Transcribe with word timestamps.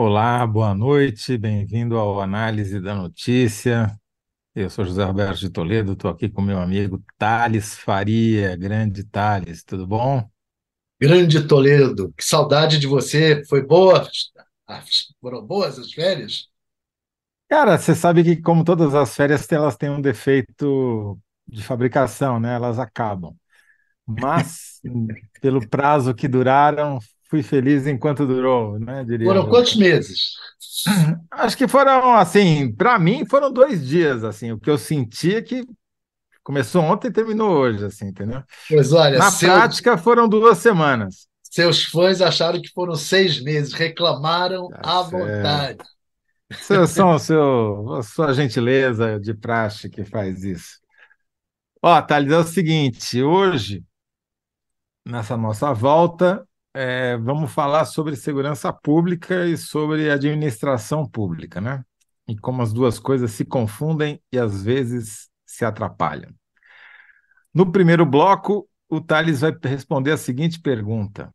Olá, 0.00 0.46
boa 0.46 0.76
noite, 0.76 1.36
bem-vindo 1.36 1.98
ao 1.98 2.20
Análise 2.20 2.80
da 2.80 2.94
Notícia. 2.94 3.90
Eu 4.54 4.70
sou 4.70 4.84
José 4.84 5.02
Roberto 5.02 5.40
de 5.40 5.50
Toledo, 5.50 5.94
estou 5.94 6.08
aqui 6.08 6.28
com 6.28 6.40
meu 6.40 6.60
amigo 6.60 7.02
Thales 7.18 7.76
Faria, 7.76 8.54
grande 8.54 9.02
Thales, 9.02 9.64
tudo 9.64 9.88
bom? 9.88 10.22
Grande 11.00 11.44
Toledo, 11.48 12.14
que 12.16 12.24
saudade 12.24 12.78
de 12.78 12.86
você. 12.86 13.44
Foi 13.46 13.60
boa? 13.60 14.08
Foram 15.20 15.44
boas 15.44 15.80
as 15.80 15.92
férias? 15.92 16.46
Cara, 17.48 17.76
você 17.76 17.92
sabe 17.92 18.22
que, 18.22 18.36
como 18.40 18.62
todas 18.62 18.94
as 18.94 19.16
férias, 19.16 19.50
elas 19.50 19.76
têm 19.76 19.90
um 19.90 20.00
defeito 20.00 21.18
de 21.44 21.60
fabricação, 21.60 22.38
né? 22.38 22.54
Elas 22.54 22.78
acabam. 22.78 23.34
Mas, 24.06 24.80
pelo 25.42 25.68
prazo 25.68 26.14
que 26.14 26.28
duraram, 26.28 27.00
fui 27.28 27.42
feliz 27.42 27.86
enquanto 27.86 28.26
durou, 28.26 28.78
né? 28.78 29.04
Diria 29.04 29.26
foram 29.26 29.48
quantos 29.48 29.76
meses? 29.76 30.34
Acho 31.30 31.56
que 31.56 31.68
foram, 31.68 32.14
assim, 32.14 32.72
para 32.72 32.98
mim 32.98 33.26
foram 33.26 33.52
dois 33.52 33.86
dias, 33.86 34.24
assim. 34.24 34.52
O 34.52 34.58
que 34.58 34.70
eu 34.70 34.78
senti 34.78 35.34
é 35.34 35.42
que 35.42 35.66
começou 36.42 36.82
ontem 36.82 37.08
e 37.08 37.12
terminou 37.12 37.50
hoje, 37.50 37.84
assim, 37.84 38.06
entendeu? 38.06 38.42
Pois 38.68 38.92
olha, 38.92 39.18
na 39.18 39.30
seus... 39.30 39.52
prática 39.52 39.98
foram 39.98 40.28
duas 40.28 40.58
semanas. 40.58 41.28
Seus 41.42 41.84
fãs 41.84 42.20
acharam 42.20 42.60
que 42.60 42.70
foram 42.70 42.94
seis 42.94 43.42
meses, 43.42 43.72
reclamaram 43.72 44.68
tá 44.68 45.00
à 45.00 45.04
certo. 45.04 45.10
vontade. 45.10 45.78
São 46.88 47.14
o 47.14 47.18
seu, 47.18 48.00
sua 48.02 48.32
gentileza 48.32 49.20
de 49.20 49.34
praxe 49.34 49.90
que 49.90 50.04
faz 50.04 50.44
isso. 50.44 50.78
Ó, 51.82 52.00
Thales, 52.00 52.32
é 52.32 52.38
o 52.38 52.44
seguinte, 52.44 53.22
hoje, 53.22 53.84
nessa 55.04 55.36
nossa 55.36 55.72
volta, 55.74 56.47
é, 56.74 57.16
vamos 57.16 57.52
falar 57.52 57.84
sobre 57.84 58.16
segurança 58.16 58.72
pública 58.72 59.46
e 59.46 59.56
sobre 59.56 60.10
administração 60.10 61.08
pública, 61.08 61.60
né? 61.60 61.84
E 62.26 62.36
como 62.36 62.62
as 62.62 62.72
duas 62.72 62.98
coisas 62.98 63.30
se 63.32 63.44
confundem 63.44 64.22
e 64.30 64.38
às 64.38 64.62
vezes 64.62 65.28
se 65.46 65.64
atrapalham. 65.64 66.32
No 67.52 67.72
primeiro 67.72 68.04
bloco, 68.04 68.68
o 68.88 69.00
Thales 69.00 69.40
vai 69.40 69.52
responder 69.64 70.12
a 70.12 70.16
seguinte 70.16 70.60
pergunta: 70.60 71.28
O 71.28 71.32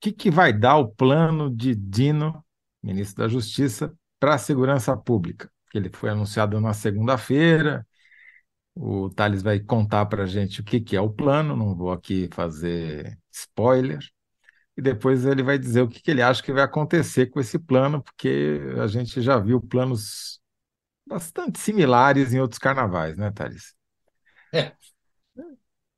que, 0.00 0.12
que 0.12 0.30
vai 0.30 0.52
dar 0.52 0.76
o 0.76 0.88
plano 0.88 1.50
de 1.54 1.74
Dino, 1.74 2.44
ministro 2.82 3.24
da 3.24 3.28
Justiça, 3.28 3.92
para 4.20 4.34
a 4.34 4.38
segurança 4.38 4.96
pública? 4.96 5.50
Ele 5.74 5.90
foi 5.92 6.10
anunciado 6.10 6.60
na 6.60 6.74
segunda-feira. 6.74 7.86
O 8.74 9.10
Thales 9.10 9.42
vai 9.42 9.60
contar 9.60 10.06
para 10.06 10.24
a 10.24 10.26
gente 10.26 10.60
o 10.60 10.64
que, 10.64 10.80
que 10.80 10.96
é 10.96 11.00
o 11.00 11.10
plano, 11.10 11.56
não 11.56 11.74
vou 11.74 11.92
aqui 11.92 12.28
fazer 12.32 13.18
spoiler 13.30 14.00
e 14.76 14.82
depois 14.82 15.24
ele 15.24 15.42
vai 15.42 15.58
dizer 15.58 15.82
o 15.82 15.88
que, 15.88 16.00
que 16.00 16.10
ele 16.10 16.22
acha 16.22 16.42
que 16.42 16.52
vai 16.52 16.62
acontecer 16.62 17.26
com 17.26 17.40
esse 17.40 17.58
plano, 17.58 18.02
porque 18.02 18.60
a 18.82 18.86
gente 18.86 19.20
já 19.20 19.38
viu 19.38 19.60
planos 19.60 20.40
bastante 21.06 21.58
similares 21.58 22.32
em 22.32 22.40
outros 22.40 22.58
carnavais, 22.58 23.16
né, 23.16 23.30
Thales? 23.30 23.74
É. 24.52 24.72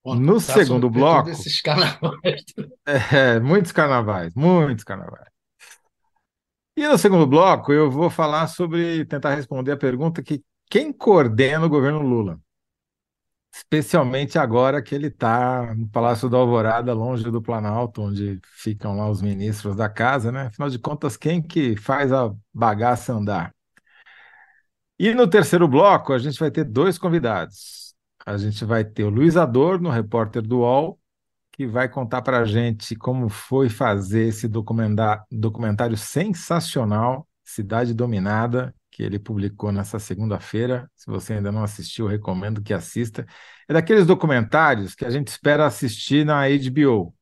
no 0.04 0.34
tá 0.34 0.40
segundo 0.40 0.90
bloco. 0.90 1.30
Esses 1.30 1.60
carnavais. 1.60 2.44
É, 2.86 3.40
muitos 3.40 3.72
carnavais, 3.72 4.34
muitos 4.34 4.84
carnavais. 4.84 5.32
E 6.76 6.86
no 6.86 6.98
segundo 6.98 7.26
bloco, 7.26 7.72
eu 7.72 7.90
vou 7.90 8.10
falar 8.10 8.46
sobre 8.48 9.04
tentar 9.06 9.34
responder 9.34 9.72
a 9.72 9.76
pergunta 9.76 10.22
que 10.22 10.42
quem 10.68 10.92
coordena 10.92 11.64
o 11.64 11.68
governo 11.68 12.00
Lula? 12.02 12.38
Especialmente 13.54 14.36
agora 14.36 14.82
que 14.82 14.94
ele 14.94 15.06
está 15.06 15.74
no 15.76 15.88
Palácio 15.88 16.28
da 16.28 16.36
Alvorada, 16.36 16.92
longe 16.92 17.30
do 17.30 17.40
Planalto, 17.40 18.02
onde 18.02 18.40
ficam 18.42 18.96
lá 18.96 19.08
os 19.08 19.22
ministros 19.22 19.76
da 19.76 19.88
casa, 19.88 20.32
né? 20.32 20.46
Afinal 20.46 20.68
de 20.68 20.78
contas, 20.78 21.16
quem 21.16 21.40
que 21.40 21.76
faz 21.76 22.12
a 22.12 22.34
bagaça 22.52 23.12
andar? 23.12 23.54
E 24.98 25.14
no 25.14 25.28
terceiro 25.28 25.68
bloco, 25.68 26.12
a 26.12 26.18
gente 26.18 26.38
vai 26.38 26.50
ter 26.50 26.64
dois 26.64 26.98
convidados. 26.98 27.94
A 28.26 28.36
gente 28.36 28.64
vai 28.64 28.84
ter 28.84 29.04
o 29.04 29.10
Luiz 29.10 29.36
Adorno, 29.36 29.88
repórter 29.88 30.42
do 30.42 30.58
UOL, 30.58 30.98
que 31.52 31.64
vai 31.64 31.88
contar 31.88 32.22
para 32.22 32.40
a 32.40 32.44
gente 32.44 32.96
como 32.96 33.28
foi 33.28 33.68
fazer 33.68 34.28
esse 34.28 34.48
documentário 34.48 35.96
sensacional, 35.96 37.28
Cidade 37.44 37.94
Dominada, 37.94 38.74
que 38.94 39.02
ele 39.02 39.18
publicou 39.18 39.72
nessa 39.72 39.98
segunda-feira. 39.98 40.88
Se 40.94 41.06
você 41.10 41.32
ainda 41.34 41.50
não 41.50 41.64
assistiu, 41.64 42.06
recomendo 42.06 42.62
que 42.62 42.72
assista. 42.72 43.26
É 43.68 43.72
daqueles 43.72 44.06
documentários 44.06 44.94
que 44.94 45.04
a 45.04 45.10
gente 45.10 45.26
espera 45.26 45.66
assistir 45.66 46.24
na 46.24 46.42
HBO, 46.46 47.12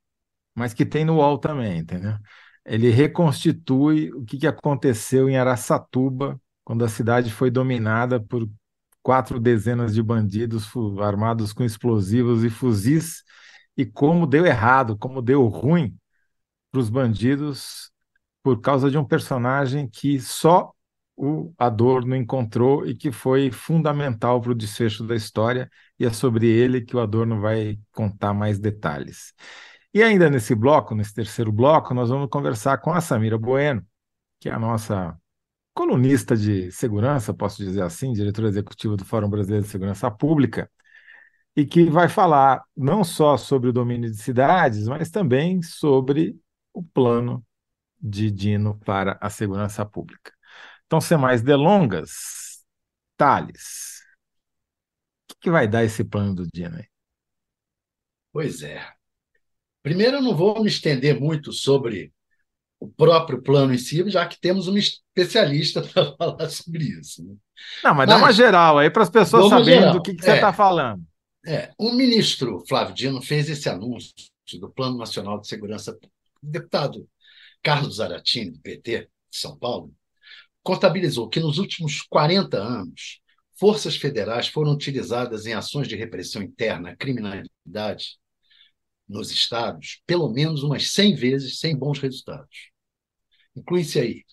mas 0.54 0.74
que 0.74 0.84
tem 0.84 1.02
no 1.02 1.14
UOL 1.16 1.38
também, 1.38 1.78
entendeu? 1.78 2.14
Ele 2.62 2.90
reconstitui 2.90 4.12
o 4.12 4.22
que 4.22 4.46
aconteceu 4.46 5.30
em 5.30 5.38
Araçatuba, 5.38 6.38
quando 6.62 6.84
a 6.84 6.88
cidade 6.88 7.32
foi 7.32 7.50
dominada 7.50 8.20
por 8.20 8.46
quatro 9.02 9.40
dezenas 9.40 9.94
de 9.94 10.02
bandidos 10.02 10.68
armados 11.00 11.54
com 11.54 11.64
explosivos 11.64 12.44
e 12.44 12.50
fuzis, 12.50 13.22
e 13.78 13.86
como 13.86 14.26
deu 14.26 14.44
errado, 14.44 14.94
como 14.98 15.22
deu 15.22 15.46
ruim 15.46 15.96
para 16.70 16.80
os 16.80 16.90
bandidos 16.90 17.90
por 18.42 18.60
causa 18.60 18.90
de 18.90 18.98
um 18.98 19.04
personagem 19.06 19.88
que 19.88 20.20
só 20.20 20.70
o 21.16 21.52
Adorno 21.58 22.16
encontrou 22.16 22.86
e 22.86 22.94
que 22.94 23.12
foi 23.12 23.50
fundamental 23.50 24.40
para 24.40 24.52
o 24.52 24.54
desfecho 24.54 25.04
da 25.06 25.14
história, 25.14 25.70
e 25.98 26.06
é 26.06 26.12
sobre 26.12 26.46
ele 26.48 26.80
que 26.80 26.96
o 26.96 27.00
Adorno 27.00 27.40
vai 27.40 27.78
contar 27.92 28.32
mais 28.34 28.58
detalhes. 28.58 29.34
E 29.94 30.02
ainda 30.02 30.30
nesse 30.30 30.54
bloco, 30.54 30.94
nesse 30.94 31.14
terceiro 31.14 31.52
bloco, 31.52 31.94
nós 31.94 32.08
vamos 32.08 32.28
conversar 32.30 32.78
com 32.78 32.92
a 32.92 33.00
Samira 33.00 33.38
Bueno, 33.38 33.86
que 34.40 34.48
é 34.48 34.52
a 34.52 34.58
nossa 34.58 35.16
colunista 35.74 36.36
de 36.36 36.70
segurança, 36.72 37.34
posso 37.34 37.62
dizer 37.62 37.82
assim, 37.82 38.12
diretora 38.12 38.48
executiva 38.48 38.96
do 38.96 39.04
Fórum 39.04 39.28
Brasileiro 39.28 39.64
de 39.64 39.70
Segurança 39.70 40.10
Pública, 40.10 40.70
e 41.54 41.66
que 41.66 41.84
vai 41.90 42.08
falar 42.08 42.62
não 42.76 43.04
só 43.04 43.36
sobre 43.36 43.68
o 43.70 43.72
domínio 43.72 44.10
de 44.10 44.16
cidades, 44.16 44.88
mas 44.88 45.10
também 45.10 45.62
sobre 45.62 46.36
o 46.72 46.82
plano 46.82 47.44
de 48.00 48.30
Dino 48.30 48.78
para 48.84 49.18
a 49.20 49.30
segurança 49.30 49.84
pública. 49.84 50.32
Então, 50.92 51.00
sem 51.00 51.16
mais 51.16 51.40
delongas, 51.40 52.66
Thales, 53.16 54.02
o 55.24 55.28
que, 55.28 55.36
que 55.44 55.50
vai 55.50 55.66
dar 55.66 55.82
esse 55.82 56.04
plano 56.04 56.34
do 56.34 56.46
Dino 56.52 56.76
aí? 56.76 56.84
Pois 58.30 58.60
é. 58.62 58.86
Primeiro, 59.82 60.18
eu 60.18 60.22
não 60.22 60.36
vou 60.36 60.62
me 60.62 60.68
estender 60.68 61.18
muito 61.18 61.50
sobre 61.50 62.12
o 62.78 62.86
próprio 62.86 63.40
plano 63.40 63.72
em 63.72 63.78
si, 63.78 64.06
já 64.10 64.26
que 64.26 64.38
temos 64.38 64.68
um 64.68 64.76
especialista 64.76 65.80
para 65.88 66.14
falar 66.14 66.50
sobre 66.50 66.84
isso. 66.84 67.24
Né? 67.24 67.36
Não, 67.82 67.94
mas, 67.94 68.06
mas, 68.06 68.08
dá 68.10 68.16
uma 68.18 68.30
geral 68.30 68.78
aí 68.78 68.90
para 68.90 69.04
as 69.04 69.10
pessoas 69.10 69.48
saberem 69.48 69.92
do 69.92 70.02
que, 70.02 70.14
que 70.14 70.22
você 70.22 70.34
está 70.34 70.50
é, 70.50 70.52
falando. 70.52 71.02
É, 71.46 71.72
o 71.78 71.90
ministro 71.90 72.62
Flávio 72.68 72.94
Dino 72.94 73.22
fez 73.22 73.48
esse 73.48 73.66
anúncio 73.66 74.12
do 74.60 74.70
Plano 74.70 74.98
Nacional 74.98 75.40
de 75.40 75.48
Segurança. 75.48 75.98
O 76.42 76.46
deputado 76.46 77.08
Carlos 77.62 77.96
Zaratini, 77.96 78.50
do 78.50 78.60
PT 78.60 79.08
de 79.30 79.38
São 79.38 79.56
Paulo, 79.56 79.90
contabilizou 80.62 81.28
que 81.28 81.40
nos 81.40 81.58
últimos 81.58 82.02
40 82.02 82.58
anos, 82.58 83.20
forças 83.58 83.96
federais 83.96 84.48
foram 84.48 84.72
utilizadas 84.72 85.46
em 85.46 85.52
ações 85.52 85.88
de 85.88 85.96
repressão 85.96 86.42
interna 86.42 86.96
criminalidade 86.96 88.18
nos 89.08 89.30
estados 89.30 90.00
pelo 90.06 90.28
menos 90.30 90.62
umas 90.62 90.92
100 90.92 91.14
vezes 91.16 91.58
sem 91.58 91.76
bons 91.76 91.98
resultados. 91.98 92.70
Inclui-se 93.54 93.98
aí 94.00 94.24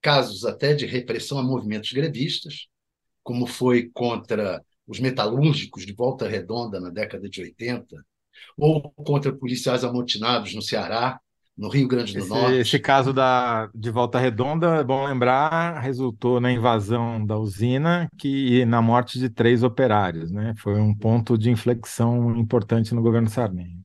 casos 0.00 0.44
até 0.44 0.74
de 0.74 0.86
repressão 0.86 1.38
a 1.38 1.42
movimentos 1.42 1.92
grevistas, 1.92 2.68
como 3.22 3.46
foi 3.46 3.90
contra 3.92 4.64
os 4.86 4.98
metalúrgicos 5.00 5.84
de 5.84 5.92
Volta 5.92 6.26
Redonda 6.26 6.80
na 6.80 6.88
década 6.88 7.28
de 7.28 7.42
80, 7.42 8.02
ou 8.56 8.90
contra 8.92 9.36
policiais 9.36 9.84
amotinados 9.84 10.54
no 10.54 10.62
Ceará 10.62 11.20
no 11.58 11.68
Rio 11.68 11.88
Grande 11.88 12.12
do 12.12 12.20
esse, 12.20 12.28
Norte. 12.28 12.54
Esse 12.54 12.78
caso 12.78 13.12
da, 13.12 13.68
de 13.74 13.90
Volta 13.90 14.16
Redonda, 14.16 14.76
é 14.76 14.84
bom 14.84 15.04
lembrar, 15.04 15.80
resultou 15.80 16.40
na 16.40 16.52
invasão 16.52 17.24
da 17.26 17.36
usina 17.36 18.08
que, 18.16 18.60
e 18.60 18.64
na 18.64 18.80
morte 18.80 19.18
de 19.18 19.28
três 19.28 19.64
operários. 19.64 20.30
Né? 20.30 20.54
Foi 20.58 20.78
um 20.80 20.94
ponto 20.94 21.36
de 21.36 21.50
inflexão 21.50 22.36
importante 22.36 22.94
no 22.94 23.02
governo 23.02 23.28
Sarney. 23.28 23.76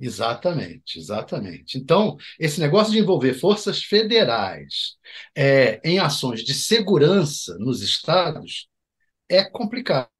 Exatamente, 0.00 0.98
exatamente. 0.98 1.78
Então, 1.78 2.16
esse 2.38 2.60
negócio 2.60 2.92
de 2.92 2.98
envolver 2.98 3.34
forças 3.34 3.82
federais 3.84 4.96
é, 5.36 5.80
em 5.88 6.00
ações 6.00 6.42
de 6.42 6.52
segurança 6.52 7.56
nos 7.58 7.80
estados 7.80 8.68
é 9.28 9.44
complicado. 9.44 10.10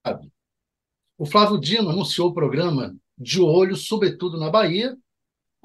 O 1.18 1.26
Flávio 1.26 1.58
Dino 1.58 1.90
anunciou 1.90 2.28
o 2.28 2.34
programa 2.34 2.94
de 3.18 3.40
olho, 3.40 3.74
sobretudo 3.74 4.38
na 4.38 4.48
Bahia, 4.48 4.96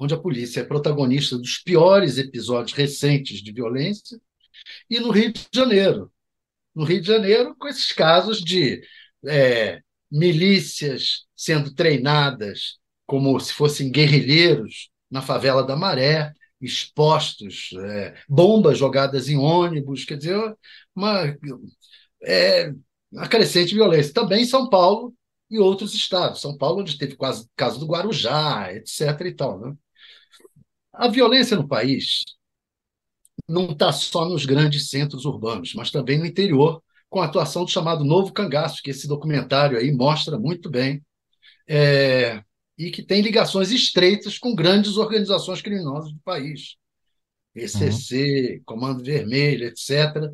onde 0.00 0.14
a 0.14 0.18
polícia 0.18 0.60
é 0.60 0.64
protagonista 0.64 1.36
dos 1.36 1.58
piores 1.58 2.16
episódios 2.16 2.72
recentes 2.76 3.42
de 3.42 3.52
violência, 3.52 4.18
e 4.88 4.98
no 4.98 5.10
Rio 5.10 5.30
de 5.32 5.46
Janeiro. 5.54 6.10
No 6.74 6.84
Rio 6.84 7.02
de 7.02 7.06
Janeiro, 7.06 7.54
com 7.56 7.68
esses 7.68 7.92
casos 7.92 8.40
de 8.40 8.82
é, 9.26 9.82
milícias 10.10 11.26
sendo 11.36 11.74
treinadas 11.74 12.78
como 13.06 13.38
se 13.40 13.52
fossem 13.52 13.90
guerrilheiros 13.90 14.88
na 15.10 15.20
favela 15.20 15.62
da 15.64 15.76
Maré, 15.76 16.32
expostos, 16.60 17.70
é, 17.78 18.14
bombas 18.28 18.78
jogadas 18.78 19.28
em 19.28 19.36
ônibus, 19.36 20.04
quer 20.04 20.16
dizer, 20.16 20.38
uma, 20.94 21.36
é, 22.24 22.72
uma 23.12 23.28
crescente 23.28 23.74
violência. 23.74 24.14
Também 24.14 24.42
em 24.42 24.46
São 24.46 24.68
Paulo 24.68 25.14
e 25.50 25.58
outros 25.58 25.94
estados. 25.94 26.40
São 26.40 26.56
Paulo, 26.56 26.80
onde 26.80 26.96
teve 26.96 27.16
quase 27.16 27.48
caso 27.56 27.80
do 27.80 27.86
Guarujá, 27.86 28.72
etc. 28.72 29.20
E 29.26 29.32
tal, 29.34 29.60
né? 29.60 29.76
A 31.00 31.08
violência 31.08 31.56
no 31.56 31.66
país 31.66 32.24
não 33.48 33.70
está 33.70 33.90
só 33.90 34.28
nos 34.28 34.44
grandes 34.44 34.90
centros 34.90 35.24
urbanos, 35.24 35.72
mas 35.72 35.90
também 35.90 36.18
no 36.18 36.26
interior, 36.26 36.82
com 37.08 37.22
a 37.22 37.24
atuação 37.24 37.64
do 37.64 37.70
chamado 37.70 38.04
Novo 38.04 38.34
Cangaço, 38.34 38.82
que 38.82 38.90
esse 38.90 39.08
documentário 39.08 39.78
aí 39.78 39.90
mostra 39.90 40.38
muito 40.38 40.68
bem, 40.68 41.02
é, 41.66 42.44
e 42.76 42.90
que 42.90 43.02
tem 43.02 43.22
ligações 43.22 43.70
estreitas 43.70 44.38
com 44.38 44.54
grandes 44.54 44.98
organizações 44.98 45.62
criminosas 45.62 46.12
do 46.12 46.20
país. 46.20 46.76
PCC, 47.54 48.56
uhum. 48.58 48.62
Comando 48.66 49.02
Vermelho, 49.02 49.68
etc., 49.68 50.30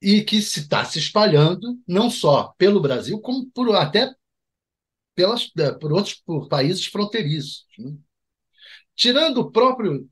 e 0.00 0.22
que 0.22 0.40
se 0.40 0.60
está 0.60 0.82
se 0.86 0.98
espalhando 0.98 1.78
não 1.86 2.08
só 2.08 2.54
pelo 2.56 2.80
Brasil, 2.80 3.20
como 3.20 3.50
por, 3.50 3.76
até 3.76 4.10
pelas, 5.14 5.50
é, 5.58 5.72
por 5.72 5.92
outros 5.92 6.14
por 6.14 6.48
países 6.48 6.86
fronteiriços. 6.86 7.66
Né? 7.78 7.94
Tirando 8.96 9.38
o 9.38 9.50
próprio 9.50 10.08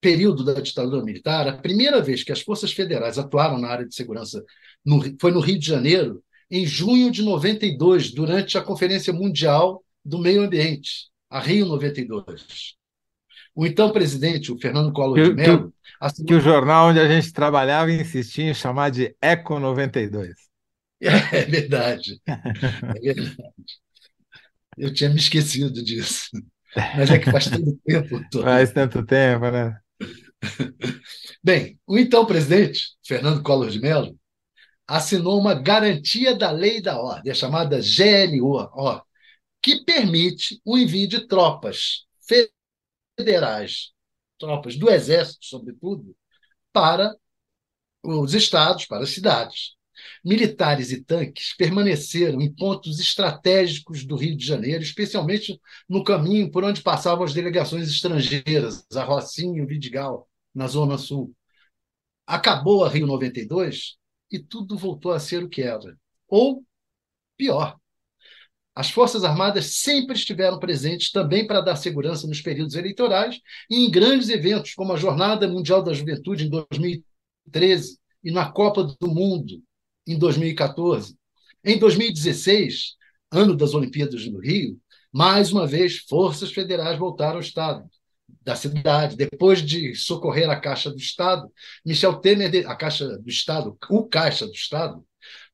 período 0.00 0.44
da 0.44 0.54
ditadura 0.54 1.04
militar, 1.04 1.46
a 1.46 1.58
primeira 1.58 2.00
vez 2.00 2.24
que 2.24 2.32
as 2.32 2.40
forças 2.40 2.72
federais 2.72 3.18
atuaram 3.18 3.58
na 3.58 3.68
área 3.68 3.86
de 3.86 3.94
segurança 3.94 4.42
no, 4.84 5.02
foi 5.20 5.30
no 5.30 5.40
Rio 5.40 5.58
de 5.58 5.66
Janeiro, 5.66 6.22
em 6.50 6.66
junho 6.66 7.10
de 7.10 7.22
92, 7.22 8.12
durante 8.12 8.56
a 8.56 8.62
Conferência 8.62 9.12
Mundial 9.12 9.84
do 10.04 10.18
Meio 10.18 10.42
Ambiente, 10.42 11.08
a 11.28 11.38
Rio 11.38 11.66
92. 11.66 12.76
O 13.54 13.66
então 13.66 13.92
presidente, 13.92 14.50
o 14.50 14.58
Fernando 14.58 14.92
Collor 14.92 15.20
de 15.22 15.34
Mello. 15.34 15.72
Assinou... 16.00 16.28
Que 16.28 16.34
o 16.34 16.40
jornal 16.40 16.88
onde 16.88 16.98
a 16.98 17.08
gente 17.08 17.32
trabalhava 17.32 17.92
insistia 17.92 18.50
em 18.50 18.54
chamar 18.54 18.90
de 18.90 19.14
Eco 19.20 19.58
92. 19.58 20.34
É 21.02 21.46
verdade. 21.46 22.20
É 22.26 23.14
verdade. 23.14 23.54
Eu 24.76 24.92
tinha 24.92 25.08
me 25.08 25.16
esquecido 25.16 25.82
disso. 25.82 26.28
Mas 26.96 27.10
é 27.10 27.18
que 27.18 27.30
faz 27.30 27.46
tanto 27.48 27.78
tempo. 27.84 28.20
Faz 28.42 28.72
tanto 28.72 29.04
tempo, 29.04 29.50
né? 29.50 29.78
Bem, 31.42 31.78
o 31.86 31.98
então 31.98 32.24
presidente, 32.24 32.90
Fernando 33.04 33.42
Collor 33.42 33.70
de 33.70 33.80
Mello, 33.80 34.18
assinou 34.86 35.38
uma 35.38 35.54
garantia 35.54 36.34
da 36.34 36.50
lei 36.50 36.80
da 36.80 37.00
ordem, 37.00 37.30
a 37.30 37.34
chamada 37.34 37.78
GLO, 37.80 39.02
que 39.62 39.84
permite 39.84 40.60
o 40.64 40.76
envio 40.76 41.06
de 41.08 41.26
tropas 41.26 42.06
federais, 43.16 43.90
tropas 44.38 44.76
do 44.76 44.90
Exército, 44.90 45.44
sobretudo, 45.44 46.16
para 46.72 47.14
os 48.02 48.34
estados, 48.34 48.86
para 48.86 49.04
as 49.04 49.10
cidades. 49.10 49.76
Militares 50.24 50.92
e 50.92 51.02
tanques 51.02 51.54
permaneceram 51.56 52.40
em 52.40 52.52
pontos 52.52 53.00
estratégicos 53.00 54.04
do 54.04 54.16
Rio 54.16 54.36
de 54.36 54.44
Janeiro, 54.44 54.82
especialmente 54.82 55.60
no 55.88 56.04
caminho 56.04 56.50
por 56.50 56.64
onde 56.64 56.82
passavam 56.82 57.24
as 57.24 57.32
delegações 57.32 57.88
estrangeiras, 57.88 58.86
a 58.94 59.04
Rocinha 59.04 59.58
e 59.58 59.62
o 59.62 59.66
Vidigal, 59.66 60.28
na 60.54 60.66
Zona 60.66 60.98
Sul. 60.98 61.34
Acabou 62.26 62.84
a 62.84 62.88
Rio 62.88 63.06
92 63.06 63.96
e 64.30 64.38
tudo 64.38 64.76
voltou 64.76 65.12
a 65.12 65.18
ser 65.18 65.42
o 65.42 65.48
que 65.48 65.62
era. 65.62 65.96
Ou 66.28 66.64
pior. 67.36 67.76
As 68.74 68.90
Forças 68.90 69.24
Armadas 69.24 69.76
sempre 69.76 70.14
estiveram 70.14 70.58
presentes 70.58 71.10
também 71.10 71.46
para 71.46 71.60
dar 71.60 71.76
segurança 71.76 72.26
nos 72.26 72.40
períodos 72.40 72.76
eleitorais 72.76 73.40
e 73.68 73.84
em 73.84 73.90
grandes 73.90 74.28
eventos, 74.28 74.74
como 74.74 74.92
a 74.92 74.96
Jornada 74.96 75.48
Mundial 75.48 75.82
da 75.82 75.92
Juventude 75.92 76.46
em 76.46 76.50
2013 76.50 77.98
e 78.22 78.30
na 78.30 78.50
Copa 78.50 78.84
do 78.84 79.08
Mundo 79.08 79.62
em 80.12 80.18
2014. 80.18 81.16
Em 81.64 81.78
2016, 81.78 82.96
ano 83.30 83.56
das 83.56 83.74
Olimpíadas 83.74 84.26
no 84.26 84.40
Rio, 84.40 84.78
mais 85.12 85.52
uma 85.52 85.66
vez, 85.66 85.98
forças 85.98 86.52
federais 86.52 86.98
voltaram 86.98 87.34
ao 87.34 87.40
Estado 87.40 87.84
da 88.42 88.56
cidade. 88.56 89.16
Depois 89.16 89.60
de 89.60 89.94
socorrer 89.94 90.48
a 90.48 90.56
Caixa 90.56 90.90
do 90.90 90.98
Estado, 90.98 91.50
Michel 91.84 92.16
Temer, 92.16 92.68
a 92.68 92.74
Caixa 92.74 93.18
do 93.18 93.28
Estado, 93.28 93.76
o 93.88 94.04
Caixa 94.04 94.46
do 94.46 94.52
Estado, 94.52 95.04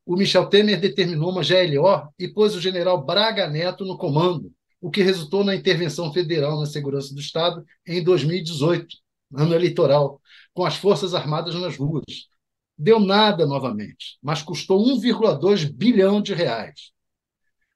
o 0.04 0.16
Michel 0.16 0.46
Temer 0.46 0.80
determinou 0.80 1.30
uma 1.30 1.42
GLO 1.42 2.12
e 2.18 2.28
pôs 2.28 2.54
o 2.54 2.60
general 2.60 3.04
Braga 3.04 3.48
Neto 3.48 3.84
no 3.84 3.98
comando, 3.98 4.52
o 4.80 4.90
que 4.90 5.02
resultou 5.02 5.42
na 5.42 5.54
intervenção 5.54 6.12
federal 6.12 6.60
na 6.60 6.66
segurança 6.66 7.12
do 7.12 7.20
Estado 7.20 7.64
em 7.86 8.02
2018, 8.04 8.86
ano 9.34 9.54
eleitoral, 9.54 10.20
com 10.54 10.64
as 10.64 10.76
Forças 10.76 11.12
Armadas 11.12 11.54
nas 11.56 11.76
ruas. 11.76 12.04
Deu 12.78 13.00
nada 13.00 13.46
novamente, 13.46 14.18
mas 14.22 14.42
custou 14.42 14.84
1,2 14.84 15.64
bilhão 15.64 16.20
de 16.20 16.34
reais. 16.34 16.92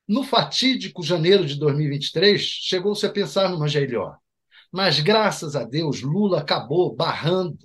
No 0.07 0.23
fatídico 0.23 1.03
janeiro 1.03 1.47
de 1.47 1.55
2023, 1.59 2.41
chegou-se 2.41 3.07
a 3.07 3.11
pensar 3.11 3.49
numa 3.49 3.69
GLO. 3.69 4.15
Mas, 4.71 5.01
graças 5.01 5.57
a 5.57 5.65
Deus, 5.65 6.03
Lula 6.03 6.41
acabou 6.41 6.95
barrando. 6.95 7.59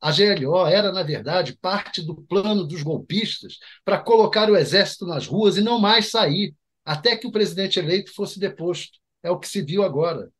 A 0.00 0.12
GLO 0.12 0.66
era, 0.66 0.92
na 0.92 1.02
verdade, 1.02 1.58
parte 1.60 2.00
do 2.00 2.14
plano 2.14 2.64
dos 2.64 2.82
golpistas 2.82 3.58
para 3.84 3.98
colocar 3.98 4.48
o 4.48 4.56
exército 4.56 5.04
nas 5.04 5.26
ruas 5.26 5.56
e 5.56 5.60
não 5.60 5.78
mais 5.78 6.10
sair, 6.10 6.54
até 6.84 7.16
que 7.16 7.26
o 7.26 7.32
presidente 7.32 7.78
eleito 7.78 8.14
fosse 8.14 8.38
deposto. 8.38 8.98
É 9.22 9.30
o 9.30 9.38
que 9.38 9.48
se 9.48 9.60
viu 9.60 9.82
agora. 9.82 10.30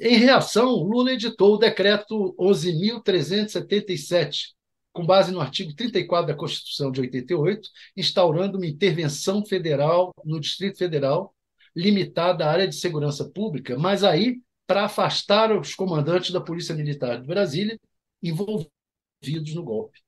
Em 0.00 0.18
reação, 0.18 0.74
Lula 0.74 1.12
editou 1.12 1.54
o 1.54 1.58
decreto 1.58 2.34
11.377, 2.38 4.52
com 4.92 5.06
base 5.06 5.32
no 5.32 5.40
artigo 5.40 5.74
34 5.74 6.26
da 6.26 6.34
Constituição 6.34 6.90
de 6.90 7.00
88, 7.00 7.68
instaurando 7.96 8.58
uma 8.58 8.66
intervenção 8.66 9.44
federal 9.44 10.12
no 10.24 10.38
Distrito 10.38 10.76
Federal 10.76 11.34
limitada 11.74 12.44
à 12.44 12.50
área 12.50 12.68
de 12.68 12.74
segurança 12.74 13.24
pública, 13.30 13.78
mas 13.78 14.04
aí 14.04 14.42
para 14.66 14.84
afastar 14.84 15.58
os 15.58 15.74
comandantes 15.74 16.30
da 16.30 16.40
Polícia 16.40 16.74
Militar 16.74 17.20
de 17.20 17.26
Brasília 17.26 17.78
envolvidos 18.22 19.54
no 19.54 19.64
golpe. 19.64 19.98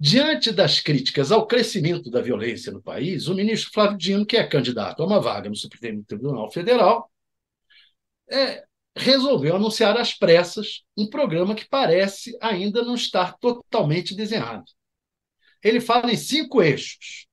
Diante 0.00 0.52
das 0.52 0.80
críticas 0.80 1.30
ao 1.30 1.46
crescimento 1.46 2.10
da 2.10 2.20
violência 2.20 2.72
no 2.72 2.82
país, 2.82 3.28
o 3.28 3.34
ministro 3.34 3.72
Flávio 3.72 3.98
Dino, 3.98 4.26
que 4.26 4.36
é 4.36 4.44
candidato 4.44 5.02
a 5.02 5.06
uma 5.06 5.20
vaga 5.20 5.48
no 5.48 5.56
Supremo 5.56 6.04
Tribunal 6.04 6.50
Federal, 6.50 7.10
é, 8.30 8.64
resolveu 8.96 9.56
anunciar 9.56 9.96
às 9.96 10.12
pressas 10.14 10.82
um 10.96 11.08
programa 11.08 11.54
que 11.54 11.68
parece 11.68 12.36
ainda 12.40 12.82
não 12.82 12.94
estar 12.94 13.36
totalmente 13.38 14.14
desenhado. 14.14 14.64
Ele 15.62 15.80
fala 15.80 16.12
em 16.12 16.16
cinco 16.16 16.62
eixos: 16.62 17.26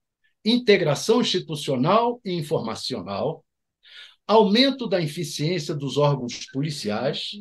integração 0.43 1.21
institucional 1.21 2.19
e 2.23 2.33
informacional, 2.33 3.43
aumento 4.27 4.87
da 4.87 5.01
eficiência 5.01 5.75
dos 5.75 5.97
órgãos 5.97 6.45
policiais, 6.51 7.31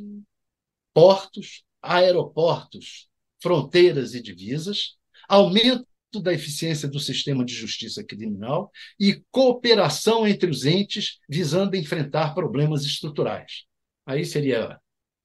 portos, 0.93 1.65
aeroportos, 1.83 3.09
fronteiras 3.43 4.15
e 4.15 4.23
divisas, 4.23 4.97
aumento 5.29 5.87
da 6.23 6.33
eficiência 6.33 6.89
do 6.89 6.99
sistema 6.99 7.45
de 7.45 7.55
justiça 7.55 8.03
criminal 8.05 8.71
e 8.99 9.23
cooperação 9.31 10.27
entre 10.27 10.51
os 10.51 10.65
entes 10.65 11.19
visando 11.29 11.77
enfrentar 11.77 12.35
problemas 12.35 12.85
estruturais. 12.85 13.65
Aí 14.07 14.25
seria 14.25 14.79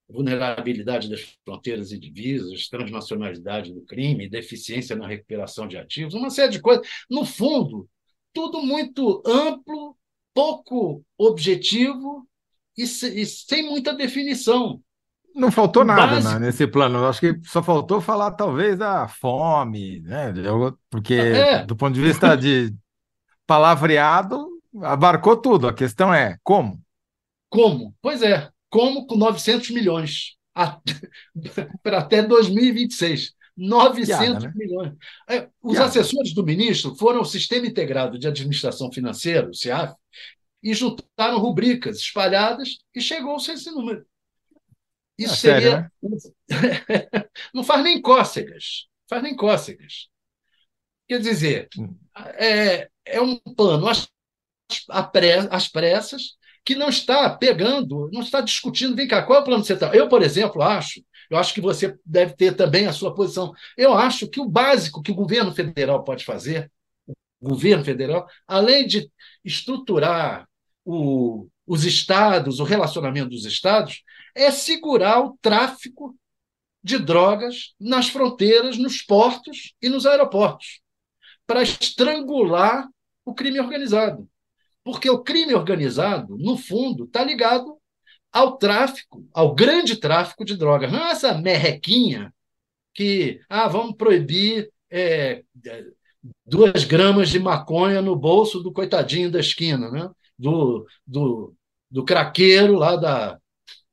vulnerabilidade 0.10 1.08
das 1.10 1.22
fronteiras 1.46 1.92
e 1.92 2.00
divisas, 2.00 2.68
transnacionalidade 2.68 3.74
do 3.74 3.82
crime, 3.82 4.28
deficiência 4.28 4.96
na 4.96 5.08
recuperação 5.08 5.68
de 5.68 5.78
ativos, 5.78 6.16
uma 6.16 6.32
série 6.32 6.54
de 6.54 6.62
coisas. 6.62 6.88
No 7.10 7.24
fundo, 7.24 7.88
tudo 8.34 8.62
muito 8.62 9.22
amplo, 9.26 9.96
pouco 10.34 11.06
objetivo 11.18 12.28
e, 12.76 12.84
e 12.84 13.26
sem 13.26 13.64
muita 13.64 13.94
definição. 13.94 14.82
Não 15.40 15.52
faltou 15.52 15.84
nada 15.86 16.20
né, 16.20 16.40
nesse 16.40 16.68
plano. 16.68 17.06
Acho 17.06 17.20
que 17.20 17.40
só 17.44 17.64
faltou 17.64 18.02
falar, 18.02 18.32
talvez, 18.32 18.78
da 18.78 19.08
fome, 19.08 20.02
né? 20.02 20.34
Porque, 20.90 21.14
é. 21.14 21.66
do 21.66 21.76
ponto 21.76 21.94
de 21.94 22.02
vista 22.02 22.36
de 22.36 22.74
palavreado, 23.48 24.48
abarcou 24.82 25.38
tudo. 25.38 25.68
A 25.68 25.74
questão 25.74 26.14
é 26.14 26.38
como? 26.44 26.80
Como? 27.50 27.96
Pois 28.02 28.22
é 28.22 28.50
como 28.70 29.06
com 29.08 29.18
900 29.18 29.72
milhões 29.72 30.38
para 31.84 32.00
até 32.00 32.22
2026. 32.22 33.34
900 33.58 34.08
Piada, 34.08 34.40
né? 34.40 34.54
milhões. 34.56 34.94
É, 35.28 35.50
os 35.62 35.74
Piada. 35.74 35.90
assessores 35.90 36.34
do 36.34 36.46
ministro 36.46 36.96
foram 36.96 37.20
ao 37.20 37.26
Sistema 37.26 37.68
Integrado 37.68 38.18
de 38.18 38.26
Administração 38.26 38.90
Financeira, 38.90 39.50
o 39.50 39.54
CIAF, 39.54 39.94
e 40.64 40.74
juntaram 40.74 41.40
rubricas 41.40 41.98
espalhadas 41.98 42.78
e 42.96 43.02
chegou-se 43.02 43.52
a 43.52 43.56
esse 43.56 43.70
número. 43.70 44.06
Isso 45.20 45.34
é 45.34 45.38
seria. 45.38 45.62
Sério, 45.62 45.92
né? 46.50 47.30
Não 47.54 47.64
faz 47.64 47.84
nem 47.84 48.02
cócegas. 48.02 48.88
Faz 49.10 49.22
nem 49.22 49.36
cócegas. 49.36 50.08
Quer 51.08 51.20
dizer, 51.20 51.68
hum. 51.78 51.96
é, 52.36 52.88
é 53.06 53.22
um 53.22 53.38
plano 53.38 53.88
às, 53.88 54.08
às 55.50 55.68
pressas 55.68 56.38
que 56.64 56.76
não 56.76 56.90
está 56.90 57.30
pegando, 57.36 58.10
não 58.14 58.22
está 58.22 58.42
discutindo, 58.42 58.96
vem 58.96 59.08
cá, 59.08 59.24
qual 59.24 59.40
é 59.40 59.42
o 59.42 59.46
plano 59.46 59.64
central? 59.64 59.94
Eu, 59.94 60.08
por 60.08 60.22
exemplo, 60.22 60.62
acho, 60.62 61.04
eu 61.30 61.38
acho 61.38 61.54
que 61.54 61.62
você 61.62 61.98
deve 62.06 62.36
ter 62.36 62.56
também 62.56 62.86
a 62.86 62.94
sua 62.94 63.14
posição. 63.16 63.52
Eu 63.76 63.94
acho 63.96 64.28
que 64.28 64.40
o 64.40 64.48
básico 64.48 65.02
que 65.02 65.12
o 65.12 65.16
governo 65.16 65.52
federal 65.52 66.04
pode 66.04 66.24
fazer, 66.24 66.72
o 67.42 67.50
governo 67.50 67.84
federal, 67.84 68.28
além 68.48 68.86
de 68.86 69.10
estruturar 69.44 70.48
o, 70.86 71.48
os 71.70 71.86
estados, 71.86 72.60
o 72.60 72.64
relacionamento 72.64 73.30
dos 73.30 73.46
estados, 73.46 74.02
é 74.34 74.50
segurar 74.50 75.22
o 75.22 75.38
tráfico 75.40 76.18
de 76.84 76.98
drogas 76.98 77.76
nas 77.80 78.10
fronteiras, 78.10 78.76
nos 78.76 79.04
portos 79.04 79.76
e 79.80 79.88
nos 79.88 80.08
aeroportos, 80.08 80.82
para 81.46 81.62
estrangular 81.62 82.90
o 83.24 83.36
crime 83.36 83.60
organizado. 83.60 84.28
Porque 84.84 85.12
o 85.12 85.22
crime 85.22 85.54
organizado, 85.54 86.36
no 86.40 86.58
fundo, 86.58 87.04
está 87.04 87.24
ligado 87.24 87.78
ao 88.32 88.58
tráfico, 88.58 89.24
ao 89.32 89.54
grande 89.54 89.96
tráfico 89.96 90.44
de 90.44 90.58
drogas. 90.58 90.92
Não 90.92 91.06
é 91.06 91.12
essa 91.12 91.36
merrequinha 91.36 92.34
que, 92.96 93.40
ah, 93.48 93.68
vamos 93.68 93.96
proibir 93.96 94.72
é, 94.90 95.44
duas 96.44 96.84
gramas 96.84 97.30
de 97.30 97.38
maconha 97.38 98.02
no 98.02 98.16
bolso 98.16 98.60
do 98.60 98.74
coitadinho 98.74 99.30
da 99.30 99.40
esquina, 99.40 99.92
né? 99.92 100.10
do, 100.40 100.88
do, 101.06 101.54
do 101.90 102.06
craqueiro 102.06 102.76
lá 102.76 102.96
da, 102.96 103.40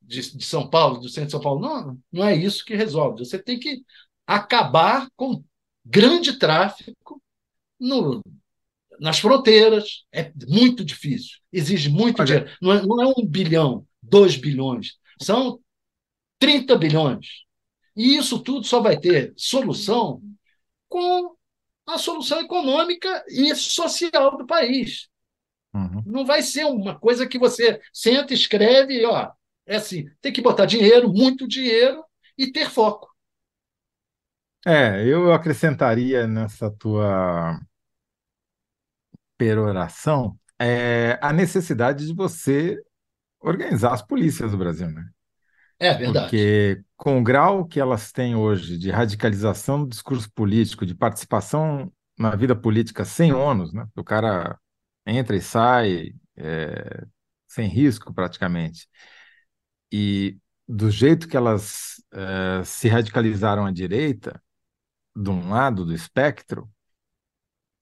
de, 0.03 0.37
de 0.37 0.45
São 0.45 0.69
Paulo, 0.69 1.01
do 1.01 1.09
centro 1.09 1.27
de 1.27 1.33
São 1.33 1.41
Paulo. 1.41 1.61
Não, 1.61 1.99
não 2.13 2.25
é 2.25 2.35
isso 2.35 2.65
que 2.65 2.75
resolve. 2.75 3.25
Você 3.25 3.39
tem 3.39 3.59
que 3.59 3.83
acabar 4.27 5.09
com 5.17 5.43
grande 5.85 6.39
tráfico 6.39 7.23
no, 7.79 8.23
nas 9.01 9.19
fronteiras. 9.19 10.05
É 10.13 10.33
muito 10.49 10.85
difícil, 10.85 11.39
exige 11.53 11.89
muito 11.89 12.21
Olha. 12.21 12.27
dinheiro. 12.27 12.59
Não 12.61 12.73
é, 12.73 12.83
não 12.83 13.03
é 13.03 13.07
um 13.07 13.27
bilhão, 13.27 13.87
dois 14.03 14.37
bilhões, 14.37 14.99
são 15.21 15.61
30 16.39 16.77
bilhões. 16.77 17.27
E 17.97 18.17
isso 18.17 18.39
tudo 18.41 18.67
só 18.67 18.81
vai 18.81 18.99
ter 18.99 19.33
solução 19.37 20.23
com 20.89 21.35
a 21.87 21.99
solução 21.99 22.41
econômica 22.41 23.25
e 23.29 23.55
social 23.55 24.37
do 24.37 24.47
país. 24.47 25.09
Uhum. 25.77 26.03
Não 26.07 26.25
vai 26.25 26.41
ser 26.41 26.65
uma 26.65 26.99
coisa 26.99 27.27
que 27.27 27.39
você 27.39 27.79
senta, 27.93 28.33
escreve, 28.33 29.05
ó, 29.05 29.31
é 29.67 29.77
assim, 29.77 30.09
tem 30.23 30.33
que 30.33 30.41
botar 30.41 30.65
dinheiro, 30.65 31.13
muito 31.13 31.47
dinheiro 31.47 32.03
e 32.39 32.51
ter 32.51 32.71
foco. 32.71 33.09
É, 34.65 35.07
eu 35.07 35.33
acrescentaria 35.33 36.27
nessa 36.27 36.71
tua 36.71 37.61
peroração 39.37 40.37
é, 40.59 41.19
a 41.21 41.33
necessidade 41.33 42.07
de 42.07 42.15
você 42.15 42.81
organizar 43.41 43.93
as 43.93 44.03
polícias 44.03 44.51
do 44.51 44.59
Brasil, 44.59 44.91
né? 44.91 45.05
É 45.79 45.93
verdade. 45.95 46.31
Porque 46.31 46.83
com 46.97 47.19
o 47.19 47.23
grau 47.23 47.67
que 47.67 47.79
elas 47.79 48.11
têm 48.11 48.35
hoje 48.35 48.79
de 48.79 48.91
radicalização 48.91 49.83
do 49.83 49.91
discurso 49.91 50.31
político, 50.33 50.87
de 50.87 50.95
participação 50.95 51.93
na 52.19 52.35
vida 52.35 52.57
política 52.57 53.05
sem 53.05 53.33
ônus, 53.33 53.73
né? 53.75 53.87
O 53.95 54.03
cara 54.03 54.59
entra 55.07 55.37
e 55.37 55.41
sai 55.41 56.13
é, 56.37 57.05
sem 57.47 57.69
risco 57.69 58.13
praticamente. 58.13 58.89
E 59.93 60.37
do 60.69 60.91
jeito 60.91 61.29
que 61.29 61.37
elas 61.37 62.03
é, 62.13 62.65
se 62.65 62.89
radicalizaram 62.89 63.65
à 63.65 63.71
direita, 63.71 64.43
de 65.15 65.31
um 65.31 65.49
lado 65.49 65.85
do 65.85 65.95
espectro, 65.95 66.69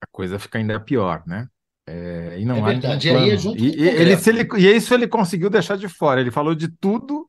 a 0.01 0.07
coisa 0.13 0.39
fica 0.39 0.59
ainda 0.59 0.79
pior, 0.79 1.25
né? 1.27 1.49
É, 1.87 2.39
e 2.39 2.45
não 2.45 2.57
é 2.57 2.61
há 2.61 2.65
verdade. 2.67 3.37
Junto 3.37 3.59
e, 3.59 3.77
e 3.77 3.89
ele, 3.89 4.13
ele, 4.13 4.49
e 4.59 4.77
isso 4.77 4.95
ele 4.95 5.09
conseguiu 5.09 5.51
deixar 5.51 5.77
de 5.77 5.89
fora. 5.89 6.21
Ele 6.21 6.31
falou 6.31 6.55
de 6.55 6.69
tudo, 6.69 7.29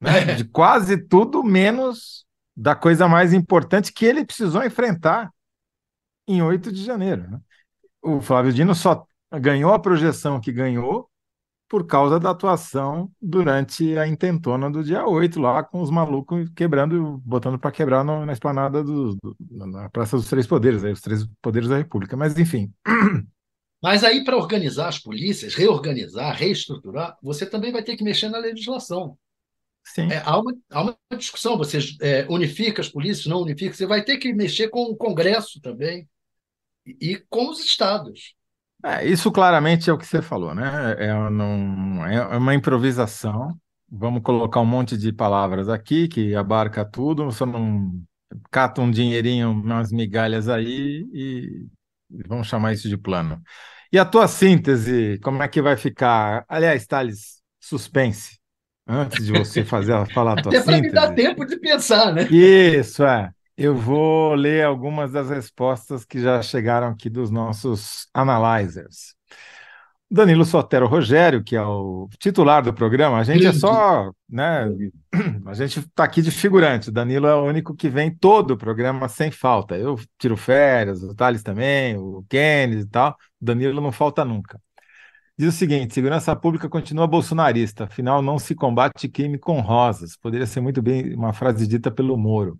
né? 0.00 0.34
De 0.36 0.44
quase 0.44 0.96
tudo, 0.96 1.42
menos 1.42 2.26
da 2.56 2.74
coisa 2.74 3.08
mais 3.08 3.32
importante 3.32 3.92
que 3.92 4.04
ele 4.04 4.24
precisou 4.24 4.64
enfrentar 4.64 5.30
em 6.26 6.42
8 6.42 6.72
de 6.72 6.84
janeiro. 6.84 7.30
Né? 7.30 7.40
O 8.02 8.20
Flávio 8.20 8.52
Dino 8.52 8.74
só 8.74 9.06
ganhou 9.40 9.72
a 9.72 9.78
projeção 9.78 10.40
que 10.40 10.52
ganhou 10.52 11.08
por 11.68 11.86
causa 11.86 12.18
da 12.18 12.30
atuação 12.30 13.10
durante 13.20 13.96
a 13.98 14.08
intentona 14.08 14.70
do 14.70 14.82
dia 14.82 15.06
8, 15.06 15.38
lá 15.38 15.62
com 15.62 15.82
os 15.82 15.90
malucos 15.90 16.48
quebrando, 16.56 17.18
botando 17.24 17.58
para 17.58 17.70
quebrar 17.70 18.02
no, 18.02 18.24
na 18.24 18.32
esplanada 18.32 18.82
do, 18.82 19.14
do, 19.16 19.36
na 19.66 19.88
Praça 19.90 20.16
dos 20.16 20.28
Três 20.28 20.46
Poderes, 20.46 20.82
aí, 20.82 20.92
os 20.92 21.02
Três 21.02 21.26
Poderes 21.42 21.68
da 21.68 21.76
República. 21.76 22.16
Mas, 22.16 22.38
enfim. 22.38 22.72
Mas 23.82 24.02
aí, 24.02 24.24
para 24.24 24.36
organizar 24.36 24.88
as 24.88 24.98
polícias, 24.98 25.54
reorganizar, 25.54 26.34
reestruturar, 26.34 27.16
você 27.22 27.44
também 27.44 27.70
vai 27.70 27.82
ter 27.82 27.96
que 27.96 28.02
mexer 28.02 28.28
na 28.28 28.38
legislação. 28.38 29.16
Sim. 29.84 30.10
É, 30.10 30.22
há, 30.24 30.38
uma, 30.38 30.54
há 30.70 30.82
uma 30.82 30.96
discussão, 31.16 31.56
você 31.56 31.78
é, 32.00 32.26
unifica 32.28 32.80
as 32.80 32.88
polícias, 32.88 33.26
não 33.26 33.42
unifica, 33.42 33.74
você 33.74 33.86
vai 33.86 34.02
ter 34.02 34.16
que 34.16 34.32
mexer 34.32 34.68
com 34.68 34.84
o 34.84 34.96
Congresso 34.96 35.60
também 35.60 36.08
e, 37.00 37.22
com 37.28 37.50
os 37.50 37.60
estados. 37.60 38.34
É, 38.84 39.04
isso 39.06 39.32
claramente 39.32 39.90
é 39.90 39.92
o 39.92 39.98
que 39.98 40.06
você 40.06 40.22
falou, 40.22 40.54
né? 40.54 40.94
É, 40.98 41.30
não, 41.30 42.06
é 42.06 42.36
uma 42.36 42.54
improvisação. 42.54 43.58
Vamos 43.90 44.22
colocar 44.22 44.60
um 44.60 44.66
monte 44.66 44.96
de 44.96 45.12
palavras 45.12 45.68
aqui 45.68 46.06
que 46.06 46.34
abarca 46.34 46.84
tudo, 46.84 47.30
só 47.32 47.44
não 47.46 47.92
cata 48.50 48.80
um 48.80 48.90
dinheirinho, 48.90 49.50
umas 49.50 49.90
migalhas 49.90 50.48
aí 50.48 51.06
e, 51.12 51.66
e 52.10 52.22
vamos 52.28 52.46
chamar 52.46 52.72
isso 52.72 52.88
de 52.88 52.96
plano. 52.96 53.42
E 53.90 53.98
a 53.98 54.04
tua 54.04 54.28
síntese, 54.28 55.18
como 55.22 55.42
é 55.42 55.48
que 55.48 55.62
vai 55.62 55.76
ficar? 55.76 56.44
Aliás, 56.46 56.86
Thales, 56.86 57.42
suspense, 57.58 58.38
antes 58.86 59.24
de 59.24 59.32
você 59.32 59.64
fazer 59.64 60.06
falar 60.12 60.38
a 60.38 60.42
tua 60.42 60.52
Até 60.52 60.60
síntese. 60.60 60.88
Até 60.88 60.90
para 60.90 61.08
me 61.08 61.08
dar 61.08 61.14
tempo 61.14 61.46
de 61.46 61.58
pensar, 61.58 62.12
né? 62.12 62.24
Isso, 62.30 63.02
é. 63.02 63.30
Eu 63.60 63.74
vou 63.74 64.34
ler 64.34 64.64
algumas 64.64 65.10
das 65.10 65.30
respostas 65.30 66.04
que 66.04 66.20
já 66.20 66.40
chegaram 66.40 66.86
aqui 66.86 67.10
dos 67.10 67.28
nossos 67.28 68.06
analyzers. 68.14 69.16
Danilo 70.08 70.44
Sotero 70.44 70.86
Rogério, 70.86 71.42
que 71.42 71.56
é 71.56 71.62
o 71.62 72.08
titular 72.20 72.62
do 72.62 72.72
programa, 72.72 73.18
a 73.18 73.24
gente 73.24 73.44
é 73.44 73.52
só, 73.52 74.12
né? 74.30 74.64
A 75.44 75.54
gente 75.54 75.80
está 75.80 76.04
aqui 76.04 76.22
de 76.22 76.30
figurante. 76.30 76.90
O 76.90 76.92
Danilo 76.92 77.26
é 77.26 77.34
o 77.34 77.42
único 77.46 77.74
que 77.74 77.88
vem 77.88 78.14
todo 78.14 78.52
o 78.52 78.56
programa 78.56 79.08
sem 79.08 79.32
falta. 79.32 79.76
Eu 79.76 79.98
tiro 80.16 80.36
férias, 80.36 81.02
o 81.02 81.12
Thales 81.12 81.42
também, 81.42 81.96
o 81.96 82.24
Kennedy 82.28 82.82
e 82.82 82.86
tal. 82.86 83.16
O 83.42 83.44
Danilo 83.44 83.80
não 83.80 83.90
falta 83.90 84.24
nunca. 84.24 84.60
Diz 85.36 85.52
o 85.52 85.58
seguinte: 85.58 85.94
segurança 85.94 86.34
pública 86.36 86.68
continua 86.68 87.08
bolsonarista, 87.08 87.84
afinal 87.84 88.22
não 88.22 88.38
se 88.38 88.54
combate 88.54 89.08
crime 89.08 89.36
com 89.36 89.60
rosas. 89.60 90.16
Poderia 90.16 90.46
ser 90.46 90.60
muito 90.60 90.80
bem 90.80 91.12
uma 91.12 91.32
frase 91.32 91.66
dita 91.66 91.90
pelo 91.90 92.16
Moro. 92.16 92.56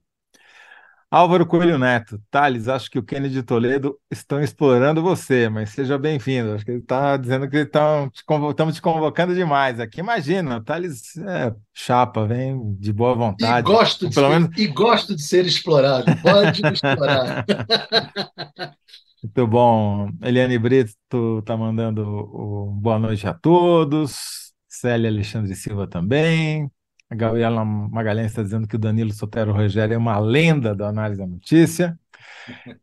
Álvaro 1.11 1.47
Coelho 1.47 1.79
Neto, 1.79 2.21
Thales, 2.31 2.69
acho 2.69 2.91
que 2.91 2.99
o 2.99 3.03
Kennedy 3.03 3.43
Toledo 3.43 3.99
estão 4.11 4.43
explorando 4.43 5.03
você, 5.03 5.49
mas 5.49 5.71
seja 5.71 5.97
bem-vindo. 5.97 6.53
Acho 6.53 6.67
que 6.67 6.71
ele 6.71 6.81
está 6.81 7.17
dizendo 7.17 7.49
que 7.49 7.57
estamos 7.57 8.13
te, 8.13 8.23
convo 8.25 8.53
te 8.53 8.83
convocando 8.83 9.35
demais 9.35 9.81
aqui. 9.81 10.01
Imagina, 10.01 10.63
Thales 10.63 11.17
é 11.17 11.55
chapa, 11.73 12.27
vem 12.27 12.77
de 12.79 12.93
boa 12.93 13.15
vontade. 13.15 13.61
E 13.61 13.63
gosto, 13.63 14.07
de, 14.07 14.15
pelo 14.15 14.27
ser, 14.27 14.39
menos... 14.39 14.59
e 14.59 14.67
gosto 14.67 15.17
de 15.17 15.23
ser 15.23 15.47
explorado, 15.47 16.05
pode 16.21 16.63
me 16.63 16.73
explorar. 16.73 17.47
Muito 19.25 19.47
bom. 19.47 20.11
Eliane 20.23 20.59
Brito 20.59 21.39
está 21.39 21.57
mandando 21.57 22.03
o, 22.03 22.69
o 22.69 22.71
boa 22.73 22.99
noite 22.99 23.27
a 23.27 23.33
todos. 23.33 24.53
Célia 24.69 25.09
Alexandre 25.09 25.55
Silva 25.55 25.87
também. 25.87 26.71
A 27.11 27.15
Gabriela 27.15 27.65
Magalhães 27.65 28.27
está 28.29 28.43
dizendo 28.43 28.69
que 28.69 28.77
o 28.77 28.79
Danilo 28.79 29.13
Sotero 29.13 29.53
Rogério 29.53 29.95
é 29.95 29.99
uma 29.99 30.19
lenda 30.19 30.75
da 30.75 30.89
análise 30.89 31.19
da 31.21 31.27
notícia. 31.27 31.99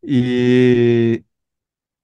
E, 0.04 1.24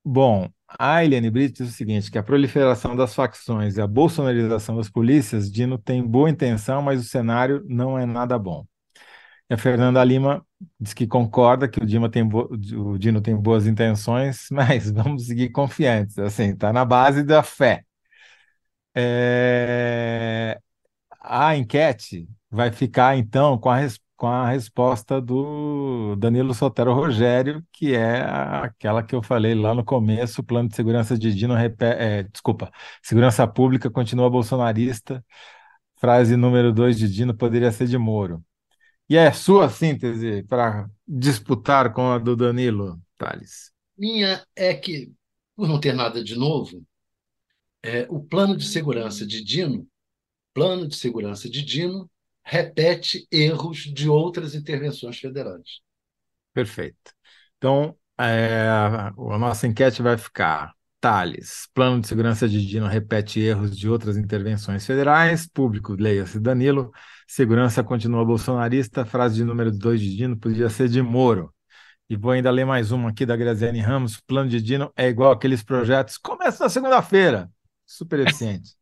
bom, 0.05 0.49
a 0.67 1.03
Eliane 1.03 1.29
Brito 1.31 1.63
diz 1.63 1.73
o 1.73 1.75
seguinte, 1.77 2.11
que 2.11 2.17
a 2.17 2.23
proliferação 2.23 2.95
das 2.95 3.15
facções 3.15 3.77
e 3.77 3.81
a 3.81 3.87
bolsonarização 3.87 4.77
das 4.77 4.89
polícias, 4.89 5.51
Dino 5.51 5.77
tem 5.77 6.05
boa 6.05 6.29
intenção, 6.29 6.81
mas 6.81 7.01
o 7.01 7.03
cenário 7.03 7.63
não 7.67 7.97
é 7.97 8.05
nada 8.05 8.37
bom. 8.39 8.65
E 9.49 9.53
a 9.53 9.57
Fernanda 9.57 10.03
Lima 10.03 10.45
diz 10.79 10.93
que 10.93 11.07
concorda 11.07 11.67
que 11.67 11.81
o, 11.83 11.85
Dino 11.85 12.09
tem, 12.09 12.23
o 12.23 12.97
Dino 12.97 13.21
tem 13.21 13.35
boas 13.35 13.67
intenções, 13.67 14.47
mas 14.51 14.91
vamos 14.91 15.27
seguir 15.27 15.49
confiantes. 15.51 16.17
Assim, 16.19 16.51
está 16.51 16.73
na 16.73 16.85
base 16.85 17.23
da 17.23 17.43
fé. 17.43 17.85
É 18.95 20.59
a 21.21 21.55
enquete 21.55 22.27
vai 22.49 22.71
ficar, 22.71 23.17
então, 23.17 23.57
com 23.57 23.69
a, 23.69 23.77
com 24.17 24.27
a 24.27 24.49
resposta 24.49 25.21
do 25.21 26.15
Danilo 26.17 26.53
Sotero 26.53 26.93
Rogério, 26.93 27.65
que 27.71 27.93
é 27.93 28.21
aquela 28.21 29.03
que 29.03 29.15
eu 29.15 29.23
falei 29.23 29.55
lá 29.55 29.73
no 29.73 29.83
começo: 29.83 30.43
plano 30.43 30.69
de 30.69 30.75
segurança 30.75 31.17
de 31.17 31.33
Dino. 31.33 31.55
É, 31.55 32.23
desculpa, 32.23 32.71
segurança 33.01 33.47
pública 33.47 33.89
continua 33.89 34.29
bolsonarista. 34.29 35.23
Frase 35.97 36.35
número 36.35 36.73
dois 36.73 36.97
de 36.97 37.07
Dino 37.07 37.35
poderia 37.35 37.71
ser 37.71 37.87
de 37.87 37.97
Moro. 37.97 38.43
E 39.07 39.17
é 39.17 39.31
sua 39.31 39.69
síntese 39.69 40.41
para 40.43 40.89
disputar 41.07 41.91
com 41.91 42.11
a 42.11 42.17
do 42.17 42.35
Danilo, 42.35 42.99
Thales? 43.17 43.71
Minha 43.97 44.43
é 44.55 44.73
que, 44.73 45.11
por 45.55 45.67
não 45.67 45.79
ter 45.79 45.93
nada 45.93 46.23
de 46.23 46.35
novo, 46.35 46.81
é, 47.83 48.07
o 48.09 48.19
plano 48.19 48.55
de 48.55 48.65
segurança 48.65 49.25
de 49.25 49.43
Dino, 49.43 49.87
plano 50.53 50.87
de 50.87 50.95
segurança 50.95 51.49
de 51.49 51.63
Dino 51.63 52.09
repete 52.43 53.27
erros 53.31 53.79
de 53.79 54.09
outras 54.09 54.55
intervenções 54.55 55.19
federais. 55.19 55.81
Perfeito. 56.53 57.13
Então, 57.57 57.95
é, 58.19 58.67
a 58.67 59.13
nossa 59.37 59.67
enquete 59.67 60.01
vai 60.01 60.17
ficar 60.17 60.73
Tales, 61.01 61.67
plano 61.73 61.99
de 61.99 62.07
segurança 62.07 62.47
de 62.47 62.63
Dino 62.63 62.85
repete 62.85 63.39
erros 63.39 63.75
de 63.75 63.89
outras 63.89 64.17
intervenções 64.17 64.85
federais. 64.85 65.47
Público, 65.47 65.95
leia-se 65.99 66.39
Danilo. 66.39 66.91
Segurança 67.27 67.83
continua 67.83 68.23
bolsonarista. 68.23 69.03
Frase 69.03 69.35
de 69.35 69.43
número 69.43 69.71
2 69.71 69.99
de 69.99 70.15
Dino 70.15 70.37
podia 70.37 70.69
ser 70.69 70.87
de 70.87 71.01
Moro. 71.01 71.51
E 72.07 72.15
vou 72.15 72.31
ainda 72.31 72.51
ler 72.51 72.65
mais 72.65 72.91
uma 72.91 73.09
aqui 73.09 73.25
da 73.25 73.35
Graziane 73.35 73.79
Ramos. 73.79 74.19
Plano 74.21 74.47
de 74.49 74.61
Dino 74.61 74.91
é 74.95 75.07
igual 75.07 75.31
aqueles 75.31 75.63
projetos. 75.63 76.19
Começa 76.19 76.63
na 76.63 76.69
segunda-feira. 76.69 77.49
Super 77.83 78.19
eficiente. 78.19 78.75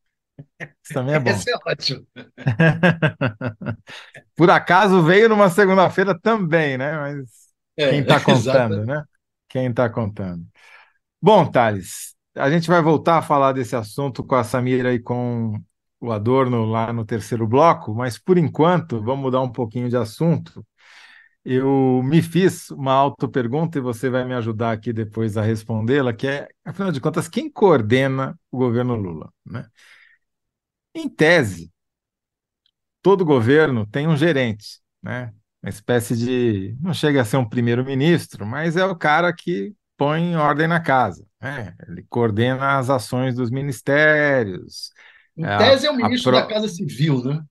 Isso 0.84 0.94
também 0.94 1.16
é 1.16 1.20
bom. 1.20 1.32
Esse 1.32 1.52
é 1.52 1.56
ótimo. 1.66 2.06
Por 4.36 4.50
acaso 4.50 5.04
veio 5.04 5.30
numa 5.30 5.50
segunda-feira 5.50 6.18
também, 6.20 6.78
né? 6.78 6.98
Mas 6.98 7.50
É, 7.78 7.90
quem 7.90 8.00
está 8.02 8.20
contando, 8.20 8.34
exatamente. 8.36 8.88
né? 8.88 9.04
Quem 9.48 9.68
está 9.70 9.90
contando. 9.90 10.46
Bom, 11.22 11.46
Thales, 11.50 12.16
a 12.36 12.50
gente 12.50 12.68
vai 12.68 12.82
voltar 12.82 13.18
a 13.18 13.22
falar 13.22 13.54
desse 13.54 13.76
assunto 13.76 14.24
com 14.24 14.36
a 14.36 14.44
Samira 14.44 14.94
e 14.94 15.00
com 15.00 15.60
o 16.00 16.12
Adorno 16.12 16.66
lá 16.66 16.94
no 16.94 17.06
terceiro 17.06 17.46
bloco, 17.48 17.94
mas 17.94 18.18
por 18.18 18.38
enquanto, 18.38 19.02
vamos 19.04 19.22
mudar 19.24 19.42
um 19.42 19.52
pouquinho 19.52 19.90
de 19.90 19.98
assunto. 19.98 20.66
Eu 21.44 22.02
me 22.04 22.22
fiz 22.22 22.70
uma 22.72 22.94
auto-pergunta 22.94 23.78
e 23.78 23.82
você 23.82 24.10
vai 24.10 24.26
me 24.26 24.34
ajudar 24.36 24.72
aqui 24.72 24.92
depois 24.94 25.38
a 25.38 25.42
respondê-la, 25.42 26.14
que 26.14 26.28
é, 26.28 26.48
afinal 26.66 26.92
de 26.92 27.00
contas, 27.02 27.28
quem 27.28 27.50
coordena 27.50 28.38
o 28.52 28.58
governo 28.58 28.96
Lula, 28.96 29.32
né? 29.46 29.66
Em 30.94 31.10
tese, 31.10 31.72
todo 33.02 33.26
governo 33.26 33.86
tem 33.86 34.08
um 34.08 34.18
gerente, 34.18 34.80
né? 35.02 35.34
Uma 35.62 35.70
espécie 35.70 36.16
de, 36.16 36.76
não 36.80 36.94
chega 36.94 37.22
a 37.22 37.26
ser 37.26 37.38
um 37.38 37.48
primeiro-ministro, 37.48 38.46
mas 38.46 38.78
é 38.78 38.86
o 38.86 38.96
cara 38.96 39.34
que 39.34 39.74
põe 39.98 40.36
ordem 40.38 40.68
na 40.68 40.80
casa, 40.80 41.26
né? 41.42 41.76
Ele 41.88 42.06
coordena 42.10 42.78
as 42.78 42.90
ações 42.90 43.36
dos 43.36 43.52
ministérios. 43.52 44.92
Em 45.36 45.44
a- 45.46 45.58
tese 45.58 45.88
é 45.88 45.92
o 45.92 45.96
ministro 45.96 46.32
pro- 46.32 46.42
da 46.42 46.48
Casa 46.48 46.68
Civil, 46.68 47.24
né? 47.24 47.44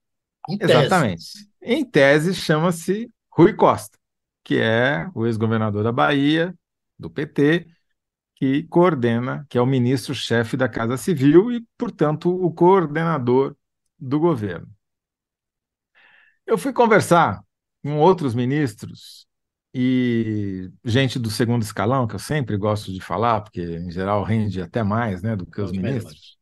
Em 0.47 0.57
tese. 0.57 0.65
Exatamente. 0.65 1.49
Em 1.61 1.85
tese, 1.85 2.33
chama-se 2.33 3.11
Rui 3.31 3.53
Costa, 3.53 3.97
que 4.43 4.57
é 4.57 5.07
o 5.13 5.25
ex-governador 5.27 5.83
da 5.83 5.91
Bahia, 5.91 6.55
do 6.97 7.09
PT, 7.09 7.67
que 8.39 8.63
coordena, 8.63 9.45
que 9.49 9.57
é 9.57 9.61
o 9.61 9.65
ministro-chefe 9.65 10.55
da 10.55 10.69
Casa 10.69 10.95
Civil 10.95 11.51
e, 11.51 11.65
portanto, 11.77 12.29
o 12.29 12.51
coordenador 12.53 13.55
do 13.99 14.17
governo. 14.19 14.67
Eu 16.47 16.57
fui 16.57 16.71
conversar 16.71 17.43
com 17.83 17.97
outros 17.99 18.33
ministros 18.33 19.27
e 19.73 20.71
gente 20.83 21.19
do 21.19 21.29
segundo 21.29 21.63
escalão, 21.63 22.07
que 22.07 22.15
eu 22.15 22.19
sempre 22.19 22.57
gosto 22.57 22.91
de 22.93 23.01
falar, 23.01 23.41
porque 23.41 23.61
em 23.61 23.91
geral 23.91 24.23
rende 24.23 24.61
até 24.61 24.83
mais, 24.83 25.21
né, 25.21 25.35
do 25.35 25.45
que 25.45 25.61
os 25.61 25.71
ministros. 25.71 26.37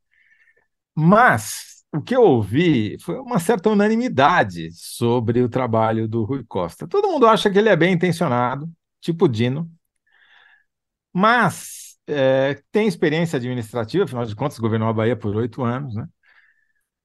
Mas 0.96 1.84
o 1.92 2.02
que 2.02 2.16
eu 2.16 2.22
ouvi 2.22 2.98
foi 3.02 3.16
uma 3.20 3.40
certa 3.40 3.70
unanimidade 3.70 4.70
sobre 4.72 5.42
o 5.42 5.50
trabalho 5.50 6.08
do 6.08 6.24
Rui 6.24 6.44
Costa. 6.48 6.88
Todo 6.88 7.10
mundo 7.10 7.28
acha 7.28 7.50
que 7.50 7.58
ele 7.58 7.70
é 7.70 7.76
bem 7.76 7.94
intencionado, 7.94 8.72
tipo 9.02 9.28
Dino, 9.28 9.70
mas 11.12 11.87
é, 12.08 12.62
tem 12.72 12.88
experiência 12.88 13.38
administrativa, 13.38 14.06
afinal 14.06 14.26
de 14.26 14.36
contas, 14.36 14.60
governou 14.60 14.90
a 14.90 14.94
Bahia 14.94 15.16
por 15.16 15.36
oito 15.36 15.64
anos, 15.64 15.96
né? 15.96 16.08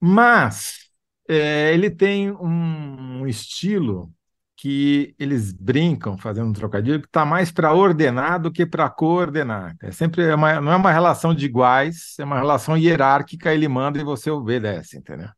Mas 0.00 0.90
é, 1.28 1.72
ele 1.74 1.90
tem 1.90 2.30
um, 2.32 3.20
um 3.22 3.26
estilo 3.26 4.12
que 4.56 5.14
eles 5.18 5.52
brincam, 5.52 6.16
fazendo 6.16 6.48
um 6.48 6.52
trocadilho, 6.52 7.00
que 7.00 7.06
está 7.08 7.24
mais 7.24 7.50
para 7.50 7.74
ordenar 7.74 8.40
do 8.40 8.52
que 8.52 8.64
para 8.64 8.88
coordenar. 8.88 9.74
É 9.82 9.90
sempre 9.90 10.32
uma, 10.32 10.60
não 10.60 10.72
é 10.72 10.76
uma 10.76 10.92
relação 10.92 11.34
de 11.34 11.46
iguais, 11.46 12.14
é 12.18 12.24
uma 12.24 12.36
relação 12.38 12.76
hierárquica, 12.76 13.52
ele 13.52 13.66
manda 13.68 13.98
e 14.00 14.04
você 14.04 14.30
obedece, 14.30 14.98
entendeu? 14.98 15.28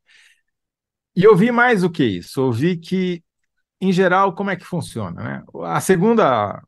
E 1.17 1.23
eu 1.25 1.37
vi 1.37 1.51
mais 1.53 1.85
o 1.85 1.91
que 1.91 2.05
isso, 2.05 2.41
eu 2.41 2.53
vi 2.53 2.77
que, 2.77 3.23
em 3.81 3.93
geral, 3.93 4.35
como 4.35 4.51
é 4.51 4.57
que 4.57 4.65
funciona, 4.65 5.23
né? 5.23 5.45
A 5.65 5.81
segunda, 5.81 6.63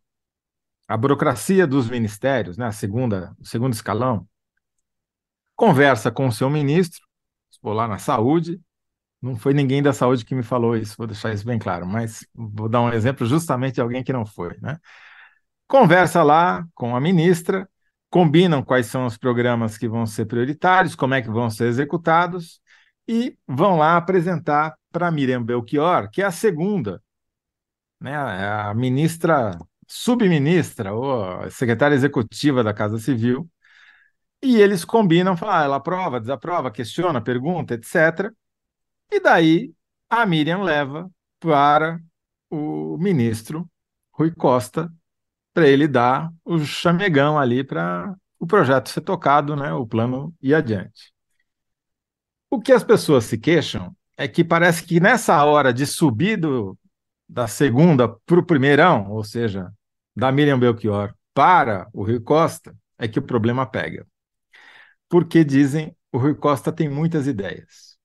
a 0.88 0.96
burocracia 0.96 1.66
dos 1.66 1.88
ministérios, 1.88 2.56
né? 2.56 2.66
A 2.66 2.72
segunda, 2.72 3.34
o 3.38 3.46
segundo 3.46 3.72
escalão, 3.72 4.26
conversa 5.54 6.10
com 6.10 6.26
o 6.28 6.32
seu 6.32 6.50
ministro, 6.50 7.00
vou 7.62 7.72
lá 7.72 7.88
na 7.88 7.98
saúde, 7.98 8.60
não 9.20 9.36
foi 9.36 9.54
ninguém 9.54 9.82
da 9.82 9.92
saúde 9.92 10.24
que 10.24 10.34
me 10.34 10.42
falou 10.42 10.76
isso, 10.76 10.94
vou 10.96 11.06
deixar 11.06 11.32
isso 11.32 11.44
bem 11.44 11.58
claro, 11.58 11.86
mas 11.86 12.26
vou 12.34 12.68
dar 12.68 12.82
um 12.82 12.92
exemplo 12.92 13.26
justamente 13.26 13.76
de 13.76 13.80
alguém 13.80 14.04
que 14.04 14.12
não 14.12 14.26
foi, 14.26 14.56
né? 14.60 14.78
Conversa 15.66 16.22
lá 16.22 16.64
com 16.74 16.94
a 16.94 17.00
ministra, 17.00 17.68
combinam 18.10 18.62
quais 18.62 18.86
são 18.86 19.06
os 19.06 19.16
programas 19.16 19.76
que 19.76 19.88
vão 19.88 20.06
ser 20.06 20.26
prioritários, 20.26 20.94
como 20.94 21.14
é 21.14 21.22
que 21.22 21.30
vão 21.30 21.50
ser 21.50 21.66
executados, 21.66 22.60
e 23.08 23.36
vão 23.48 23.76
lá 23.76 23.96
apresentar 23.96 24.76
para 24.92 25.10
Miriam 25.10 25.42
Belchior, 25.42 26.08
que 26.10 26.22
é 26.22 26.26
a 26.26 26.30
segunda, 26.30 27.02
né? 28.00 28.14
A 28.16 28.74
ministra, 28.74 29.58
subministra, 29.86 30.92
ou 30.94 31.50
secretária 31.50 31.94
executiva 31.94 32.62
da 32.64 32.74
Casa 32.74 32.98
Civil, 32.98 33.48
e 34.42 34.56
eles 34.60 34.84
combinam, 34.84 35.36
falam, 35.36 35.54
ah, 35.56 35.64
ela 35.64 35.76
aprova, 35.76 36.20
desaprova, 36.20 36.70
questiona, 36.70 37.20
pergunta, 37.20 37.74
etc. 37.74 38.32
E 39.10 39.20
daí 39.20 39.72
a 40.08 40.26
Miriam 40.26 40.62
leva 40.62 41.10
para 41.40 42.00
o 42.50 42.96
ministro 42.98 43.68
Rui 44.12 44.32
Costa 44.34 44.92
para 45.52 45.68
ele 45.68 45.88
dar 45.88 46.30
o 46.44 46.58
chamegão 46.60 47.38
ali 47.38 47.64
para 47.64 48.14
o 48.38 48.46
projeto 48.46 48.90
ser 48.90 49.00
tocado, 49.00 49.56
né, 49.56 49.72
o 49.72 49.86
plano 49.86 50.34
ir 50.42 50.54
adiante. 50.54 51.12
O 52.50 52.60
que 52.60 52.72
as 52.72 52.84
pessoas 52.84 53.24
se 53.24 53.38
queixam 53.38 53.94
é 54.16 54.28
que 54.28 54.44
parece 54.44 54.84
que 54.84 55.00
nessa 55.00 55.42
hora 55.44 55.72
de 55.72 55.86
subir 55.86 56.36
do, 56.36 56.78
da 57.28 57.46
segunda 57.46 58.08
para 58.08 58.38
o 58.40 58.46
primeirão, 58.46 59.10
ou 59.10 59.24
seja, 59.24 59.72
da 60.14 60.30
Miriam 60.32 60.58
Belchior 60.58 61.14
para 61.34 61.88
o 61.92 62.04
Rui 62.04 62.20
Costa, 62.20 62.74
é 62.98 63.06
que 63.08 63.18
o 63.18 63.22
problema 63.22 63.66
pega. 63.66 64.06
Porque 65.08 65.44
dizem 65.44 65.96
o 66.12 66.18
Rui 66.18 66.34
Costa 66.34 66.72
tem 66.72 66.88
muitas 66.88 67.26
ideias 67.26 67.96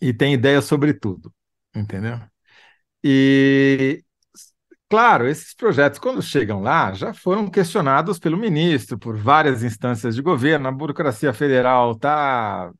e 0.00 0.12
tem 0.12 0.34
ideias 0.34 0.64
sobre 0.64 0.94
tudo, 0.94 1.32
entendeu? 1.74 2.20
E, 3.04 4.04
claro, 4.88 5.28
esses 5.28 5.54
projetos, 5.54 5.98
quando 5.98 6.22
chegam 6.22 6.62
lá, 6.62 6.92
já 6.94 7.14
foram 7.14 7.50
questionados 7.50 8.18
pelo 8.18 8.38
ministro, 8.38 8.98
por 8.98 9.16
várias 9.16 9.62
instâncias 9.62 10.14
de 10.14 10.22
governo. 10.22 10.68
A 10.68 10.72
burocracia 10.72 11.32
federal 11.32 11.96
tá, 11.96 12.72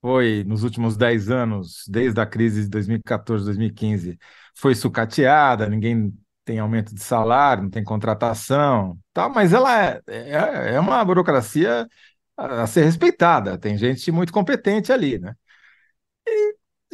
foi, 0.00 0.44
nos 0.44 0.64
últimos 0.64 0.96
10 0.96 1.30
anos, 1.30 1.84
desde 1.88 2.20
a 2.20 2.26
crise 2.26 2.62
de 2.62 2.68
2014, 2.68 3.44
2015, 3.44 4.18
foi 4.56 4.74
sucateada, 4.74 5.68
ninguém 5.68 6.12
tem 6.44 6.58
aumento 6.58 6.94
de 6.94 7.02
salário, 7.02 7.64
não 7.64 7.70
tem 7.70 7.84
contratação, 7.84 8.98
tá, 9.12 9.28
mas 9.28 9.52
ela 9.52 9.70
é, 9.84 10.00
é, 10.08 10.74
é 10.74 10.80
uma 10.80 11.04
burocracia 11.04 11.86
a, 12.36 12.66
ser 12.66 12.84
respeitada, 12.84 13.58
tem 13.58 13.76
gente 13.78 14.10
muito 14.10 14.32
competente 14.32 14.92
ali, 14.92 15.18
né? 15.18 15.34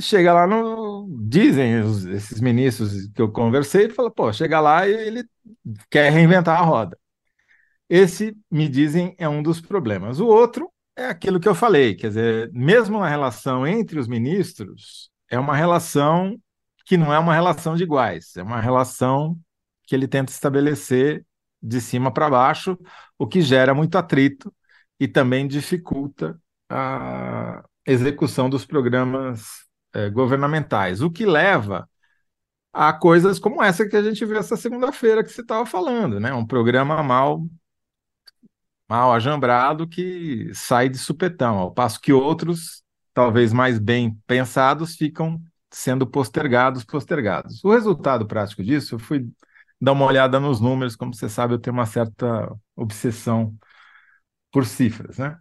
chega 0.01 0.33
lá 0.33 0.47
no. 0.47 1.07
Dizem 1.29 1.81
os- 1.81 2.05
esses 2.07 2.40
ministros 2.40 3.07
que 3.09 3.21
eu 3.23 3.31
conversei, 3.31 3.88
fala, 3.90 4.11
pô, 4.11 4.33
chega 4.33 4.61
lá 4.61 4.87
e 4.88 4.92
ele 4.92 5.25
quer 5.90 6.11
reinventar 6.12 6.61
a 6.61 6.64
roda. 6.64 6.99
Esse, 7.88 8.37
me 8.51 8.69
dizem, 8.69 9.14
é 9.19 9.29
um 9.29 9.42
dos 9.42 9.61
problemas. 9.61 10.21
O 10.21 10.27
outro 10.29 10.73
é 10.96 11.06
aquilo 11.06 11.38
que 11.38 11.48
eu 11.48 11.54
falei, 11.54 11.94
quer 11.94 12.09
dizer, 12.09 12.50
mesmo 12.52 12.98
na 12.98 13.09
relação 13.09 13.66
entre 13.66 13.98
os 13.98 14.09
ministros, 14.09 15.11
é 15.30 15.38
uma 15.38 15.54
relação 15.54 16.40
que 16.87 16.96
não 16.96 17.12
é 17.12 17.18
uma 17.18 17.35
relação 17.35 17.76
de 17.76 17.82
iguais, 17.82 18.37
é 18.37 18.42
uma 18.42 18.61
relação 18.61 19.38
que 19.87 19.94
ele 19.94 20.09
tenta 20.09 20.32
estabelecer 20.32 21.24
de 21.62 21.80
cima 21.80 22.12
para 22.12 22.30
baixo, 22.30 22.78
o 23.18 23.26
que 23.26 23.42
gera 23.42 23.74
muito 23.74 23.98
atrito 23.98 24.52
e 24.98 25.06
também 25.06 25.46
dificulta 25.46 26.40
a 26.70 27.62
execução 27.85 28.48
dos 28.48 28.64
programas 28.64 29.66
eh, 29.92 30.11
governamentais, 30.11 31.02
o 31.02 31.11
que 31.11 31.26
leva 31.26 31.88
a 32.72 32.92
coisas 32.92 33.38
como 33.38 33.62
essa 33.62 33.88
que 33.88 33.96
a 33.96 34.02
gente 34.02 34.24
viu 34.24 34.37
essa 34.38 34.56
segunda-feira 34.56 35.24
que 35.24 35.30
você 35.30 35.40
estava 35.40 35.64
falando, 35.66 36.20
né? 36.20 36.32
Um 36.35 36.46
programa 36.46 37.02
mal 37.02 37.46
mal 38.88 39.12
ajambrado 39.12 39.88
que 39.88 40.51
sai 40.55 40.88
de 40.88 40.99
supetão, 40.99 41.59
ao 41.59 41.72
passo 41.72 42.01
que 42.01 42.12
outros, 42.12 42.83
talvez 43.12 43.53
mais 43.53 43.79
bem 43.79 44.14
pensados, 44.27 44.96
ficam 44.96 45.40
sendo 45.70 46.07
postergados, 46.07 46.85
postergados. 46.85 47.62
O 47.64 47.72
resultado 47.72 48.27
prático 48.27 48.62
disso, 48.62 48.94
eu 48.94 48.99
fui 48.99 49.29
dar 49.81 49.92
uma 49.92 50.07
olhada 50.07 50.40
nos 50.40 50.61
números, 50.61 50.96
como 50.96 51.14
você 51.14 51.29
sabe, 51.29 51.55
eu 51.55 51.59
tenho 51.59 51.75
uma 51.75 51.87
certa 51.87 52.55
obsessão 52.77 53.55
por 54.51 54.64
cifras, 54.66 55.18
né? 55.18 55.38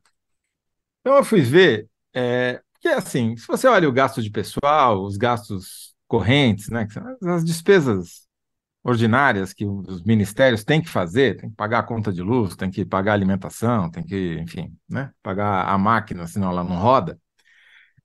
Então 1.01 1.15
eu 1.17 1.23
fui 1.23 1.41
ver, 1.41 1.87
é, 2.13 2.61
que 2.81 2.87
assim, 2.87 3.37
se 3.37 3.47
você 3.47 3.67
olha 3.67 3.87
o 3.87 3.91
gasto 3.91 4.21
de 4.21 4.29
pessoal, 4.29 5.03
os 5.03 5.17
gastos 5.17 5.95
correntes, 6.07 6.69
né, 6.69 6.87
as 7.27 7.43
despesas 7.43 8.24
ordinárias 8.85 9.51
que 9.51 9.65
os 9.65 10.03
ministérios 10.03 10.63
têm 10.63 10.79
que 10.79 10.87
fazer, 10.87 11.37
tem 11.37 11.49
que 11.49 11.55
pagar 11.55 11.79
a 11.79 11.83
conta 11.83 12.13
de 12.13 12.21
luz, 12.21 12.55
tem 12.55 12.69
que 12.69 12.85
pagar 12.85 13.13
a 13.13 13.15
alimentação, 13.15 13.89
tem 13.89 14.05
que, 14.05 14.37
enfim, 14.39 14.77
né, 14.87 15.11
pagar 15.23 15.67
a 15.67 15.75
máquina, 15.75 16.27
senão 16.27 16.51
ela 16.51 16.63
não 16.63 16.77
roda. 16.77 17.19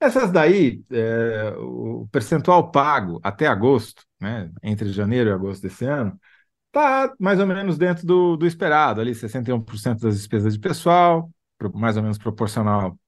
Essas 0.01 0.33
daí, 0.33 0.83
é, 0.91 1.53
o 1.59 2.09
percentual 2.11 2.71
pago 2.71 3.21
até 3.23 3.47
agosto, 3.47 4.05
né, 4.19 4.51
entre 4.63 4.91
janeiro 4.91 5.29
e 5.29 5.33
agosto 5.35 5.61
desse 5.63 5.85
ano, 5.85 6.19
está 6.69 7.13
mais 7.21 7.39
ou 7.39 7.47
menos 7.47 7.77
dentro 7.77 8.07
do, 8.07 8.37
do 8.39 8.47
esperado, 8.47 9.03
ali 9.03 9.15
61% 9.15 10.01
das 10.01 10.17
despesas 10.17 10.55
de 10.55 10.61
pessoal, 10.61 11.31
mais 11.75 11.99
ou 11.99 12.03
menos 12.03 12.17
proporcional 12.17 12.99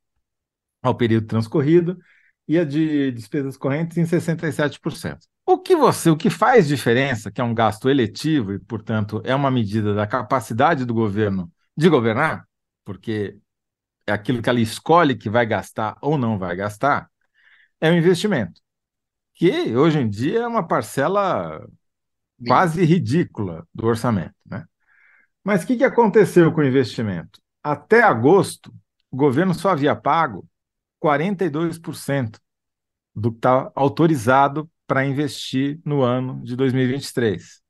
ao 0.82 0.94
período 0.94 1.26
transcorrido, 1.26 1.98
e 2.46 2.58
a 2.58 2.64
de 2.64 3.12
despesas 3.12 3.56
correntes 3.56 3.96
em 3.96 4.04
67%. 4.04 5.31
O 5.52 5.58
que 5.58 5.76
você, 5.76 6.08
o 6.08 6.16
que 6.16 6.30
faz 6.30 6.66
diferença, 6.66 7.30
que 7.30 7.38
é 7.38 7.44
um 7.44 7.52
gasto 7.52 7.90
eletivo 7.90 8.54
e, 8.54 8.58
portanto, 8.58 9.20
é 9.22 9.34
uma 9.34 9.50
medida 9.50 9.92
da 9.92 10.06
capacidade 10.06 10.86
do 10.86 10.94
governo 10.94 11.52
de 11.76 11.90
governar, 11.90 12.48
porque 12.86 13.38
é 14.06 14.12
aquilo 14.12 14.40
que 14.40 14.48
ela 14.48 14.60
escolhe 14.60 15.14
que 15.14 15.28
vai 15.28 15.44
gastar 15.44 15.98
ou 16.00 16.16
não 16.16 16.38
vai 16.38 16.56
gastar, 16.56 17.06
é 17.78 17.90
o 17.90 17.94
investimento, 17.94 18.62
que 19.34 19.76
hoje 19.76 19.98
em 19.98 20.08
dia 20.08 20.40
é 20.40 20.46
uma 20.46 20.66
parcela 20.66 21.62
quase 22.46 22.82
ridícula 22.82 23.68
do 23.74 23.86
orçamento, 23.86 24.34
né? 24.46 24.64
Mas 25.44 25.64
o 25.64 25.66
que, 25.66 25.76
que 25.76 25.84
aconteceu 25.84 26.50
com 26.50 26.62
o 26.62 26.66
investimento? 26.66 27.38
Até 27.62 28.02
agosto, 28.02 28.72
o 29.10 29.16
governo 29.18 29.52
só 29.52 29.68
havia 29.68 29.94
pago 29.94 30.48
42% 30.98 32.38
do 33.14 33.30
que 33.30 33.36
está 33.36 33.70
autorizado 33.74 34.66
para 34.92 35.06
investir 35.06 35.80
no 35.86 36.02
ano 36.02 36.44
de 36.44 36.54
2023. 36.54 37.62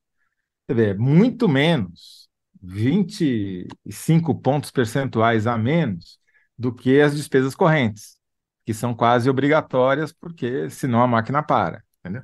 Você 0.67 0.93
muito 0.95 1.47
menos, 1.47 2.27
25 2.61 4.35
pontos 4.41 4.71
percentuais 4.71 5.47
a 5.47 5.57
menos 5.57 6.19
do 6.57 6.75
que 6.75 6.99
as 6.99 7.15
despesas 7.15 7.55
correntes, 7.55 8.17
que 8.65 8.73
são 8.73 8.93
quase 8.93 9.29
obrigatórias, 9.29 10.11
porque 10.11 10.69
senão 10.69 11.01
a 11.01 11.07
máquina 11.07 11.41
para. 11.41 11.81
Entendeu? 11.99 12.23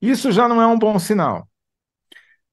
Isso 0.00 0.32
já 0.32 0.48
não 0.48 0.60
é 0.60 0.66
um 0.66 0.76
bom 0.76 0.98
sinal. 0.98 1.48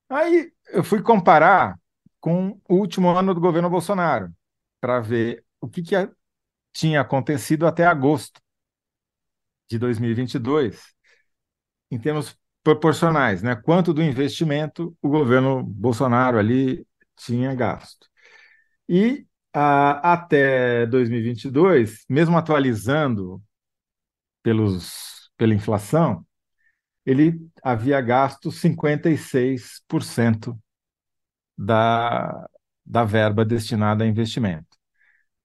Aí 0.07 0.53
eu 0.67 0.83
fui 0.83 1.01
comparar 1.01 1.75
com 2.19 2.61
o 2.69 2.75
último 2.75 3.09
ano 3.09 3.33
do 3.33 3.41
governo 3.41 3.67
Bolsonaro, 3.67 4.31
para 4.79 4.99
ver 4.99 5.43
o 5.59 5.67
que, 5.67 5.81
que 5.81 5.95
tinha 6.71 7.01
acontecido 7.01 7.65
até 7.65 7.83
agosto 7.83 8.39
de 9.67 9.79
2022 9.79 10.92
em 11.93 11.99
termos 11.99 12.35
proporcionais, 12.63 13.43
né? 13.43 13.55
Quanto 13.55 13.93
do 13.93 14.01
investimento 14.01 14.95
o 15.01 15.09
governo 15.09 15.63
Bolsonaro 15.63 16.39
ali 16.39 16.85
tinha 17.15 17.53
gasto. 17.53 18.07
E 18.89 19.25
até 19.53 20.85
2022, 20.87 22.05
mesmo 22.09 22.37
atualizando 22.37 23.41
pelos, 24.41 25.29
pela 25.37 25.53
inflação, 25.53 26.25
ele 27.05 27.39
havia 27.63 28.01
gasto 28.01 28.51
56% 28.51 30.57
da, 31.57 32.47
da 32.85 33.03
verba 33.03 33.45
destinada 33.45 34.03
a 34.03 34.07
investimento. 34.07 34.77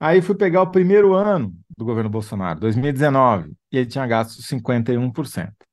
Aí 0.00 0.22
fui 0.22 0.36
pegar 0.36 0.62
o 0.62 0.70
primeiro 0.70 1.12
ano 1.12 1.52
do 1.76 1.84
governo 1.84 2.08
Bolsonaro, 2.08 2.60
2019, 2.60 3.52
e 3.72 3.78
ele 3.78 3.86
tinha 3.86 4.06
gasto 4.06 4.40
51%. 4.42 5.67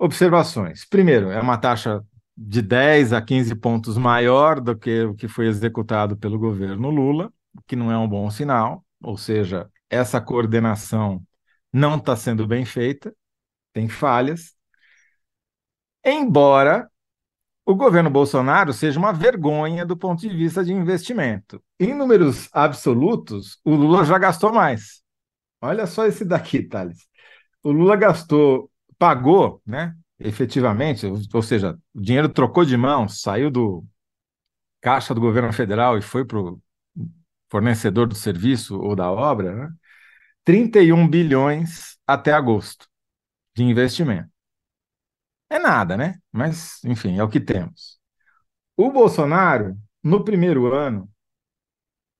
Observações. 0.00 0.84
Primeiro, 0.84 1.28
é 1.28 1.40
uma 1.40 1.58
taxa 1.58 2.04
de 2.36 2.62
10 2.62 3.12
a 3.12 3.20
15 3.20 3.52
pontos 3.56 3.98
maior 3.98 4.60
do 4.60 4.78
que 4.78 5.02
o 5.02 5.12
que 5.12 5.26
foi 5.26 5.48
executado 5.48 6.16
pelo 6.16 6.38
governo 6.38 6.88
Lula, 6.88 7.32
que 7.66 7.74
não 7.74 7.90
é 7.90 7.98
um 7.98 8.08
bom 8.08 8.30
sinal, 8.30 8.84
ou 9.02 9.18
seja, 9.18 9.68
essa 9.90 10.20
coordenação 10.20 11.20
não 11.72 11.96
está 11.96 12.14
sendo 12.14 12.46
bem 12.46 12.64
feita, 12.64 13.12
tem 13.72 13.88
falhas. 13.88 14.54
Embora 16.04 16.88
o 17.66 17.74
governo 17.74 18.08
Bolsonaro 18.08 18.72
seja 18.72 19.00
uma 19.00 19.12
vergonha 19.12 19.84
do 19.84 19.96
ponto 19.96 20.20
de 20.20 20.28
vista 20.28 20.64
de 20.64 20.72
investimento. 20.72 21.60
Em 21.78 21.92
números 21.92 22.48
absolutos, 22.52 23.58
o 23.64 23.74
Lula 23.74 24.04
já 24.04 24.16
gastou 24.16 24.52
mais. 24.52 25.02
Olha 25.60 25.88
só 25.88 26.06
esse 26.06 26.24
daqui, 26.24 26.62
Thales. 26.62 27.08
O 27.64 27.72
Lula 27.72 27.96
gastou 27.96 28.70
pagou, 28.98 29.62
né, 29.64 29.96
efetivamente, 30.18 31.06
ou 31.32 31.42
seja, 31.42 31.78
o 31.94 32.00
dinheiro 32.00 32.28
trocou 32.28 32.64
de 32.64 32.76
mão, 32.76 33.08
saiu 33.08 33.50
do 33.50 33.84
caixa 34.80 35.14
do 35.14 35.20
governo 35.20 35.52
federal 35.52 35.96
e 35.98 36.02
foi 36.02 36.24
para 36.24 36.38
o 36.38 36.60
fornecedor 37.50 38.06
do 38.06 38.14
serviço 38.14 38.78
ou 38.78 38.94
da 38.96 39.10
obra, 39.10 39.54
né, 39.54 39.74
31 40.44 41.08
bilhões 41.08 41.98
até 42.06 42.32
agosto 42.32 42.88
de 43.54 43.62
investimento. 43.62 44.30
É 45.50 45.58
nada, 45.58 45.96
né? 45.96 46.18
Mas, 46.30 46.82
enfim, 46.84 47.18
é 47.18 47.24
o 47.24 47.28
que 47.28 47.40
temos. 47.40 47.98
O 48.76 48.90
Bolsonaro, 48.90 49.76
no 50.02 50.24
primeiro 50.24 50.72
ano, 50.74 51.10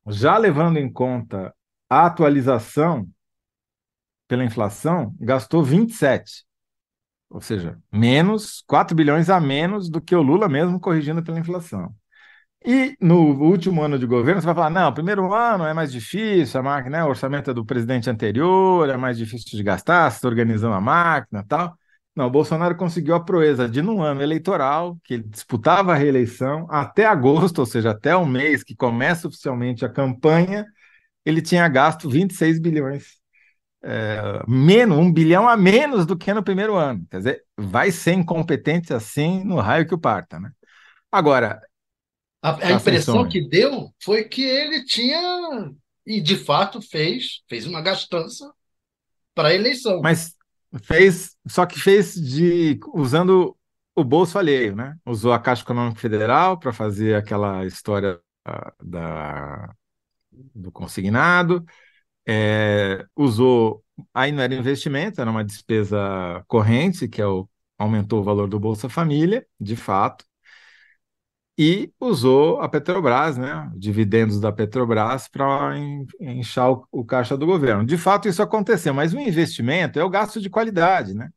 já 0.06 0.38
levando 0.38 0.78
em 0.78 0.90
conta 0.90 1.54
a 1.88 2.06
atualização 2.06 3.08
pela 4.26 4.44
inflação, 4.44 5.14
gastou 5.20 5.62
27 5.62 6.47
ou 7.30 7.40
seja, 7.40 7.78
menos 7.92 8.62
4 8.66 8.96
bilhões 8.96 9.28
a 9.30 9.40
menos 9.40 9.90
do 9.90 10.00
que 10.00 10.14
o 10.14 10.22
Lula 10.22 10.48
mesmo 10.48 10.80
corrigindo 10.80 11.22
pela 11.22 11.38
inflação. 11.38 11.94
E 12.64 12.96
no 13.00 13.16
último 13.40 13.82
ano 13.82 13.98
de 13.98 14.06
governo, 14.06 14.40
você 14.40 14.46
vai 14.46 14.54
falar: 14.54 14.70
não, 14.70 14.92
primeiro 14.92 15.32
ano 15.32 15.64
é 15.64 15.72
mais 15.72 15.92
difícil, 15.92 16.58
a 16.60 16.62
máquina, 16.62 16.98
né, 16.98 17.04
o 17.04 17.08
orçamento 17.08 17.50
é 17.50 17.54
do 17.54 17.64
presidente 17.64 18.10
anterior, 18.10 18.88
é 18.88 18.96
mais 18.96 19.16
difícil 19.16 19.56
de 19.56 19.62
gastar, 19.62 20.10
você 20.10 20.16
está 20.16 20.28
organizando 20.28 20.74
a 20.74 20.80
máquina 20.80 21.44
tal. 21.46 21.76
Não, 22.16 22.26
o 22.26 22.30
Bolsonaro 22.30 22.76
conseguiu 22.76 23.14
a 23.14 23.24
proeza 23.24 23.68
de, 23.68 23.80
num 23.80 24.02
ano 24.02 24.20
eleitoral, 24.22 24.98
que 25.04 25.14
ele 25.14 25.22
disputava 25.22 25.92
a 25.92 25.94
reeleição, 25.94 26.66
até 26.68 27.06
agosto, 27.06 27.60
ou 27.60 27.66
seja, 27.66 27.90
até 27.92 28.16
o 28.16 28.26
mês 28.26 28.64
que 28.64 28.74
começa 28.74 29.28
oficialmente 29.28 29.84
a 29.84 29.88
campanha, 29.88 30.66
ele 31.24 31.40
tinha 31.40 31.68
gasto 31.68 32.10
26 32.10 32.58
bilhões 32.58 33.17
é, 33.82 34.42
menos, 34.46 34.98
um 34.98 35.12
bilhão 35.12 35.48
a 35.48 35.56
menos 35.56 36.04
do 36.06 36.16
que 36.16 36.32
no 36.32 36.42
primeiro 36.42 36.74
ano. 36.74 37.06
Quer 37.10 37.18
dizer, 37.18 37.44
vai 37.56 37.90
ser 37.90 38.12
incompetente 38.12 38.92
assim 38.92 39.44
no 39.44 39.56
raio 39.56 39.86
que 39.86 39.94
o 39.94 39.98
parta, 39.98 40.38
né? 40.38 40.50
Agora. 41.10 41.60
A, 42.42 42.66
a 42.66 42.72
impressão 42.72 43.28
que 43.28 43.48
deu 43.48 43.92
foi 44.02 44.24
que 44.24 44.42
ele 44.42 44.84
tinha, 44.84 45.72
e 46.06 46.20
de 46.20 46.36
fato 46.36 46.80
fez, 46.80 47.42
fez 47.48 47.66
uma 47.66 47.80
gastança 47.80 48.52
para 49.34 49.48
a 49.48 49.54
eleição. 49.54 50.00
Mas 50.02 50.34
fez, 50.82 51.36
só 51.48 51.66
que 51.66 51.80
fez 51.80 52.14
de 52.14 52.78
usando 52.94 53.56
o 53.94 54.04
bolso 54.04 54.38
alheio, 54.38 54.76
né? 54.76 54.96
Usou 55.04 55.32
a 55.32 55.40
Caixa 55.40 55.62
Econômica 55.62 56.00
Federal 56.00 56.58
para 56.58 56.72
fazer 56.72 57.16
aquela 57.16 57.64
história 57.66 58.20
da, 58.80 59.74
do 60.54 60.70
consignado 60.70 61.64
é, 62.28 63.06
usou, 63.16 63.82
aí 64.12 64.30
não 64.30 64.42
era 64.42 64.54
investimento, 64.54 65.20
era 65.20 65.30
uma 65.30 65.44
despesa 65.44 66.44
corrente, 66.46 67.08
que 67.08 67.22
é 67.22 67.26
o, 67.26 67.48
aumentou 67.78 68.20
o 68.20 68.24
valor 68.24 68.48
do 68.48 68.60
Bolsa 68.60 68.88
Família, 68.88 69.46
de 69.58 69.74
fato, 69.74 70.26
e 71.60 71.92
usou 71.98 72.60
a 72.60 72.68
Petrobras, 72.68 73.36
né, 73.36 73.68
dividendos 73.74 74.40
da 74.40 74.52
Petrobras, 74.52 75.26
para 75.26 75.76
inchar 76.20 76.70
o, 76.70 76.86
o, 76.92 77.04
caixa 77.04 77.36
do 77.36 77.46
governo. 77.46 77.84
De 77.84 77.98
fato, 77.98 78.28
isso 78.28 78.42
aconteceu, 78.42 78.94
mas 78.94 79.12
o 79.12 79.18
investimento 79.18 79.98
é 79.98 80.04
o 80.04 80.10
gasto 80.10 80.40
de 80.40 80.48
qualidade, 80.50 81.14
né? 81.14 81.30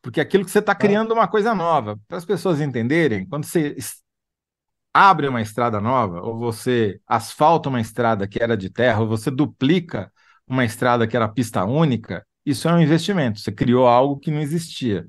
Porque 0.00 0.20
aquilo 0.20 0.44
que 0.44 0.50
você 0.50 0.60
está 0.60 0.74
criando 0.74 1.12
uma 1.12 1.26
coisa 1.26 1.54
nova. 1.54 1.98
Para 2.06 2.18
as 2.18 2.24
pessoas 2.24 2.60
entenderem, 2.60 3.26
quando 3.26 3.44
você 3.46 3.74
abre 4.92 5.26
uma 5.26 5.42
estrada 5.42 5.80
nova, 5.80 6.20
ou 6.20 6.38
você 6.38 7.00
asfalta 7.06 7.68
uma 7.68 7.80
estrada 7.80 8.28
que 8.28 8.40
era 8.40 8.56
de 8.56 8.70
terra, 8.70 9.00
ou 9.00 9.08
você 9.08 9.30
duplica 9.30 10.12
uma 10.46 10.64
estrada 10.64 11.06
que 11.06 11.16
era 11.16 11.28
pista 11.28 11.64
única, 11.64 12.24
isso 12.44 12.68
é 12.68 12.72
um 12.74 12.80
investimento. 12.80 13.40
Você 13.40 13.52
criou 13.52 13.86
algo 13.86 14.18
que 14.18 14.30
não 14.30 14.40
existia. 14.40 15.06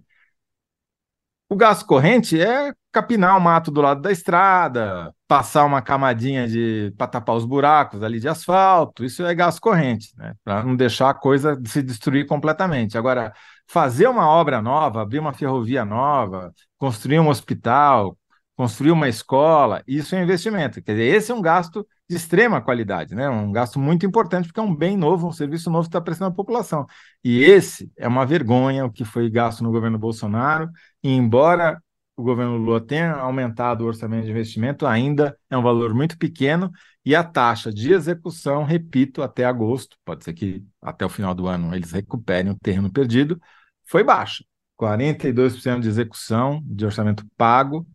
O 1.48 1.56
gasto 1.56 1.86
corrente 1.86 2.42
é 2.42 2.74
capinar 2.92 3.38
o 3.38 3.42
mato 3.42 3.70
do 3.70 3.82
lado 3.82 4.02
da 4.02 4.12
estrada, 4.12 5.14
passar 5.28 5.64
uma 5.66 5.82
camadinha 5.82 6.48
de 6.48 6.92
para 6.98 7.08
tapar 7.08 7.36
os 7.36 7.46
buracos 7.46 8.02
ali 8.02 8.20
de 8.20 8.28
asfalto. 8.28 9.06
Isso 9.06 9.24
é 9.24 9.36
gasto 9.36 9.62
corrente, 9.62 10.12
né? 10.18 10.34
Para 10.44 10.64
não 10.64 10.76
deixar 10.76 11.10
a 11.12 11.14
coisa 11.14 11.60
se 11.66 11.84
destruir 11.84 12.26
completamente. 12.26 12.98
Agora, 12.98 13.32
fazer 13.68 14.08
uma 14.08 14.28
obra 14.28 14.62
nova, 14.62 15.02
abrir 15.02 15.20
uma 15.20 15.34
ferrovia 15.34 15.86
nova, 15.86 16.52
construir 16.78 17.20
um 17.20 17.30
hospital, 17.30 18.18
construir 18.56 18.92
uma 18.92 19.08
escola, 19.08 19.84
isso 19.88 20.16
é 20.16 20.24
investimento. 20.24 20.82
Quer 20.82 20.94
dizer, 20.94 21.16
esse 21.16 21.32
é 21.32 21.36
um 21.36 21.42
gasto 21.42 21.86
de 22.10 22.16
extrema 22.16 22.62
qualidade, 22.62 23.16
né? 23.16 23.30
Um 23.30 23.52
gasto 23.52 23.80
muito 23.80 24.06
importante, 24.06 24.48
porque 24.48 24.60
é 24.60 24.64
um 24.64 24.76
bem 24.76 24.96
novo, 24.96 25.28
um 25.28 25.32
serviço 25.32 25.70
novo 25.70 25.84
que 25.84 25.90
está 25.90 26.02
prestando 26.02 26.32
à 26.32 26.36
população. 26.36 26.86
E 27.24 27.44
esse 27.44 27.92
é 27.98 28.08
uma 28.08 28.26
vergonha 28.26 28.86
o 28.86 28.92
que 28.92 29.04
foi 29.04 29.30
gasto 29.30 29.64
no 29.64 29.72
governo 29.72 29.98
Bolsonaro, 29.98 30.70
e 31.04 31.10
embora 31.10 31.82
o 32.16 32.24
governo 32.24 32.58
Lula 32.58 32.80
tenha 32.80 33.14
aumentado 33.14 33.84
o 33.84 33.88
orçamento 33.88 34.26
de 34.26 34.32
investimento, 34.32 34.86
ainda 34.86 35.38
é 35.50 35.58
um 35.58 35.62
valor 35.62 35.94
muito 35.94 36.18
pequeno, 36.18 36.72
e 37.04 37.16
a 37.16 37.24
taxa 37.24 37.74
de 37.74 37.92
execução, 37.94 38.64
repito, 38.64 39.22
até 39.22 39.44
agosto, 39.46 39.98
pode 40.06 40.24
ser 40.24 40.34
que 40.34 40.64
até 40.82 41.06
o 41.06 41.10
final 41.10 41.36
do 41.36 41.48
ano 41.48 41.76
eles 41.76 41.92
recuperem 41.92 42.52
o 42.52 42.60
terreno 42.60 42.92
perdido, 42.92 43.40
foi 43.86 44.04
baixa. 44.04 44.44
42% 44.78 45.82
de 45.82 45.88
execução 45.88 46.62
de 46.66 46.86
orçamento 46.86 47.26
pago 47.38 47.88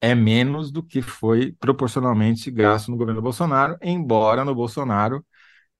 é 0.00 0.14
menos 0.14 0.70
do 0.70 0.82
que 0.82 1.02
foi 1.02 1.52
proporcionalmente 1.52 2.50
gasto 2.50 2.90
no 2.90 2.96
governo 2.96 3.22
Bolsonaro, 3.22 3.76
embora 3.82 4.44
no 4.44 4.54
Bolsonaro 4.54 5.24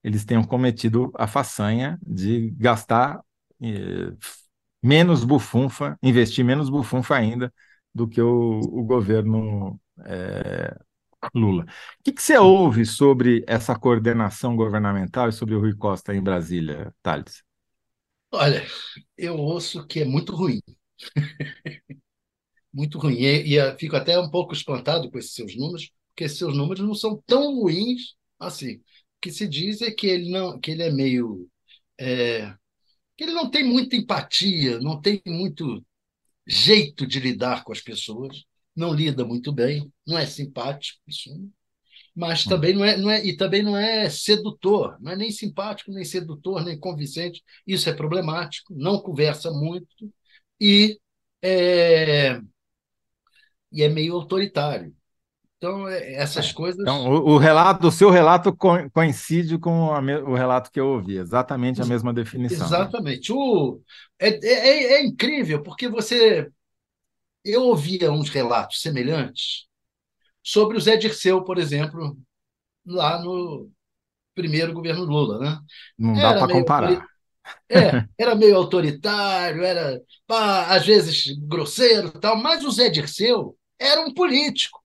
eles 0.03 0.25
tenham 0.25 0.45
cometido 0.45 1.13
a 1.17 1.27
façanha 1.27 1.99
de 2.03 2.51
gastar 2.57 3.21
eh, 3.63 4.13
menos 4.83 5.25
bufunfa, 5.25 5.99
investir 6.03 6.45
menos 6.45 6.71
bufunfa 6.71 7.17
ainda 7.17 7.53
do 7.95 8.09
que 8.09 8.21
o, 8.21 8.61
o 8.61 8.85
governo 8.85 9.81
eh, 10.05 10.77
Lula. 11.35 11.65
O 11.65 12.03
que, 12.05 12.13
que, 12.13 12.23
você 12.23 12.39
ouve 12.39 12.87
sobre 12.87 13.45
essa 13.47 13.77
coordenação 13.77 14.55
governamental 14.57 15.29
e 15.29 15.33
sobre 15.33 15.55
o 15.55 15.61
Rui 15.61 15.75
Costa 15.75 16.15
em 16.15 16.23
Brasília, 16.23 16.95
Thales? 17.03 17.43
Olha, 18.31 18.65
eu 19.17 19.37
ouço 19.37 19.87
que 19.87 20.01
é 20.01 20.05
muito 20.05 20.35
ruim. 20.35 20.61
muito 22.73 22.99
ruim. 22.99 23.17
E, 23.17 23.57
e 23.57 23.79
fico 23.79 23.97
até 23.97 24.19
um 24.19 24.31
pouco 24.31 24.53
espantado 24.53 25.11
com 25.11 25.19
esses 25.19 25.33
seus 25.35 25.57
números, 25.57 25.91
porque 26.09 26.25
esses 26.25 26.39
seus 26.39 26.57
números 26.57 26.85
não 26.85 26.95
são 26.95 27.23
tão 27.27 27.55
ruins 27.61 28.15
assim. 28.39 28.77
O 28.77 29.21
que 29.21 29.33
se 29.33 29.49
diz 29.49 29.83
é 29.83 29.91
que 29.91 30.07
ele 30.07 30.31
não, 30.31 30.59
que 30.61 30.71
ele 30.71 30.83
é 30.83 30.91
meio, 30.93 31.49
é, 31.99 32.55
que 33.17 33.25
ele 33.25 33.33
não 33.33 33.51
tem 33.51 33.65
muita 33.65 33.97
empatia, 33.97 34.79
não 34.81 35.01
tem 35.01 35.21
muito 35.27 35.85
jeito 36.47 37.07
de 37.07 37.21
lidar 37.21 37.65
com 37.65 37.73
as 37.73 37.81
pessoas, 37.81 38.45
não 38.75 38.95
lida 38.95 39.25
muito 39.25 39.53
bem, 39.53 39.93
não 40.07 40.19
é 40.19 40.27
simpático, 40.27 41.01
isso, 41.07 41.31
mas 42.19 42.45
hum. 42.47 42.51
também 42.51 42.75
não 42.75 42.85
é, 42.85 42.97
não 42.97 43.11
é 43.11 43.25
e 43.25 43.37
também 43.37 43.63
não 43.63 43.77
é 43.77 44.11
sedutor, 44.11 44.97
não 45.01 45.13
é 45.13 45.17
nem 45.17 45.31
simpático, 45.31 45.93
nem 45.93 46.05
sedutor, 46.05 46.65
nem 46.65 46.79
convincente. 46.79 47.43
Isso 47.67 47.89
é 47.89 47.93
problemático. 47.93 48.75
Não 48.75 49.01
conversa 49.01 49.53
muito 49.53 50.13
e 50.61 50.99
é, 51.41 52.41
e 53.73 53.83
é 53.83 53.89
meio 53.89 54.15
autoritário. 54.15 54.95
Então, 55.59 55.89
é, 55.89 56.15
essas 56.15 56.51
é. 56.51 56.53
coisas. 56.53 56.81
Então, 56.81 57.09
o, 57.09 57.35
o, 57.35 57.37
relato, 57.37 57.89
o 57.89 57.93
seu 57.93 58.11
relato 58.11 58.57
coincide 58.93 59.59
com 59.59 59.93
a, 59.93 60.01
o 60.01 60.35
relato 60.35 60.71
que 60.71 60.79
eu 60.79 60.87
ouvi, 60.87 61.19
exatamente 61.19 61.83
a 61.83 61.85
mesma 61.85 62.13
definição. 62.13 62.59
Né? 62.59 62.65
Exatamente. 62.65 63.33
Né? 63.33 63.39
O, 63.39 63.81
é, 64.19 64.29
é, 64.29 64.93
é, 64.95 65.05
incrível, 65.05 65.63
porque 65.63 65.89
você. 65.89 66.49
Eu 67.45 67.65
ouvia 67.65 68.13
uns 68.13 68.29
relatos 68.29 68.81
semelhantes 68.81 69.67
sobre 70.43 70.77
o 70.77 70.81
Zé 70.81 70.97
Dirceu, 70.97 71.43
por 71.43 71.59
exemplo, 71.59 72.17
lá 72.87 73.21
no 73.23 73.71
primeiro 74.35 74.73
governo 74.73 75.05
Lula. 75.05 75.39
Né? 75.39 75.59
Não 75.99 76.15
dá 76.15 76.35
para 76.35 76.53
comparar. 76.53 77.07
É, 77.69 78.05
era 78.19 78.35
meio 78.35 78.57
autoritário, 78.57 79.63
era 79.65 80.01
pá, 80.27 80.67
às 80.67 80.87
vezes 80.87 81.35
grosseiro 81.39 82.11
tal, 82.13 82.37
mas 82.37 82.63
o 82.63 82.71
Zé 82.71 82.91
Dirceu 82.91 83.58
era 83.79 84.01
um 84.01 84.13
político. 84.13 84.83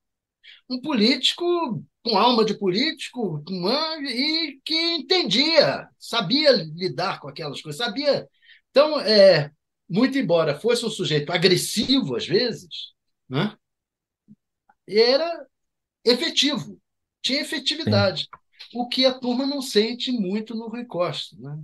Um 0.68 0.80
político 0.80 1.84
com 2.02 2.18
alma 2.18 2.44
de 2.44 2.54
político 2.54 3.42
e 4.02 4.60
que 4.64 4.74
entendia, 4.74 5.88
sabia 5.98 6.52
lidar 6.52 7.18
com 7.18 7.28
aquelas 7.28 7.60
coisas, 7.60 7.78
sabia. 7.78 8.28
Então, 8.70 9.00
é, 9.00 9.50
muito 9.88 10.18
embora 10.18 10.58
fosse 10.58 10.84
um 10.84 10.90
sujeito 10.90 11.32
agressivo 11.32 12.16
às 12.16 12.26
vezes, 12.26 12.92
né, 13.28 13.56
era 14.86 15.46
efetivo, 16.04 16.78
tinha 17.22 17.40
efetividade. 17.40 18.22
Sim. 18.22 18.78
O 18.78 18.88
que 18.88 19.06
a 19.06 19.14
turma 19.14 19.46
não 19.46 19.62
sente 19.62 20.10
muito 20.12 20.54
no 20.54 20.68
Rui 20.68 20.84
Costa. 20.84 21.36
Né? 21.38 21.58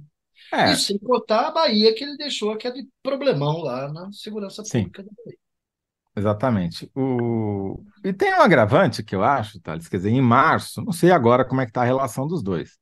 É. 0.53 0.73
E 0.73 0.77
sem 0.77 0.99
contar 0.99 1.49
a 1.49 1.51
Bahia, 1.51 1.95
que 1.95 2.05
ele 2.05 2.17
deixou 2.17 2.53
aquele 2.53 2.89
problemão 3.03 3.59
lá 3.59 3.93
na 3.93 4.13
segurança 4.13 4.63
pública 4.63 5.03
Sim. 5.03 5.09
da 5.09 5.15
Bahia. 5.25 5.39
Exatamente. 6.17 6.91
O... 6.95 7.85
E 8.05 8.13
tem 8.13 8.35
um 8.35 8.43
agravante 8.43 9.03
que 9.03 9.15
eu 9.15 9.23
acho, 9.23 9.61
Thales, 9.61 9.89
quer 9.89 9.99
dizer, 9.99 10.11
em 10.11 10.21
março, 10.21 10.83
não 10.85 10.93
sei 10.93 11.11
agora 11.11 11.45
como 11.45 11.61
é 11.61 11.65
que 11.65 11.71
está 11.71 11.83
a 11.83 11.85
relação 11.85 12.27
dos 12.27 12.43
dois, 12.43 12.79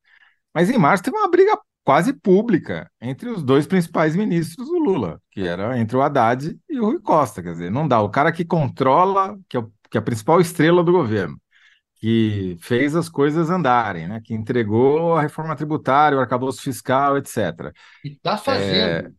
mas 0.54 0.70
em 0.70 0.78
março 0.78 1.04
teve 1.04 1.16
uma 1.16 1.30
briga 1.30 1.56
quase 1.84 2.12
pública 2.12 2.90
entre 3.00 3.30
os 3.30 3.42
dois 3.42 3.66
principais 3.66 4.14
ministros 4.14 4.68
do 4.68 4.78
Lula, 4.78 5.20
que 5.30 5.40
era 5.40 5.78
entre 5.78 5.96
o 5.96 6.02
Haddad 6.02 6.54
e 6.68 6.78
o 6.78 6.84
Rui 6.84 7.00
Costa, 7.00 7.42
quer 7.42 7.52
dizer, 7.52 7.70
não 7.70 7.88
dá. 7.88 8.00
O 8.00 8.10
cara 8.10 8.30
que 8.30 8.44
controla, 8.44 9.38
que 9.48 9.56
é, 9.56 9.60
o, 9.60 9.72
que 9.90 9.96
é 9.96 10.00
a 10.00 10.02
principal 10.02 10.38
estrela 10.38 10.84
do 10.84 10.92
governo, 10.92 11.40
que 11.94 12.56
fez 12.60 12.94
as 12.94 13.08
coisas 13.08 13.48
andarem, 13.48 14.06
né? 14.06 14.20
que 14.22 14.34
entregou 14.34 15.16
a 15.16 15.22
reforma 15.22 15.56
tributária, 15.56 16.18
o 16.18 16.20
arcabouço 16.20 16.60
fiscal, 16.60 17.16
etc. 17.16 17.72
E 18.04 18.08
está 18.08 18.36
fazendo. 18.36 19.14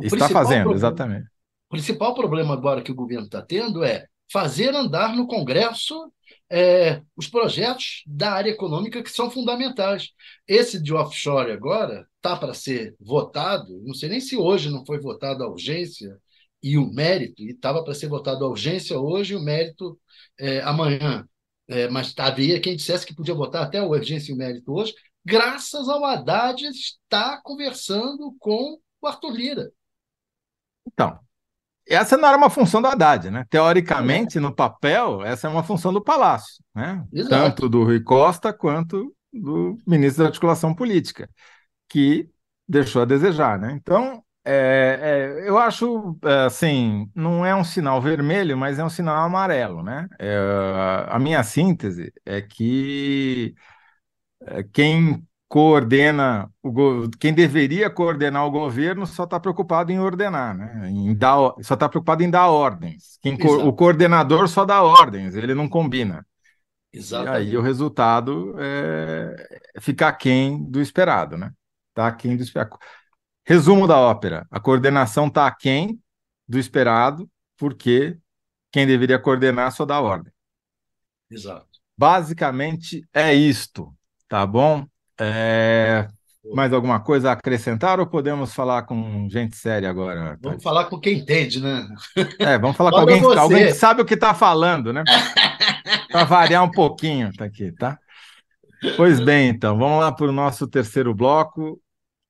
É, 0.00 0.06
está 0.06 0.28
fazendo, 0.28 0.62
problema, 0.62 0.74
exatamente. 0.74 1.33
Principal 1.74 2.14
problema 2.14 2.54
agora 2.54 2.80
que 2.80 2.92
o 2.92 2.94
governo 2.94 3.24
está 3.24 3.42
tendo 3.42 3.82
é 3.82 4.06
fazer 4.30 4.72
andar 4.76 5.16
no 5.16 5.26
Congresso 5.26 6.08
é, 6.48 7.02
os 7.16 7.26
projetos 7.26 8.04
da 8.06 8.30
área 8.30 8.50
econômica 8.50 9.02
que 9.02 9.10
são 9.10 9.28
fundamentais. 9.28 10.10
Esse 10.46 10.80
de 10.80 10.94
offshore 10.94 11.50
agora 11.50 12.06
está 12.14 12.36
para 12.36 12.54
ser 12.54 12.94
votado, 13.00 13.82
não 13.84 13.92
sei 13.92 14.08
nem 14.08 14.20
se 14.20 14.36
hoje 14.36 14.70
não 14.70 14.86
foi 14.86 15.00
votado 15.00 15.42
a 15.42 15.48
urgência 15.48 16.16
e 16.62 16.78
o 16.78 16.86
mérito, 16.86 17.42
e 17.42 17.50
estava 17.50 17.82
para 17.82 17.92
ser 17.92 18.06
votado 18.06 18.44
a 18.44 18.48
urgência 18.48 18.96
hoje 18.96 19.32
e 19.34 19.36
o 19.36 19.42
mérito 19.42 19.98
é, 20.38 20.60
amanhã 20.60 21.28
é, 21.66 21.88
mas 21.88 22.14
havia 22.16 22.60
quem 22.60 22.76
dissesse 22.76 23.04
que 23.04 23.16
podia 23.16 23.34
votar 23.34 23.64
até 23.64 23.82
o 23.82 23.88
urgência 23.90 24.30
e 24.30 24.34
o 24.36 24.38
mérito 24.38 24.72
hoje, 24.72 24.94
graças 25.24 25.88
ao 25.88 26.04
Haddad 26.04 26.62
estar 26.68 27.42
conversando 27.42 28.32
com 28.38 28.78
o 29.00 29.06
Arthur 29.08 29.32
Lira. 29.32 29.72
Então, 30.86 31.18
essa 31.88 32.16
não 32.16 32.28
era 32.28 32.36
uma 32.36 32.50
função 32.50 32.80
do 32.80 32.88
Haddad, 32.88 33.30
né? 33.30 33.44
Teoricamente, 33.50 34.38
é. 34.38 34.40
no 34.40 34.54
papel, 34.54 35.22
essa 35.22 35.46
é 35.46 35.50
uma 35.50 35.62
função 35.62 35.92
do 35.92 36.02
Palácio, 36.02 36.62
né? 36.74 37.04
Exato. 37.12 37.30
Tanto 37.30 37.68
do 37.68 37.84
Rui 37.84 38.00
Costa 38.00 38.52
quanto 38.52 39.14
do 39.32 39.76
ministro 39.86 40.22
da 40.22 40.28
Articulação 40.28 40.74
Política, 40.74 41.28
que 41.88 42.28
deixou 42.66 43.02
a 43.02 43.04
desejar, 43.04 43.58
né? 43.58 43.72
Então, 43.72 44.22
é, 44.46 44.98
é, 45.42 45.48
eu 45.48 45.58
acho, 45.58 46.18
assim, 46.46 47.10
não 47.14 47.44
é 47.44 47.54
um 47.54 47.64
sinal 47.64 48.00
vermelho, 48.00 48.56
mas 48.56 48.78
é 48.78 48.84
um 48.84 48.90
sinal 48.90 49.24
amarelo, 49.24 49.82
né? 49.82 50.06
É, 50.18 50.36
a 51.08 51.18
minha 51.18 51.42
síntese 51.42 52.12
é 52.24 52.42
que 52.42 53.54
é, 54.46 54.62
quem 54.62 55.26
coordena, 55.54 56.50
o 56.60 57.08
quem 57.10 57.32
deveria 57.32 57.88
coordenar 57.88 58.44
o 58.44 58.50
governo 58.50 59.06
só 59.06 59.22
está 59.22 59.38
preocupado 59.38 59.92
em 59.92 60.00
ordenar, 60.00 60.52
né? 60.52 60.90
Em 60.90 61.14
dar, 61.14 61.36
só 61.62 61.74
está 61.74 61.88
preocupado 61.88 62.24
em 62.24 62.28
dar 62.28 62.48
ordens. 62.48 63.20
Quem, 63.22 63.38
o 63.40 63.72
coordenador 63.72 64.48
só 64.48 64.64
dá 64.64 64.82
ordens, 64.82 65.36
ele 65.36 65.54
não 65.54 65.68
combina. 65.68 66.26
Exatamente. 66.92 67.44
E 67.44 67.50
aí 67.50 67.56
o 67.56 67.62
resultado 67.62 68.56
é 68.58 69.60
ficar 69.80 70.08
aquém 70.08 70.60
do 70.64 70.80
esperado, 70.80 71.38
né? 71.38 71.52
Tá 71.94 72.08
aquém 72.08 72.36
do 72.36 72.42
esperado. 72.42 72.76
Resumo 73.46 73.86
da 73.86 73.96
ópera: 73.96 74.44
a 74.50 74.58
coordenação 74.58 75.28
está 75.28 75.46
aquém 75.46 76.00
do 76.48 76.58
esperado, 76.58 77.30
porque 77.56 78.18
quem 78.72 78.88
deveria 78.88 79.20
coordenar 79.20 79.70
só 79.70 79.84
dá 79.84 80.00
ordem. 80.00 80.32
Exato. 81.30 81.78
Basicamente 81.96 83.06
é 83.14 83.32
isto, 83.32 83.94
tá 84.26 84.44
bom? 84.44 84.84
É... 85.20 86.08
Mais 86.52 86.72
alguma 86.74 87.00
coisa 87.00 87.30
a 87.30 87.32
acrescentar 87.32 87.98
ou 87.98 88.06
podemos 88.06 88.52
falar 88.52 88.82
com 88.82 89.26
gente 89.30 89.56
séria 89.56 89.88
agora? 89.88 90.38
Vamos 90.42 90.62
falar 90.62 90.84
com 90.86 91.00
quem 91.00 91.20
entende, 91.20 91.58
né? 91.58 91.86
É, 92.38 92.58
vamos 92.58 92.76
falar 92.76 92.90
com 92.92 92.98
alguém, 92.98 93.22
alguém 93.22 93.66
que 93.66 93.72
sabe 93.72 94.02
o 94.02 94.04
que 94.04 94.12
está 94.12 94.34
falando, 94.34 94.92
né? 94.92 95.02
Para 96.12 96.24
variar 96.24 96.62
um 96.62 96.70
pouquinho, 96.70 97.32
tá 97.32 97.46
aqui, 97.46 97.72
tá? 97.72 97.98
Pois 98.96 99.18
bem, 99.18 99.48
então, 99.48 99.78
vamos 99.78 99.98
lá 100.00 100.12
para 100.12 100.26
o 100.26 100.32
nosso 100.32 100.68
terceiro 100.68 101.14
bloco. 101.14 101.80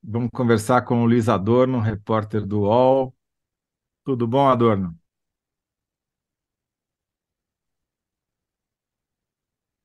Vamos 0.02 0.30
conversar 0.32 0.82
com 0.82 1.02
o 1.02 1.06
Luiz 1.06 1.28
Adorno, 1.28 1.80
repórter 1.80 2.46
do 2.46 2.60
UOL. 2.60 3.14
Tudo 4.04 4.28
bom, 4.28 4.48
Adorno? 4.48 4.96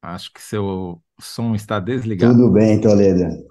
Acho 0.01 0.31
que 0.31 0.41
seu 0.41 1.01
som 1.19 1.55
está 1.55 1.79
desligado. 1.79 2.34
Tudo 2.34 2.51
bem, 2.51 2.79
Toledo. 2.79 3.47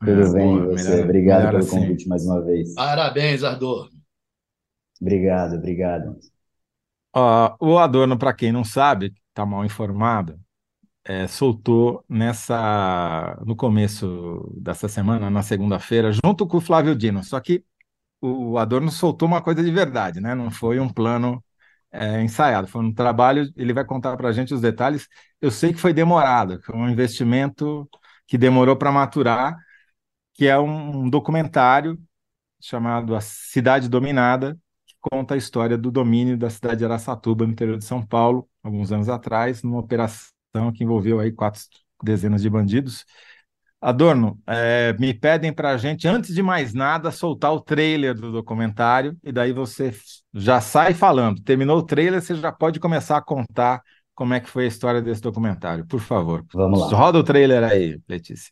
Tudo 0.00 0.22
é, 0.22 0.32
bem, 0.32 0.58
boa, 0.58 0.66
você. 0.76 0.90
Melhor, 0.90 1.04
obrigado 1.04 1.38
melhor 1.38 1.50
pelo 1.52 1.64
assim. 1.64 1.80
convite 1.80 2.08
mais 2.08 2.24
uma 2.26 2.42
vez. 2.42 2.74
Parabéns, 2.74 3.42
Adorno. 3.42 3.90
Obrigado, 5.00 5.56
obrigado. 5.56 6.18
Uh, 7.16 7.56
o 7.60 7.78
Adorno, 7.78 8.18
para 8.18 8.34
quem 8.34 8.52
não 8.52 8.64
sabe, 8.64 9.14
está 9.30 9.46
mal 9.46 9.64
informado, 9.64 10.38
é, 11.04 11.26
soltou 11.26 12.04
nessa 12.08 13.38
no 13.46 13.54
começo 13.54 14.52
dessa 14.60 14.88
semana, 14.88 15.30
na 15.30 15.42
segunda-feira, 15.42 16.10
junto 16.12 16.46
com 16.46 16.56
o 16.56 16.60
Flávio 16.60 16.94
Dino. 16.94 17.22
Só 17.22 17.40
que 17.40 17.64
o 18.20 18.58
Adorno 18.58 18.90
soltou 18.90 19.28
uma 19.28 19.40
coisa 19.40 19.62
de 19.62 19.70
verdade, 19.70 20.20
né? 20.20 20.34
Não 20.34 20.50
foi 20.50 20.80
um 20.80 20.88
plano 20.88 21.42
é, 21.92 22.22
ensaiado, 22.22 22.66
foi 22.68 22.82
um 22.82 22.92
trabalho. 22.92 23.50
Ele 23.56 23.72
vai 23.72 23.84
contar 23.84 24.16
para 24.16 24.28
a 24.28 24.32
gente 24.32 24.54
os 24.54 24.60
detalhes. 24.60 25.08
Eu 25.40 25.50
sei 25.50 25.72
que 25.72 25.80
foi 25.80 25.92
demorado, 25.92 26.60
foi 26.62 26.74
um 26.76 26.88
investimento 26.88 27.88
que 28.26 28.36
demorou 28.38 28.76
para 28.76 28.92
maturar, 28.92 29.56
que 30.34 30.46
é 30.46 30.58
um 30.58 31.08
documentário 31.10 31.98
chamado 32.60 33.14
A 33.14 33.20
Cidade 33.20 33.88
Dominada, 33.88 34.58
conta 35.00 35.34
a 35.34 35.36
história 35.36 35.78
do 35.78 35.90
domínio 35.90 36.36
da 36.38 36.50
cidade 36.50 36.78
de 36.78 36.84
Araçatuba, 36.84 37.46
no 37.46 37.52
interior 37.52 37.78
de 37.78 37.84
São 37.84 38.04
Paulo, 38.04 38.48
alguns 38.62 38.92
anos 38.92 39.08
atrás, 39.08 39.62
numa 39.62 39.78
operação 39.80 40.32
que 40.74 40.84
envolveu 40.84 41.20
aí 41.20 41.32
quatro 41.32 41.62
dezenas 42.02 42.42
de 42.42 42.50
bandidos. 42.50 43.04
Adorno, 43.86 44.36
é, 44.48 44.96
me 44.98 45.14
pedem 45.14 45.52
para 45.52 45.70
a 45.70 45.76
gente, 45.76 46.08
antes 46.08 46.34
de 46.34 46.42
mais 46.42 46.74
nada, 46.74 47.12
soltar 47.12 47.52
o 47.52 47.60
trailer 47.60 48.16
do 48.16 48.32
documentário, 48.32 49.16
e 49.22 49.30
daí 49.30 49.52
você 49.52 49.94
já 50.34 50.60
sai 50.60 50.92
falando. 50.92 51.40
Terminou 51.40 51.78
o 51.78 51.82
trailer, 51.84 52.20
você 52.20 52.34
já 52.34 52.50
pode 52.50 52.80
começar 52.80 53.16
a 53.16 53.22
contar 53.22 53.80
como 54.12 54.34
é 54.34 54.40
que 54.40 54.50
foi 54.50 54.64
a 54.64 54.66
história 54.66 55.00
desse 55.00 55.20
documentário, 55.20 55.86
por 55.86 56.00
favor. 56.00 56.44
Vamos 56.52 56.80
lá. 56.80 56.98
Roda 56.98 57.20
o 57.20 57.22
trailer 57.22 57.62
aí, 57.62 58.00
Letícia. 58.08 58.50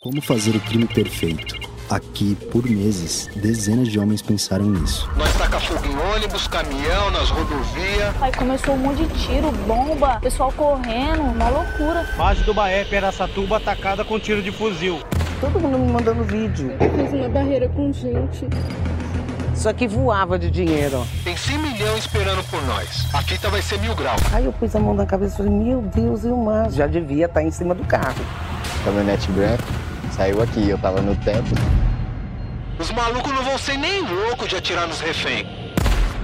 Como 0.00 0.22
fazer 0.22 0.56
o 0.56 0.60
crime 0.60 0.86
perfeito? 0.86 1.73
Aqui, 1.90 2.34
por 2.50 2.66
meses, 2.66 3.28
dezenas 3.36 3.88
de 3.88 3.98
homens 3.98 4.22
pensaram 4.22 4.64
nisso. 4.64 5.08
Nós 5.16 5.32
taca 5.36 5.60
fogo 5.60 5.84
em 5.86 6.14
ônibus, 6.14 6.48
caminhão, 6.48 7.10
nas 7.10 7.28
rodovias. 7.28 8.22
Aí 8.22 8.32
começou 8.32 8.74
um 8.74 8.78
monte 8.78 9.04
de 9.04 9.26
tiro, 9.26 9.52
bomba, 9.66 10.18
pessoal 10.20 10.50
correndo, 10.52 11.20
uma 11.20 11.48
loucura. 11.50 12.08
Base 12.16 12.42
do 12.42 12.54
Baé, 12.54 12.84
Peracatuba, 12.84 13.58
atacada 13.58 14.02
com 14.02 14.18
tiro 14.18 14.42
de 14.42 14.50
fuzil. 14.50 14.98
Todo 15.40 15.60
mundo 15.60 15.78
me 15.78 15.92
mandando 15.92 16.24
vídeo. 16.24 16.74
Eu 16.80 17.04
fiz 17.04 17.12
uma 17.12 17.28
barreira 17.28 17.68
com 17.68 17.92
gente. 17.92 18.48
Isso 19.54 19.68
aqui 19.68 19.86
voava 19.86 20.38
de 20.38 20.50
dinheiro. 20.50 21.06
Tem 21.22 21.36
100 21.36 21.58
milhões 21.58 21.98
esperando 21.98 22.42
por 22.44 22.62
nós. 22.62 23.06
A 23.12 23.20
fita 23.20 23.50
vai 23.50 23.60
ser 23.60 23.78
mil 23.78 23.94
graus. 23.94 24.22
Aí 24.32 24.46
eu 24.46 24.52
pus 24.54 24.74
a 24.74 24.80
mão 24.80 24.94
na 24.94 25.04
cabeça 25.04 25.34
e 25.34 25.36
falei, 25.36 25.52
meu 25.52 25.82
Deus, 25.82 26.24
e 26.24 26.28
o 26.28 26.36
mar? 26.36 26.70
Já 26.70 26.86
devia 26.86 27.26
estar 27.26 27.42
em 27.42 27.50
cima 27.50 27.74
do 27.74 27.84
carro. 27.84 28.24
Caminhonete 28.84 29.30
branca 29.30 29.83
Saiu 30.14 30.40
aqui, 30.40 30.68
eu 30.68 30.78
tava 30.78 31.02
no 31.02 31.16
tempo. 31.16 31.48
Os 32.78 32.88
malucos 32.92 33.32
não 33.32 33.42
vão 33.42 33.58
ser 33.58 33.76
nem 33.76 34.00
loucos 34.00 34.46
de 34.46 34.54
atirar 34.54 34.86
nos 34.86 35.00
reféns. 35.00 35.44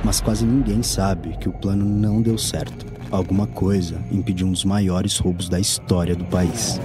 Mas 0.04 0.20
quase 0.20 0.46
ninguém 0.46 0.80
sabe 0.80 1.36
que 1.38 1.48
o 1.48 1.52
plano 1.52 1.84
não 1.84 2.22
deu 2.22 2.38
certo. 2.38 2.86
Alguma 3.10 3.48
coisa 3.48 4.00
impediu 4.12 4.46
um 4.46 4.52
dos 4.52 4.64
maiores 4.64 5.18
roubos 5.18 5.48
da 5.48 5.58
história 5.58 6.14
do 6.14 6.24
país. 6.24 6.80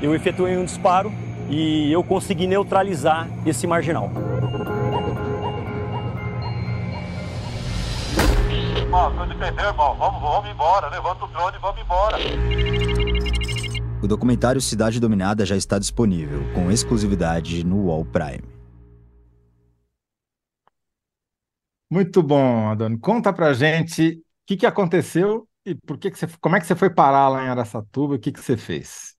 Eu 0.00 0.14
efetuei 0.14 0.56
um 0.56 0.64
disparo 0.64 1.12
e 1.50 1.92
eu 1.92 2.02
consegui 2.02 2.46
neutralizar 2.46 3.28
esse 3.44 3.66
marginal. 3.66 4.10
Ó, 8.90 9.10
oh, 9.10 9.24
entendeu, 9.24 9.66
irmão? 9.66 9.94
Vamos, 9.98 10.22
vamos 10.22 10.50
embora. 10.50 10.88
Levanta 10.88 11.26
o 11.26 11.28
drone 11.28 11.56
e 11.58 11.60
vamos 11.60 11.80
embora. 11.82 13.17
O 14.00 14.06
documentário 14.06 14.60
Cidade 14.60 15.00
Dominada 15.00 15.44
já 15.44 15.56
está 15.56 15.76
disponível, 15.76 16.40
com 16.54 16.70
exclusividade 16.70 17.64
no 17.64 17.86
Wall 17.86 18.04
Prime. 18.04 18.44
Muito 21.90 22.22
bom, 22.22 22.68
Adoni. 22.68 22.96
Conta 22.96 23.32
pra 23.32 23.52
gente 23.52 24.10
o 24.10 24.22
que, 24.46 24.56
que 24.56 24.66
aconteceu 24.66 25.48
e 25.66 25.74
por 25.74 25.98
que, 25.98 26.12
que 26.12 26.18
você, 26.18 26.28
como 26.40 26.54
é 26.54 26.60
que 26.60 26.66
você 26.66 26.76
foi 26.76 26.90
parar 26.90 27.28
lá 27.28 27.44
em 27.44 27.48
Araçatuba 27.48 28.14
e 28.14 28.18
o 28.18 28.20
que, 28.20 28.30
que 28.30 28.40
você 28.40 28.56
fez? 28.56 29.16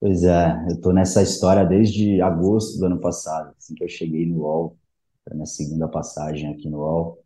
Pois 0.00 0.24
é, 0.24 0.60
eu 0.68 0.74
estou 0.74 0.92
nessa 0.92 1.22
história 1.22 1.64
desde 1.64 2.20
agosto 2.20 2.80
do 2.80 2.86
ano 2.86 2.98
passado, 2.98 3.54
assim 3.56 3.74
que 3.74 3.84
eu 3.84 3.88
cheguei 3.88 4.26
no 4.26 4.40
UOL, 4.40 4.76
para 5.24 5.34
minha 5.34 5.46
segunda 5.46 5.86
passagem 5.86 6.50
aqui 6.52 6.68
no 6.68 6.78
UOL. 6.78 7.22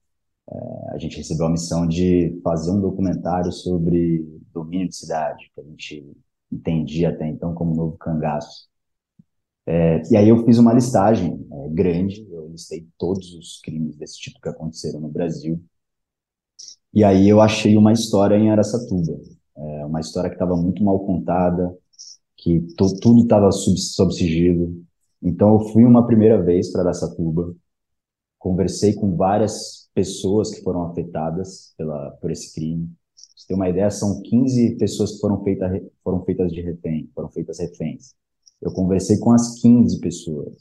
É, 0.50 0.94
a 0.94 0.98
gente 0.98 1.16
recebeu 1.16 1.46
a 1.46 1.50
missão 1.50 1.86
de 1.86 2.38
fazer 2.44 2.72
um 2.72 2.80
documentário 2.80 3.50
sobre 3.52 4.22
domínio 4.52 4.88
de 4.88 4.96
cidade, 4.96 5.50
que 5.54 5.60
a 5.60 5.64
gente 5.64 6.14
entendi 6.54 7.04
até 7.06 7.26
então 7.28 7.54
como 7.54 7.74
novo 7.74 7.96
cangaço. 7.98 8.68
É, 9.66 10.02
e 10.10 10.16
aí 10.16 10.28
eu 10.28 10.44
fiz 10.44 10.58
uma 10.58 10.74
listagem 10.74 11.46
é, 11.52 11.68
grande, 11.70 12.26
eu 12.30 12.48
listei 12.48 12.86
todos 12.98 13.32
os 13.34 13.60
crimes 13.62 13.96
desse 13.96 14.18
tipo 14.18 14.40
que 14.40 14.48
aconteceram 14.48 15.00
no 15.00 15.08
Brasil. 15.08 15.62
E 16.92 17.02
aí 17.02 17.28
eu 17.28 17.40
achei 17.40 17.76
uma 17.76 17.92
história 17.92 18.36
em 18.36 18.50
Aracatuba, 18.50 19.20
é, 19.56 19.86
uma 19.86 20.00
história 20.00 20.30
que 20.30 20.36
estava 20.36 20.56
muito 20.56 20.82
mal 20.84 21.00
contada, 21.00 21.76
que 22.36 22.60
tudo 22.76 23.22
estava 23.22 23.50
sob, 23.52 23.78
sob 23.78 24.14
sigilo. 24.14 24.84
Então 25.22 25.54
eu 25.54 25.60
fui 25.72 25.84
uma 25.84 26.06
primeira 26.06 26.40
vez 26.42 26.70
para 26.70 26.82
Aracatuba, 26.82 27.54
conversei 28.38 28.94
com 28.94 29.16
várias 29.16 29.88
pessoas 29.94 30.50
que 30.54 30.62
foram 30.62 30.84
afetadas 30.84 31.74
pela, 31.76 32.10
por 32.20 32.30
esse 32.30 32.54
crime 32.54 32.90
você 33.44 33.48
tem 33.48 33.56
uma 33.56 33.68
ideia, 33.68 33.90
são 33.90 34.22
15 34.22 34.76
pessoas 34.76 35.12
que 35.12 35.20
foram, 35.20 35.42
feita, 35.44 35.70
foram 36.02 36.24
feitas 36.24 36.50
de 36.50 36.62
refém, 36.62 37.10
foram 37.14 37.28
feitas 37.28 37.58
reféns. 37.58 38.14
Eu 38.60 38.72
conversei 38.72 39.18
com 39.18 39.32
as 39.32 39.60
15 39.60 40.00
pessoas. 40.00 40.54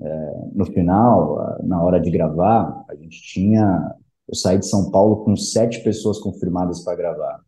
É, 0.00 0.32
no 0.54 0.64
final, 0.66 1.58
na 1.62 1.82
hora 1.82 2.00
de 2.00 2.10
gravar, 2.10 2.84
a 2.88 2.94
gente 2.94 3.20
tinha. 3.20 3.94
Eu 4.26 4.34
saí 4.34 4.58
de 4.58 4.66
São 4.66 4.90
Paulo 4.90 5.24
com 5.24 5.36
sete 5.36 5.82
pessoas 5.84 6.18
confirmadas 6.18 6.82
para 6.82 6.96
gravar. 6.96 7.40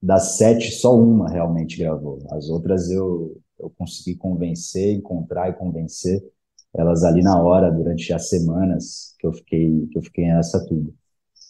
Das 0.00 0.36
sete, 0.36 0.72
só 0.72 0.98
uma 0.98 1.28
realmente 1.28 1.78
gravou. 1.78 2.18
As 2.30 2.48
outras 2.48 2.90
eu, 2.90 3.38
eu 3.58 3.70
consegui 3.76 4.16
convencer, 4.16 4.94
encontrar 4.94 5.50
e 5.50 5.54
convencer 5.54 6.22
elas 6.74 7.04
ali 7.04 7.22
na 7.22 7.40
hora, 7.42 7.70
durante 7.70 8.12
as 8.12 8.28
semanas 8.28 9.14
que 9.18 9.26
eu 9.26 9.32
fiquei, 9.32 9.86
que 9.88 9.98
eu 9.98 10.02
fiquei 10.02 10.24
em 10.24 10.32
Aracatuba. 10.32 10.92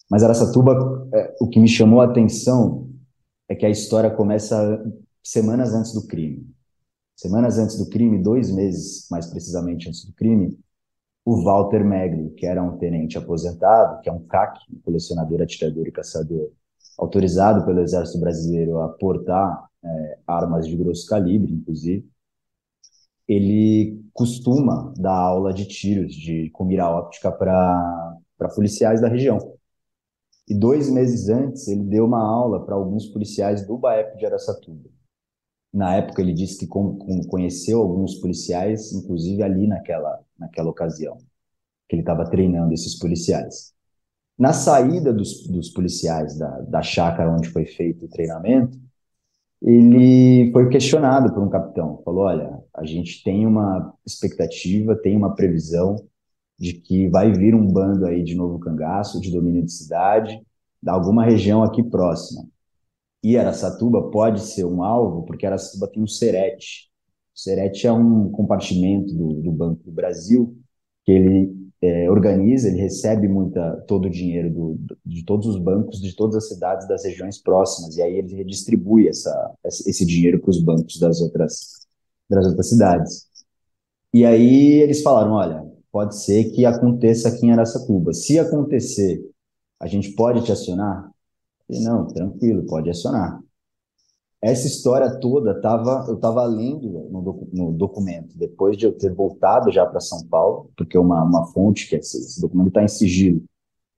Mas 0.09 0.23
Aracatuba, 0.23 1.07
é, 1.13 1.35
o 1.39 1.47
que 1.47 1.59
me 1.59 1.67
chamou 1.67 2.01
a 2.01 2.05
atenção 2.05 2.89
é 3.47 3.55
que 3.55 3.65
a 3.65 3.69
história 3.69 4.09
começa 4.09 4.83
semanas 5.23 5.73
antes 5.73 5.93
do 5.93 6.07
crime. 6.07 6.47
Semanas 7.15 7.59
antes 7.59 7.77
do 7.77 7.89
crime, 7.89 8.21
dois 8.21 8.51
meses 8.51 9.07
mais 9.11 9.27
precisamente 9.27 9.87
antes 9.87 10.05
do 10.05 10.13
crime, 10.13 10.57
o 11.25 11.43
Walter 11.43 11.83
Megli, 11.83 12.31
que 12.31 12.45
era 12.45 12.63
um 12.63 12.77
tenente 12.77 13.17
aposentado, 13.17 14.01
que 14.01 14.09
é 14.09 14.11
um 14.11 14.25
CAC, 14.25 14.59
um 14.73 14.79
colecionador, 14.79 15.41
atirador 15.41 15.87
e 15.87 15.91
caçador, 15.91 16.49
autorizado 16.97 17.65
pelo 17.65 17.81
Exército 17.81 18.19
Brasileiro 18.19 18.79
a 18.79 18.89
portar 18.89 19.69
é, 19.83 20.17
armas 20.25 20.67
de 20.67 20.75
grosso 20.75 21.05
calibre, 21.07 21.53
inclusive, 21.53 22.09
ele 23.27 24.01
costuma 24.11 24.91
dar 24.97 25.15
aula 25.15 25.53
de 25.53 25.65
tiros 25.65 26.13
de 26.15 26.49
com 26.51 26.65
mira 26.65 26.89
óptica 26.89 27.31
para 27.31 28.17
policiais 28.55 29.01
da 29.01 29.07
região. 29.07 29.58
E 30.49 30.55
dois 30.55 30.89
meses 30.89 31.29
antes, 31.29 31.67
ele 31.67 31.83
deu 31.83 32.05
uma 32.05 32.21
aula 32.21 32.65
para 32.65 32.73
alguns 32.73 33.05
policiais 33.05 33.65
do 33.67 33.77
BAEP 33.77 34.17
de 34.17 34.25
Aracatuba. 34.25 34.89
Na 35.71 35.95
época, 35.95 36.23
ele 36.23 36.33
disse 36.33 36.57
que 36.57 36.67
conheceu 36.67 37.79
alguns 37.79 38.15
policiais, 38.15 38.91
inclusive 38.91 39.43
ali 39.43 39.67
naquela, 39.67 40.19
naquela 40.37 40.71
ocasião, 40.71 41.17
que 41.87 41.95
ele 41.95 42.01
estava 42.01 42.27
treinando 42.27 42.73
esses 42.73 42.97
policiais. 42.97 43.73
Na 44.35 44.51
saída 44.51 45.13
dos, 45.13 45.45
dos 45.47 45.69
policiais 45.69 46.35
da, 46.35 46.61
da 46.61 46.81
chácara 46.81 47.31
onde 47.31 47.49
foi 47.49 47.65
feito 47.65 48.05
o 48.05 48.09
treinamento, 48.09 48.79
ele 49.61 50.51
foi 50.51 50.69
questionado 50.69 51.31
por 51.31 51.43
um 51.43 51.49
capitão. 51.49 52.01
Falou: 52.03 52.23
Olha, 52.23 52.59
a 52.73 52.85
gente 52.85 53.21
tem 53.23 53.45
uma 53.45 53.93
expectativa, 54.03 54.95
tem 54.95 55.15
uma 55.15 55.35
previsão 55.35 56.08
de 56.59 56.73
que 56.73 57.07
vai 57.07 57.31
vir 57.31 57.55
um 57.55 57.65
bando 57.65 58.05
aí 58.05 58.23
de 58.23 58.35
novo 58.35 58.59
cangaço, 58.59 59.21
de 59.21 59.31
domínio 59.31 59.63
de 59.63 59.71
cidade, 59.71 60.41
da 60.83 60.93
alguma 60.93 61.23
região 61.25 61.63
aqui 61.63 61.81
próxima. 61.81 62.45
E 63.23 63.37
Aracatuba 63.37 64.09
pode 64.09 64.41
ser 64.41 64.65
um 64.65 64.83
alvo, 64.83 65.23
porque 65.23 65.45
Aracatuba 65.45 65.87
tem 65.87 66.03
um 66.03 66.07
Serete. 66.07 66.89
O 67.35 67.39
Serete 67.39 67.87
é 67.87 67.91
um 67.91 68.29
compartimento 68.29 69.13
do, 69.13 69.41
do 69.41 69.51
Banco 69.51 69.83
do 69.83 69.91
Brasil, 69.91 70.57
que 71.05 71.11
ele 71.11 71.59
é, 71.81 72.09
organiza, 72.11 72.67
ele 72.67 72.81
recebe 72.81 73.27
muita, 73.27 73.77
todo 73.87 74.05
o 74.05 74.09
dinheiro 74.09 74.49
do, 74.49 74.79
de 75.05 75.23
todos 75.23 75.47
os 75.47 75.57
bancos 75.57 76.01
de 76.01 76.13
todas 76.13 76.35
as 76.35 76.49
cidades 76.49 76.87
das 76.87 77.05
regiões 77.05 77.41
próximas, 77.41 77.95
e 77.95 78.01
aí 78.01 78.17
ele 78.17 78.35
redistribui 78.35 79.07
essa, 79.07 79.53
esse 79.63 80.05
dinheiro 80.05 80.39
para 80.39 80.49
os 80.49 80.61
bancos 80.61 80.99
das 80.99 81.21
outras, 81.21 81.87
das 82.29 82.45
outras 82.45 82.69
cidades. 82.69 83.29
E 84.13 84.25
aí 84.25 84.81
eles 84.81 85.01
falaram, 85.01 85.33
olha, 85.33 85.68
pode 85.91 86.15
ser 86.17 86.51
que 86.51 86.65
aconteça 86.65 87.29
aqui 87.29 87.45
em 87.45 87.51
Aracatuba. 87.51 88.13
Se 88.13 88.37
acontecer, 88.39 89.23
a 89.79 89.87
gente 89.87 90.11
pode 90.11 90.43
te 90.43 90.51
acionar? 90.51 91.09
E 91.69 91.79
não, 91.79 92.07
tranquilo, 92.07 92.65
pode 92.65 92.89
acionar. 92.89 93.39
Essa 94.41 94.67
história 94.67 95.19
toda 95.19 95.59
tava, 95.59 96.05
eu 96.07 96.15
estava 96.15 96.45
lendo 96.45 96.87
no, 97.11 97.21
docu, 97.21 97.47
no, 97.51 97.71
documento, 97.73 98.37
depois 98.37 98.77
de 98.77 98.85
eu 98.85 98.97
ter 98.97 99.13
voltado 99.13 99.69
já 99.69 99.85
para 99.85 99.99
São 99.99 100.25
Paulo, 100.27 100.71
porque 100.77 100.97
uma, 100.97 101.23
uma 101.23 101.45
fonte, 101.47 101.89
que 101.89 101.97
esse, 101.97 102.17
esse 102.17 102.39
documento 102.39 102.69
está 102.69 102.81
em 102.81 102.87
sigilo, 102.87 103.43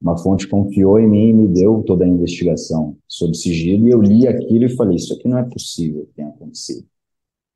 Uma 0.01 0.17
fonte 0.17 0.47
confiou 0.47 0.99
em 0.99 1.07
mim 1.07 1.29
e 1.29 1.33
me 1.33 1.47
deu 1.47 1.83
toda 1.83 2.05
a 2.05 2.07
investigação 2.07 2.97
sobre 3.07 3.37
sigilo, 3.37 3.87
e 3.87 3.91
eu 3.91 4.01
li 4.01 4.27
aquilo 4.27 4.65
e 4.65 4.75
falei: 4.75 4.95
Isso 4.95 5.13
aqui 5.13 5.27
não 5.27 5.37
é 5.37 5.43
possível 5.43 6.07
que 6.07 6.13
tenha 6.15 6.29
acontecido. 6.29 6.87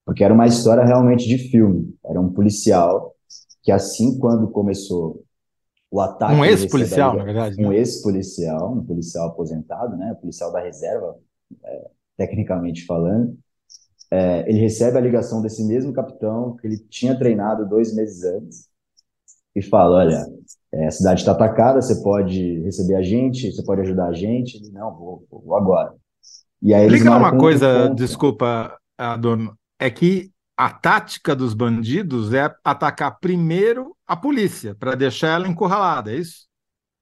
Porque 0.06 0.24
era 0.24 0.34
uma 0.34 0.46
história 0.46 0.86
realmente 0.86 1.28
de 1.28 1.40
filme. 1.40 1.96
Era 2.06 2.22
um 2.22 2.32
policial 2.32 3.15
que, 3.66 3.72
assim, 3.72 4.20
quando 4.20 4.48
começou 4.48 5.26
o 5.92 6.00
ataque. 6.00 6.36
Um 6.36 6.46
ex-policial, 6.46 7.18
na 7.18 7.24
verdade. 7.24 7.56
Um 7.60 7.70
né? 7.70 7.78
ex-policial, 7.78 8.74
um 8.74 8.86
policial 8.86 9.30
aposentado, 9.30 9.98
né? 9.98 10.14
Policial 10.22 10.52
da 10.52 10.62
reserva, 10.62 11.18
é, 11.64 11.88
tecnicamente 12.16 12.86
falando. 12.86 13.36
É, 14.12 14.48
ele 14.48 14.60
recebe 14.60 14.98
a 14.98 15.02
ligação 15.02 15.42
desse 15.42 15.64
mesmo 15.64 15.92
capitão 15.92 16.56
que 16.58 16.68
ele 16.68 16.78
tinha 16.78 17.18
treinado 17.18 17.68
dois 17.68 17.94
meses 17.96 18.24
antes 18.24 18.68
e 19.56 19.64
fala: 19.64 19.98
Olha, 19.98 20.26
é, 20.72 20.86
a 20.86 20.92
cidade 20.92 21.22
está 21.22 21.32
atacada, 21.32 21.82
você 21.82 22.04
pode 22.04 22.60
receber 22.62 22.96
a 22.96 23.02
gente, 23.02 23.52
você 23.52 23.64
pode 23.64 23.82
ajudar 23.82 24.10
a 24.10 24.14
gente. 24.14 24.58
Ele, 24.58 24.70
não, 24.72 24.96
vou, 24.96 25.26
vou 25.32 25.56
agora. 25.56 25.94
E 26.62 26.72
aí 26.72 26.86
Explica 26.86 27.18
uma 27.18 27.34
um 27.34 27.38
coisa, 27.38 27.80
encontro. 27.80 27.96
desculpa, 27.96 28.78
Adorno, 28.96 29.58
é 29.80 29.90
que 29.90 30.32
a 30.58 30.70
tática 30.70 31.36
dos 31.36 31.54
bandidos 31.54 32.34
é 32.34 32.54
atacar 32.64 33.20
primeiro 33.20 33.96
a 34.08 34.16
polícia, 34.16 34.76
para 34.76 34.96
deixar 34.96 35.36
ela 35.36 35.48
encurralada, 35.48 36.12
é 36.12 36.18
isso? 36.18 36.46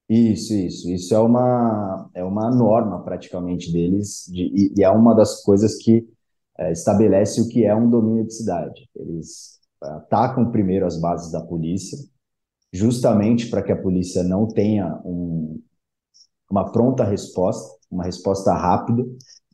Isso, 0.09 0.53
isso. 0.53 0.89
Isso 0.91 1.13
é 1.13 1.19
uma, 1.19 2.09
é 2.13 2.23
uma 2.23 2.49
norma 2.49 3.03
praticamente 3.03 3.71
deles, 3.71 4.25
de, 4.27 4.43
e, 4.43 4.73
e 4.77 4.83
é 4.83 4.89
uma 4.89 5.13
das 5.15 5.41
coisas 5.43 5.75
que 5.75 6.07
é, 6.57 6.71
estabelece 6.71 7.41
o 7.41 7.47
que 7.47 7.63
é 7.63 7.75
um 7.75 7.89
domínio 7.89 8.25
de 8.25 8.33
cidade. 8.33 8.89
Eles 8.95 9.59
atacam 9.81 10.51
primeiro 10.51 10.85
as 10.85 10.99
bases 10.99 11.31
da 11.31 11.41
polícia, 11.41 11.97
justamente 12.71 13.49
para 13.49 13.61
que 13.61 13.71
a 13.71 13.81
polícia 13.81 14.23
não 14.23 14.47
tenha 14.47 14.99
um, 15.05 15.61
uma 16.49 16.71
pronta 16.71 17.03
resposta, 17.03 17.77
uma 17.89 18.03
resposta 18.03 18.53
rápida, 18.53 19.03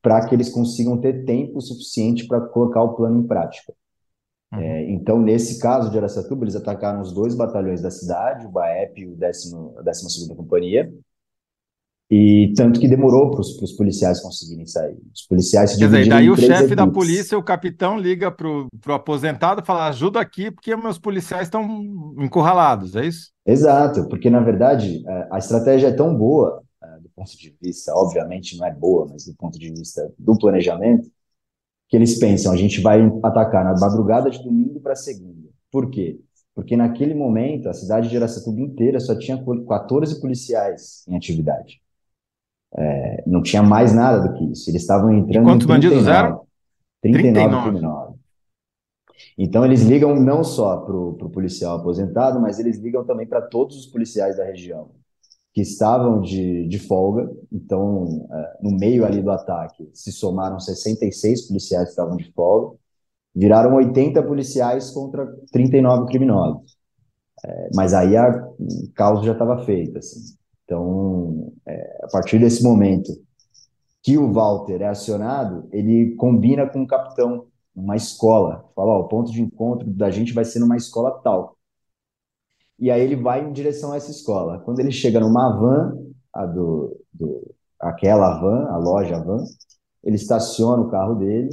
para 0.01 0.25
que 0.27 0.33
eles 0.33 0.49
consigam 0.49 0.99
ter 0.99 1.25
tempo 1.25 1.59
suficiente 1.61 2.25
para 2.27 2.41
colocar 2.41 2.81
o 2.83 2.95
plano 2.95 3.19
em 3.19 3.27
prática. 3.27 3.73
É, 4.51 4.91
então, 4.91 5.19
nesse 5.21 5.59
caso 5.59 5.91
de 5.91 5.97
Aracatuba, 5.97 6.43
eles 6.43 6.55
atacaram 6.55 7.01
os 7.01 7.13
dois 7.13 7.35
batalhões 7.35 7.81
da 7.81 7.91
cidade, 7.91 8.47
o 8.47 8.49
BAEP 8.49 9.01
e 9.01 9.07
o 9.07 9.15
10 9.15 9.53
a 9.77 9.83
12ª 9.83 10.35
Companhia, 10.35 10.91
e 12.11 12.51
tanto 12.57 12.79
que 12.79 12.87
demorou 12.87 13.29
para 13.29 13.41
os 13.41 13.71
policiais 13.73 14.19
conseguirem 14.19 14.65
sair. 14.65 14.97
Os 15.13 15.27
policiais 15.27 15.71
se 15.71 15.77
Quer 15.77 15.85
dizer, 15.85 16.09
daí 16.09 16.27
o 16.27 16.35
chefe 16.35 16.73
da 16.73 16.87
polícia, 16.87 17.37
o 17.37 17.43
capitão, 17.43 17.99
liga 17.99 18.31
para 18.31 18.47
o 18.47 18.93
aposentado 18.93 19.61
e 19.61 19.65
fala: 19.65 19.87
ajuda 19.87 20.19
aqui, 20.19 20.49
porque 20.49 20.75
meus 20.75 20.97
policiais 20.97 21.43
estão 21.43 21.63
encurralados, 22.17 22.95
é 22.95 23.05
isso? 23.05 23.29
Exato, 23.45 24.09
porque 24.09 24.27
na 24.29 24.39
verdade 24.39 25.03
a 25.29 25.37
estratégia 25.37 25.89
é 25.89 25.91
tão 25.91 26.17
boa, 26.17 26.63
é, 26.83 26.99
do 26.99 27.09
ponto 27.09 27.37
de 27.37 27.55
vista, 27.61 27.93
obviamente 27.93 28.57
não 28.57 28.65
é 28.65 28.73
boa, 28.73 29.05
mas 29.07 29.25
do 29.25 29.35
ponto 29.35 29.59
de 29.59 29.69
vista 29.69 30.11
do 30.17 30.35
planejamento, 30.35 31.07
que 31.89 31.97
eles 31.97 32.19
pensam, 32.19 32.53
a 32.53 32.55
gente 32.55 32.79
vai 32.81 33.01
atacar 33.23 33.65
na 33.65 33.73
madrugada 33.77 34.29
de 34.29 34.41
domingo 34.43 34.79
para 34.79 34.95
segunda. 34.95 35.49
Por 35.71 35.89
quê? 35.89 36.19
Porque 36.53 36.77
naquele 36.77 37.15
momento 37.15 37.67
a 37.67 37.73
cidade 37.73 38.09
de 38.09 38.15
Aracatuba 38.15 38.61
inteira 38.61 38.99
só 38.99 39.17
tinha 39.17 39.43
14 39.67 40.21
policiais 40.21 41.03
em 41.07 41.17
atividade. 41.17 41.81
É, 42.77 43.23
não 43.25 43.41
tinha 43.41 43.63
mais 43.63 43.91
nada 43.91 44.27
do 44.27 44.33
que 44.35 44.51
isso. 44.51 44.69
Eles 44.69 44.83
estavam 44.83 45.11
entrando 45.11 45.45
Quantos 45.45 45.65
em 45.65 45.67
bandidos 45.67 46.03
39, 46.03 46.27
eram? 46.27 46.47
39 47.01 47.49
39. 47.49 47.71
criminosos. 47.71 48.19
Então 49.37 49.65
eles 49.65 49.81
ligam 49.81 50.15
não 50.15 50.43
só 50.43 50.77
para 50.77 50.95
o 50.95 51.29
policial 51.29 51.77
aposentado, 51.77 52.39
mas 52.39 52.59
eles 52.59 52.77
ligam 52.77 53.03
também 53.03 53.25
para 53.25 53.41
todos 53.41 53.77
os 53.77 53.87
policiais 53.87 54.37
da 54.37 54.43
região 54.43 54.91
que 55.53 55.61
estavam 55.61 56.21
de, 56.21 56.67
de 56.67 56.79
folga. 56.79 57.29
Então, 57.51 58.27
é, 58.31 58.57
no 58.61 58.71
meio 58.71 59.05
ali 59.05 59.21
do 59.21 59.31
ataque, 59.31 59.89
se 59.93 60.11
somaram 60.11 60.59
66 60.59 61.47
policiais 61.47 61.85
que 61.85 61.89
estavam 61.91 62.17
de 62.17 62.31
folga, 62.33 62.77
viraram 63.35 63.75
80 63.75 64.21
policiais 64.23 64.91
contra 64.91 65.27
39 65.51 66.07
criminosos. 66.07 66.77
É, 67.45 67.69
mas 67.73 67.93
aí 67.93 68.17
a, 68.17 68.29
o 68.59 68.91
caos 68.93 69.25
já 69.25 69.33
estava 69.33 69.63
feito, 69.65 69.97
assim. 69.97 70.19
Então, 70.65 71.51
é, 71.65 71.99
a 72.03 72.07
partir 72.07 72.39
desse 72.39 72.63
momento 72.63 73.11
que 74.03 74.17
o 74.17 74.31
Walter 74.31 74.81
é 74.81 74.87
acionado, 74.87 75.67
ele 75.71 76.15
combina 76.15 76.67
com 76.67 76.83
o 76.83 76.87
capitão, 76.87 77.47
uma 77.75 77.95
escola. 77.95 78.65
Fala, 78.75 78.93
ó, 78.93 78.99
o 79.01 79.07
ponto 79.07 79.31
de 79.31 79.41
encontro 79.41 79.89
da 79.89 80.09
gente 80.09 80.33
vai 80.33 80.45
ser 80.45 80.59
numa 80.59 80.77
escola 80.77 81.19
tal. 81.23 81.57
E 82.79 82.89
aí 82.89 83.01
ele 83.01 83.15
vai 83.15 83.43
em 83.43 83.51
direção 83.51 83.91
a 83.91 83.97
essa 83.97 84.11
escola. 84.11 84.59
Quando 84.59 84.79
ele 84.79 84.91
chega 84.91 85.19
numa 85.19 85.49
van, 85.57 85.97
a 86.33 86.45
do, 86.45 86.97
do, 87.13 87.55
aquela 87.79 88.39
van, 88.39 88.67
a 88.69 88.77
loja 88.77 89.19
van, 89.19 89.43
ele 90.03 90.15
estaciona 90.15 90.81
o 90.81 90.89
carro 90.89 91.15
dele 91.15 91.49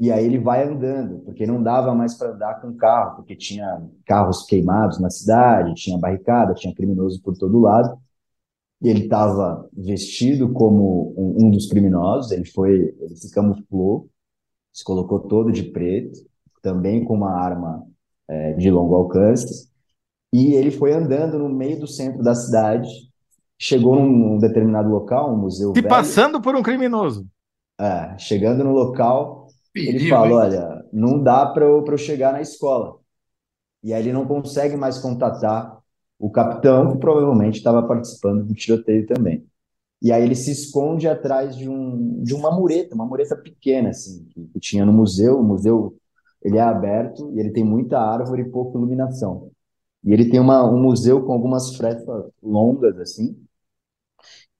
e 0.00 0.12
aí 0.12 0.24
ele 0.24 0.38
vai 0.38 0.62
andando, 0.62 1.20
porque 1.24 1.44
não 1.44 1.60
dava 1.60 1.92
mais 1.92 2.14
para 2.14 2.30
andar 2.30 2.60
com 2.60 2.76
carro, 2.76 3.16
porque 3.16 3.34
tinha 3.34 3.82
carros 4.06 4.44
queimados 4.46 5.00
na 5.00 5.10
cidade, 5.10 5.74
tinha 5.74 5.98
barricada, 5.98 6.54
tinha 6.54 6.74
criminoso 6.74 7.20
por 7.22 7.36
todo 7.36 7.58
lado. 7.58 7.98
E 8.80 8.88
ele 8.88 9.04
estava 9.04 9.68
vestido 9.72 10.52
como 10.52 11.12
um, 11.16 11.46
um, 11.46 11.50
dos 11.50 11.66
criminosos, 11.66 12.30
ele 12.30 12.44
foi, 12.44 12.94
ele 13.00 13.16
se 13.16 13.32
camuflou, 13.32 14.08
se 14.72 14.84
colocou 14.84 15.18
todo 15.20 15.50
de 15.50 15.64
preto, 15.64 16.20
também 16.62 17.04
com 17.04 17.14
uma 17.14 17.32
arma 17.32 17.84
é, 18.28 18.52
de 18.54 18.70
longo 18.70 18.94
alcance, 18.94 19.68
e 20.32 20.54
ele 20.54 20.70
foi 20.70 20.92
andando 20.92 21.38
no 21.38 21.48
meio 21.48 21.78
do 21.80 21.86
centro 21.86 22.22
da 22.22 22.34
cidade, 22.34 22.88
chegou 23.58 23.96
num 23.96 24.38
determinado 24.38 24.88
local, 24.90 25.32
um 25.34 25.38
museu 25.38 25.74
Se 25.74 25.80
velho, 25.80 25.88
passando 25.88 26.40
por 26.42 26.54
um 26.56 26.62
criminoso. 26.62 27.26
é, 27.80 28.16
chegando 28.18 28.64
no 28.64 28.72
local, 28.72 29.46
ele 29.86 29.98
Perigo, 29.98 30.08
fala, 30.08 30.34
hein? 30.34 30.34
olha, 30.34 30.84
não 30.92 31.22
dá 31.22 31.46
para 31.46 31.64
eu, 31.64 31.82
pra 31.84 31.94
eu 31.94 31.98
chegar 31.98 32.32
na 32.32 32.40
escola. 32.40 32.98
E 33.82 33.92
aí 33.94 34.02
ele 34.02 34.12
não 34.12 34.26
consegue 34.26 34.76
mais 34.76 34.98
contatar 34.98 35.78
o 36.18 36.30
capitão, 36.30 36.92
que 36.92 36.98
provavelmente 36.98 37.58
estava 37.58 37.86
participando 37.86 38.44
do 38.44 38.54
tiroteio 38.54 39.06
também. 39.06 39.46
E 40.02 40.12
aí 40.12 40.22
ele 40.24 40.34
se 40.36 40.52
esconde 40.52 41.08
atrás 41.08 41.56
de, 41.56 41.68
um, 41.68 42.22
de 42.22 42.34
uma 42.34 42.50
mureta, 42.52 42.94
uma 42.94 43.06
mureta 43.06 43.36
pequena, 43.36 43.90
assim, 43.90 44.26
que, 44.30 44.46
que 44.48 44.60
tinha 44.60 44.86
no 44.86 44.92
museu. 44.92 45.40
O 45.40 45.44
museu, 45.44 45.96
ele 46.42 46.58
é 46.58 46.62
aberto 46.62 47.32
e 47.34 47.40
ele 47.40 47.50
tem 47.52 47.64
muita 47.64 48.00
árvore 48.00 48.42
e 48.42 48.50
pouca 48.50 48.78
iluminação. 48.78 49.50
E 50.04 50.12
ele 50.12 50.30
tem 50.30 50.40
uma, 50.40 50.64
um 50.64 50.80
museu 50.80 51.24
com 51.24 51.32
algumas 51.32 51.76
frestas 51.76 52.30
longas, 52.42 52.98
assim. 52.98 53.36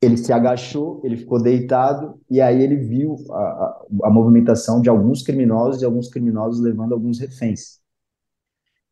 Ele 0.00 0.16
se 0.16 0.32
agachou, 0.32 1.00
ele 1.04 1.16
ficou 1.16 1.42
deitado, 1.42 2.20
e 2.30 2.40
aí 2.40 2.62
ele 2.62 2.76
viu 2.76 3.16
a, 3.30 3.34
a, 3.34 3.86
a 4.04 4.10
movimentação 4.10 4.80
de 4.80 4.88
alguns 4.88 5.22
criminosos 5.22 5.82
e 5.82 5.84
alguns 5.84 6.08
criminosos 6.08 6.60
levando 6.60 6.92
alguns 6.92 7.18
reféns. 7.18 7.80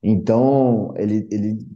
Então, 0.03 0.95
ele, 0.97 1.27
ele 1.31 1.67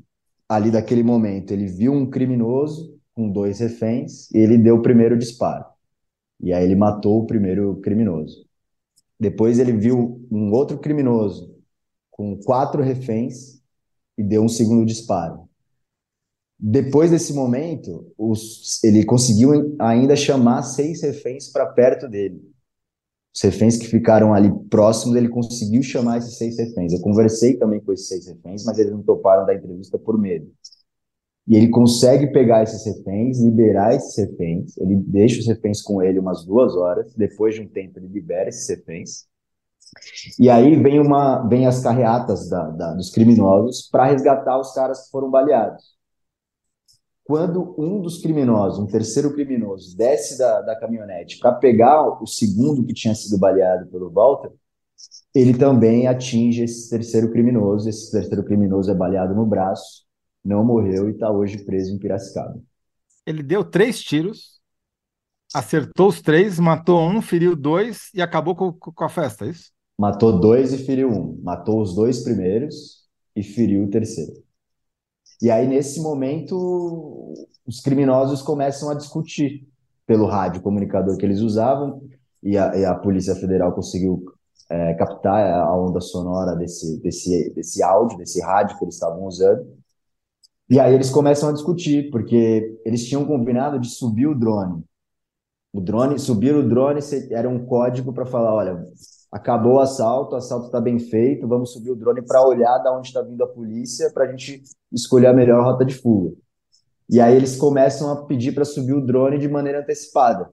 ali 0.49 0.71
daquele 0.71 1.03
momento, 1.03 1.53
ele 1.53 1.67
viu 1.67 1.93
um 1.93 2.09
criminoso 2.09 2.99
com 3.15 3.31
dois 3.31 3.61
reféns 3.61 4.31
e 4.33 4.39
ele 4.39 4.59
deu 4.59 4.77
o 4.77 4.83
primeiro 4.83 5.17
disparo. 5.17 5.65
E 6.41 6.53
aí 6.53 6.65
ele 6.65 6.75
matou 6.77 7.23
o 7.23 7.27
primeiro 7.27 7.77
criminoso. 7.81 8.47
Depois 9.19 9.59
ele 9.59 9.73
viu 9.73 10.27
um 10.31 10.51
outro 10.53 10.79
criminoso 10.79 11.55
com 12.11 12.37
quatro 12.39 12.83
reféns 12.83 13.60
e 14.17 14.23
deu 14.23 14.43
um 14.43 14.49
segundo 14.49 14.85
disparo. 14.85 15.49
Depois 16.59 17.11
desse 17.11 17.33
momento, 17.33 18.13
os, 18.19 18.83
ele 18.85 19.05
conseguiu 19.05 19.75
ainda 19.79 20.15
chamar 20.15 20.63
seis 20.63 21.03
reféns 21.03 21.49
para 21.49 21.67
perto 21.67 22.07
dele. 22.07 22.41
Os 23.35 23.41
reféns 23.41 23.79
que 23.79 23.87
ficaram 23.87 24.35
ali 24.35 24.53
próximos, 24.69 25.17
ele 25.17 25.29
conseguiu 25.29 25.83
chamar 25.83 26.19
esses 26.19 26.37
seis 26.37 26.59
reféns. 26.59 26.93
Eu 26.93 27.01
conversei 27.01 27.57
também 27.57 27.81
com 27.81 27.93
esses 27.93 28.09
seis 28.09 28.27
reféns, 28.27 28.65
mas 28.65 28.79
eles 28.79 28.93
não 28.93 29.03
toparam 29.03 29.47
da 29.47 29.55
entrevista 29.55 29.99
por 29.99 30.19
medo. 30.19 30.51
E 31.47 31.57
ele 31.57 31.69
consegue 31.69 32.27
pegar 32.33 32.63
esses 32.63 32.85
reféns, 32.85 33.41
liberar 33.41 33.95
esses 33.95 34.17
reféns. 34.17 34.77
Ele 34.77 34.97
deixa 34.97 35.41
os 35.41 35.47
reféns 35.47 35.81
com 35.81 36.03
ele 36.03 36.19
umas 36.19 36.45
duas 36.45 36.77
horas. 36.77 37.15
Depois 37.15 37.55
de 37.55 37.63
um 37.63 37.69
tempo, 37.69 37.99
ele 37.99 38.09
libera 38.09 38.49
esses 38.49 38.69
reféns. 38.69 39.25
E 40.39 40.49
aí 40.49 40.77
vem, 40.77 41.01
uma, 41.01 41.47
vem 41.49 41.67
as 41.67 41.83
carreatas 41.83 42.49
da, 42.49 42.69
da, 42.71 42.95
dos 42.95 43.11
criminosos 43.11 43.89
para 43.91 44.07
resgatar 44.07 44.59
os 44.59 44.73
caras 44.73 45.05
que 45.05 45.11
foram 45.11 45.31
baleados. 45.31 45.99
Quando 47.25 47.75
um 47.79 48.01
dos 48.01 48.21
criminosos, 48.21 48.79
um 48.79 48.87
terceiro 48.87 49.33
criminoso, 49.33 49.97
desce 49.97 50.37
da, 50.39 50.63
da 50.63 50.79
caminhonete 50.79 51.39
para 51.39 51.53
pegar 51.53 52.21
o 52.21 52.27
segundo 52.27 52.85
que 52.85 52.95
tinha 52.95 53.15
sido 53.15 53.39
baleado 53.39 53.87
pelo 53.87 54.11
Walter, 54.11 54.51
ele 55.35 55.57
também 55.57 56.09
atinge 56.09 56.65
esse 56.65 56.91
terceiro 56.91 57.31
criminoso. 57.31 57.89
Esse 57.89 58.11
terceiro 58.11 58.45
criminoso 58.45 58.91
é 58.91 58.95
baleado 58.95 59.35
no 59.35 59.47
braço, 59.47 60.05
não 60.45 60.65
morreu 60.65 61.09
e 61.09 61.13
está 61.13 61.31
hoje 61.31 61.59
preso 61.59 61.95
em 61.95 61.99
Piracicaba. 61.99 62.61
Ele 63.25 63.43
deu 63.43 63.63
três 63.63 64.01
tiros, 64.01 64.61
acertou 65.55 66.09
os 66.09 66.21
três, 66.21 66.59
matou 66.59 67.01
um, 67.01 67.23
feriu 67.23 67.55
dois 67.55 68.09
e 68.13 68.21
acabou 68.21 68.57
com, 68.57 68.73
com 68.73 69.05
a 69.05 69.09
festa, 69.09 69.45
é 69.45 69.51
isso? 69.51 69.71
Matou 70.01 70.41
dois 70.41 70.73
e 70.73 70.79
feriu 70.79 71.11
um. 71.11 71.39
Matou 71.43 71.83
os 71.83 71.95
dois 71.95 72.21
primeiros 72.25 73.07
e 73.37 73.43
feriu 73.43 73.85
o 73.85 73.91
terceiro. 73.91 74.33
E 75.43 75.51
aí, 75.51 75.69
nesse 75.69 76.01
momento, 76.01 77.35
os 77.67 77.81
criminosos 77.81 78.41
começam 78.41 78.89
a 78.89 78.95
discutir 78.95 79.69
pelo 80.07 80.25
rádio 80.25 80.63
comunicador 80.63 81.19
que 81.19 81.27
eles 81.27 81.41
usavam, 81.41 82.01
e 82.43 82.57
a, 82.57 82.75
e 82.75 82.83
a 82.87 82.95
Polícia 82.95 83.35
Federal 83.35 83.75
conseguiu 83.75 84.25
é, 84.71 84.95
captar 84.95 85.47
a 85.47 85.77
onda 85.77 86.01
sonora 86.01 86.57
desse, 86.57 86.99
desse, 87.03 87.51
desse 87.51 87.83
áudio, 87.83 88.17
desse 88.17 88.41
rádio 88.41 88.79
que 88.79 88.85
eles 88.87 88.95
estavam 88.95 89.27
usando. 89.27 89.69
E 90.71 90.81
aí 90.81 90.95
eles 90.95 91.11
começam 91.11 91.51
a 91.51 91.53
discutir, 91.53 92.11
porque 92.11 92.81
eles 92.87 93.07
tinham 93.07 93.27
combinado 93.27 93.79
de 93.79 93.91
subir 93.91 94.29
o 94.29 94.35
drone. 94.35 94.83
O 95.75 95.79
drone, 95.79 96.19
subir 96.19 96.55
o 96.55 96.67
drone 96.67 97.01
era 97.31 97.51
um 97.51 97.67
código 97.67 98.15
para 98.15 98.25
falar, 98.25 98.55
olha, 98.55 98.89
acabou 99.31 99.75
o 99.75 99.81
assalto, 99.81 100.35
o 100.35 100.39
assalto 100.39 100.67
está 100.67 100.81
bem 100.81 100.99
feito, 100.99 101.47
vamos 101.47 101.73
subir 101.73 101.91
o 101.91 101.97
drone 101.97 102.23
para 102.23 102.45
olhar 102.45 102.79
de 102.79 102.89
onde 102.89 103.09
está 103.09 103.23
vindo 103.23 103.43
a 103.45 103.47
polícia, 103.47 104.11
para 104.13 104.25
a 104.25 104.27
gente 104.29 104.63
escolher 104.93 105.29
a 105.29 105.33
melhor 105.33 105.63
rota 105.63 105.85
de 105.85 105.95
fuga. 105.95 106.35
E 107.09 107.21
aí 107.21 107.37
eles 107.37 107.57
começam 107.57 108.11
a 108.11 108.25
pedir 108.25 108.53
para 108.53 108.65
subir 108.65 108.93
o 108.93 109.05
drone 109.05 109.39
de 109.39 109.49
maneira 109.49 109.81
antecipada. 109.81 110.53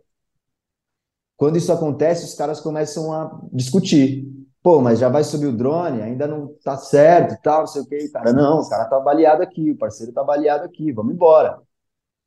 Quando 1.36 1.58
isso 1.58 1.72
acontece, 1.72 2.26
os 2.26 2.34
caras 2.34 2.60
começam 2.60 3.14
a 3.14 3.42
discutir. 3.52 4.28
Pô, 4.62 4.82
mas 4.82 5.00
já 5.00 5.08
vai 5.08 5.24
subir 5.24 5.46
o 5.48 5.56
drone, 5.56 6.02
ainda 6.02 6.28
não 6.28 6.54
tá 6.64 6.78
certo 6.78 7.40
tal, 7.44 7.60
não 7.62 7.68
sei 7.68 7.82
o 7.84 7.86
que. 7.86 8.10
Cara, 8.10 8.34
não, 8.34 8.60
o 8.60 8.70
cara 8.70 8.86
tá 8.86 9.00
baleado 9.00 9.44
aqui, 9.44 9.72
o 9.72 9.78
parceiro 9.78 10.12
tá 10.12 10.24
baleado 10.24 10.66
aqui, 10.66 10.92
vamos 10.92 11.14
embora. 11.14 11.60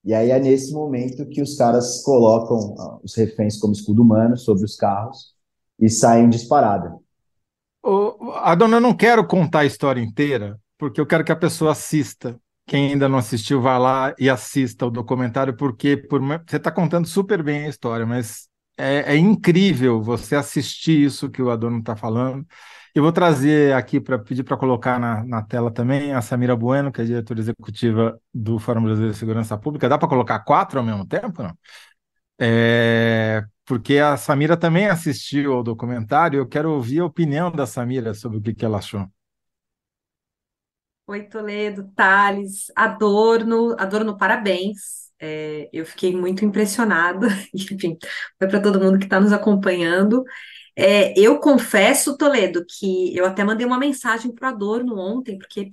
E 0.04 0.14
aí 0.14 0.30
é 0.30 0.38
nesse 0.38 0.72
momento 0.72 1.26
que 1.26 1.42
os 1.42 1.56
caras 1.56 2.02
colocam 2.02 2.74
ah, 2.78 2.98
os 3.02 3.14
reféns 3.14 3.58
como 3.58 3.72
escudo 3.72 4.00
humano 4.02 4.36
sobre 4.36 4.64
os 4.64 4.76
carros 4.76 5.34
e 5.80 5.88
saem 5.88 6.28
disparada. 6.28 6.94
Ô, 7.82 8.32
Adona, 8.36 8.76
eu 8.76 8.80
não 8.80 8.94
quero 8.94 9.26
contar 9.26 9.60
a 9.60 9.64
história 9.64 10.00
inteira, 10.00 10.58
porque 10.78 11.00
eu 11.00 11.06
quero 11.06 11.24
que 11.24 11.32
a 11.32 11.36
pessoa 11.36 11.72
assista. 11.72 12.38
Quem 12.66 12.92
ainda 12.92 13.08
não 13.08 13.18
assistiu, 13.18 13.60
vá 13.60 13.78
lá 13.78 14.14
e 14.18 14.28
assista 14.28 14.86
o 14.86 14.90
documentário, 14.90 15.56
porque 15.56 15.96
por... 15.96 16.20
você 16.20 16.56
está 16.56 16.70
contando 16.70 17.06
super 17.06 17.42
bem 17.42 17.64
a 17.64 17.68
história, 17.68 18.06
mas 18.06 18.48
é, 18.78 19.14
é 19.14 19.16
incrível 19.16 20.02
você 20.02 20.36
assistir 20.36 21.04
isso 21.04 21.30
que 21.30 21.42
o 21.42 21.50
Adorno 21.50 21.78
está 21.80 21.96
falando. 21.96 22.46
Eu 22.94 23.02
vou 23.04 23.12
trazer 23.12 23.72
aqui 23.74 24.00
para 24.00 24.18
pedir 24.18 24.42
para 24.42 24.56
colocar 24.56 24.98
na, 24.98 25.22
na, 25.24 25.42
tela 25.42 25.70
também 25.70 26.12
a 26.12 26.20
Samira 26.20 26.56
Bueno, 26.56 26.90
que 26.90 27.00
é 27.00 27.04
diretora 27.04 27.38
executiva 27.38 28.20
do 28.34 28.58
Fórum 28.58 28.82
Brasileiro 28.82 29.12
de 29.12 29.18
Segurança 29.18 29.56
Pública. 29.56 29.88
Dá 29.88 29.96
para 29.96 30.08
colocar 30.08 30.40
quatro 30.40 30.80
ao 30.80 30.84
mesmo 30.84 31.06
tempo, 31.06 31.42
não? 31.42 31.56
É, 32.42 33.44
porque 33.66 33.98
a 33.98 34.16
Samira 34.16 34.56
também 34.56 34.86
assistiu 34.86 35.52
ao 35.52 35.62
documentário, 35.62 36.38
eu 36.38 36.48
quero 36.48 36.72
ouvir 36.72 37.00
a 37.00 37.04
opinião 37.04 37.52
da 37.52 37.66
Samira 37.66 38.14
sobre 38.14 38.38
o 38.38 38.42
que, 38.42 38.54
que 38.54 38.64
ela 38.64 38.78
achou. 38.78 39.06
Oi, 41.06 41.24
Toledo, 41.24 41.90
Thales, 41.94 42.72
Adorno, 42.74 43.76
Adorno, 43.78 44.16
parabéns. 44.16 45.10
É, 45.18 45.68
eu 45.70 45.84
fiquei 45.84 46.16
muito 46.16 46.44
impressionada, 46.44 47.26
enfim, 47.52 47.98
foi 48.38 48.48
para 48.48 48.62
todo 48.62 48.80
mundo 48.80 48.98
que 48.98 49.04
está 49.04 49.20
nos 49.20 49.32
acompanhando. 49.32 50.24
É, 50.74 51.12
eu 51.18 51.38
confesso, 51.40 52.16
Toledo, 52.16 52.64
que 52.66 53.14
eu 53.14 53.26
até 53.26 53.44
mandei 53.44 53.66
uma 53.66 53.78
mensagem 53.78 54.32
para 54.34 54.48
Adorno 54.48 54.98
ontem, 54.98 55.36
porque 55.36 55.68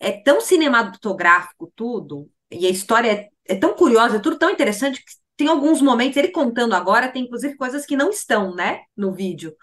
é 0.00 0.12
tão 0.12 0.40
cinematográfico 0.40 1.72
tudo, 1.74 2.30
e 2.50 2.66
a 2.66 2.70
história 2.70 3.10
é, 3.12 3.28
é 3.46 3.56
tão 3.56 3.74
curiosa, 3.74 4.16
é 4.16 4.20
tudo 4.20 4.38
tão 4.38 4.50
interessante, 4.50 5.02
que 5.04 5.23
tem 5.36 5.48
alguns 5.48 5.80
momentos, 5.82 6.16
ele 6.16 6.28
contando 6.28 6.74
agora, 6.74 7.08
tem 7.10 7.24
inclusive 7.24 7.56
coisas 7.56 7.84
que 7.86 7.96
não 7.96 8.10
estão, 8.10 8.54
né, 8.54 8.82
no 8.96 9.12
vídeo. 9.12 9.54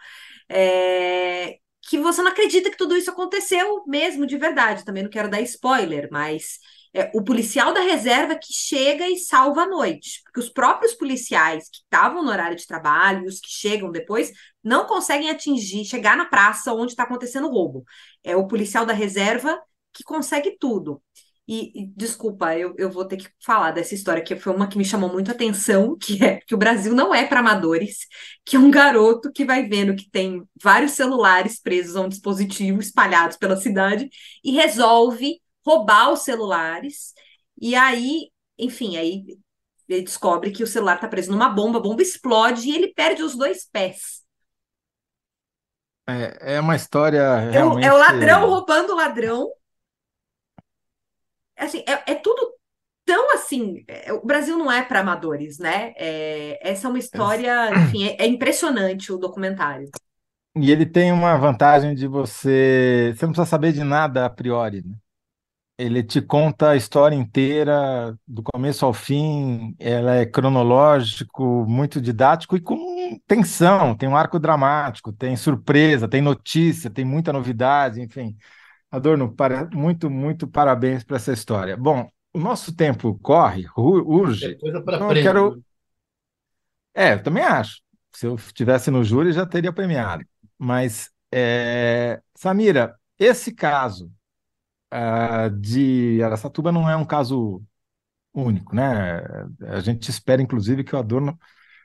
É, 0.49 1.57
que 1.87 1.97
você 1.97 2.21
não 2.21 2.31
acredita 2.31 2.69
que 2.69 2.77
tudo 2.77 2.95
isso 2.95 3.09
aconteceu 3.09 3.83
mesmo 3.87 4.25
de 4.25 4.37
verdade. 4.37 4.85
Também 4.85 5.03
não 5.03 5.09
quero 5.09 5.29
dar 5.29 5.41
spoiler, 5.41 6.09
mas 6.11 6.59
é, 6.93 7.09
o 7.15 7.23
policial 7.23 7.73
da 7.73 7.81
reserva 7.81 8.35
que 8.35 8.53
chega 8.53 9.07
e 9.07 9.17
salva 9.17 9.63
a 9.63 9.67
noite. 9.67 10.21
Porque 10.23 10.39
os 10.39 10.49
próprios 10.49 10.93
policiais 10.93 11.69
que 11.69 11.77
estavam 11.77 12.23
no 12.23 12.29
horário 12.29 12.55
de 12.57 12.67
trabalho, 12.67 13.25
os 13.25 13.39
que 13.39 13.49
chegam 13.49 13.91
depois, 13.91 14.31
não 14.63 14.85
conseguem 14.85 15.29
atingir, 15.29 15.85
chegar 15.85 16.17
na 16.17 16.25
praça 16.25 16.73
onde 16.73 16.91
está 16.91 17.03
acontecendo 17.03 17.47
o 17.47 17.51
roubo. 17.51 17.83
É 18.23 18.35
o 18.35 18.47
policial 18.47 18.85
da 18.85 18.93
reserva 18.93 19.59
que 19.93 20.03
consegue 20.03 20.57
tudo. 20.59 21.01
E, 21.47 21.81
e, 21.83 21.87
desculpa, 21.87 22.55
eu, 22.55 22.73
eu 22.77 22.89
vou 22.89 23.03
ter 23.03 23.17
que 23.17 23.27
falar 23.43 23.71
dessa 23.71 23.93
história, 23.93 24.23
que 24.23 24.35
foi 24.35 24.53
uma 24.53 24.67
que 24.67 24.77
me 24.77 24.85
chamou 24.85 25.11
muito 25.11 25.29
a 25.29 25.33
atenção, 25.33 25.97
que 25.99 26.23
é 26.23 26.39
que 26.39 26.55
o 26.55 26.57
Brasil 26.57 26.93
não 26.93 27.13
é 27.13 27.25
para 27.25 27.39
amadores, 27.39 28.07
que 28.45 28.55
é 28.55 28.59
um 28.59 28.71
garoto 28.71 29.31
que 29.31 29.43
vai 29.43 29.67
vendo 29.67 29.95
que 29.95 30.09
tem 30.09 30.43
vários 30.61 30.91
celulares 30.91 31.59
presos 31.59 31.95
a 31.95 32.01
um 32.01 32.09
dispositivo 32.09 32.79
espalhados 32.79 33.37
pela 33.37 33.57
cidade 33.57 34.09
e 34.43 34.51
resolve 34.51 35.41
roubar 35.65 36.11
os 36.11 36.21
celulares. 36.21 37.13
E 37.59 37.75
aí, 37.75 38.29
enfim, 38.57 38.97
aí 38.97 39.25
ele 39.89 40.03
descobre 40.03 40.51
que 40.51 40.63
o 40.63 40.67
celular 40.67 40.95
está 40.95 41.07
preso 41.07 41.31
numa 41.31 41.49
bomba, 41.49 41.79
a 41.79 41.81
bomba 41.81 42.01
explode 42.01 42.69
e 42.69 42.75
ele 42.75 42.93
perde 42.93 43.23
os 43.23 43.35
dois 43.35 43.65
pés. 43.65 44.21
É, 46.07 46.55
é 46.55 46.59
uma 46.59 46.75
história 46.75 47.37
realmente... 47.49 47.85
É 47.85 47.91
o, 47.91 47.93
é 47.93 47.97
o 47.97 47.99
ladrão 47.99 48.49
roubando 48.49 48.93
o 48.93 48.95
ladrão 48.95 49.51
assim, 51.65 51.83
é, 51.87 52.11
é 52.11 52.15
tudo 52.15 52.53
tão 53.05 53.33
assim. 53.33 53.83
É, 53.87 54.13
o 54.13 54.25
Brasil 54.25 54.57
não 54.57 54.71
é 54.71 54.81
para 54.83 55.01
amadores, 55.01 55.59
né? 55.59 55.93
É, 55.97 56.59
essa 56.69 56.87
é 56.87 56.89
uma 56.89 56.99
história, 56.99 57.71
enfim, 57.75 58.05
é, 58.05 58.23
é, 58.23 58.27
impressionante 58.27 59.11
o 59.11 59.17
documentário. 59.17 59.89
E 60.55 60.69
ele 60.71 60.85
tem 60.85 61.11
uma 61.11 61.37
vantagem 61.37 61.95
de 61.95 62.07
você. 62.07 63.13
Você 63.15 63.25
não 63.25 63.33
precisa 63.33 63.49
saber 63.49 63.71
de 63.71 63.83
nada 63.83 64.25
a 64.25 64.29
priori. 64.29 64.83
Né? 64.85 64.95
Ele 65.77 66.03
te 66.03 66.21
conta 66.21 66.71
a 66.71 66.75
história 66.75 67.15
inteira, 67.15 68.15
do 68.27 68.43
começo 68.43 68.85
ao 68.85 68.93
fim. 68.93 69.75
Ela 69.79 70.15
é 70.15 70.25
cronológico, 70.25 71.65
muito 71.67 72.01
didático 72.01 72.55
e 72.57 72.61
com 72.61 73.19
tensão. 73.25 73.95
Tem 73.95 74.07
um 74.07 74.15
arco 74.15 74.39
dramático, 74.39 75.11
tem 75.13 75.35
surpresa, 75.35 76.07
tem 76.07 76.21
notícia, 76.21 76.89
tem 76.89 77.05
muita 77.05 77.33
novidade, 77.33 78.01
enfim. 78.01 78.35
Adorno, 78.91 79.33
para, 79.33 79.69
muito, 79.73 80.09
muito 80.09 80.47
parabéns 80.47 81.03
para 81.03 81.15
essa 81.15 81.31
história. 81.31 81.77
Bom, 81.77 82.09
o 82.33 82.39
nosso 82.39 82.75
tempo 82.75 83.17
corre, 83.19 83.65
urge. 83.77 84.51
É 84.51 84.55
coisa 84.55 84.81
para 84.81 84.97
prêmio. 85.07 85.23
Quero... 85.23 85.55
Né? 85.55 85.61
É, 86.93 87.13
eu 87.13 87.23
também 87.23 87.43
acho. 87.43 87.81
Se 88.13 88.25
eu 88.27 88.35
estivesse 88.35 88.91
no 88.91 89.03
júri, 89.03 89.31
já 89.31 89.45
teria 89.45 89.71
premiado. 89.71 90.25
Mas, 90.57 91.09
é... 91.31 92.21
Samira, 92.35 92.95
esse 93.17 93.53
caso 93.53 94.11
uh, 94.93 95.49
de 95.57 96.21
Aracatuba 96.21 96.71
não 96.71 96.89
é 96.89 96.95
um 96.97 97.05
caso 97.05 97.63
único, 98.33 98.75
né? 98.75 99.21
A 99.67 99.79
gente 99.79 100.09
espera, 100.09 100.41
inclusive, 100.41 100.83
que 100.83 100.95
o 100.95 100.99
Adorno 100.99 101.39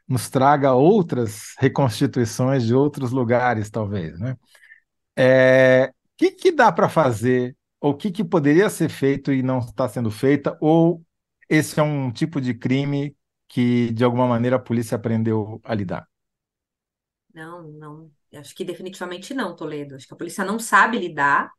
nos 0.09 0.29
traga 0.29 0.73
outras 0.73 1.55
reconstituições 1.59 2.65
de 2.65 2.75
outros 2.75 3.11
lugares, 3.11 3.71
talvez, 3.71 4.19
né? 4.19 4.37
É, 5.17 5.93
que, 6.17 6.31
que 6.33 6.53
dá 6.53 6.73
para 6.73 6.89
fazer, 6.89 7.57
ou 7.81 7.93
o 7.93 7.97
que, 7.97 8.11
que 8.11 8.25
poderia 8.25 8.69
ser 8.71 8.89
feito 8.89 9.33
e 9.33 9.43
não 9.43 9.59
está 9.61 9.89
sendo 9.89 10.11
feita, 10.11 10.57
ou 10.61 11.05
esse 11.49 11.79
é 11.81 11.83
um 11.83 12.11
tipo 12.13 12.41
de 12.41 12.55
crime 12.55 13.17
que, 13.49 13.93
de 13.93 14.05
alguma 14.05 14.27
maneira, 14.27 14.57
a 14.57 14.59
polícia 14.59 14.97
aprendeu 14.97 15.61
a 15.65 15.75
lidar? 15.75 16.09
Não, 17.35 17.63
não. 17.73 18.11
Acho 18.35 18.55
que 18.55 18.65
definitivamente 18.65 19.35
não, 19.35 19.55
Toledo. 19.55 19.95
Acho 19.95 20.07
que 20.07 20.15
a 20.15 20.17
polícia 20.17 20.45
não 20.45 20.59
sabe 20.59 20.99
lidar. 20.99 21.51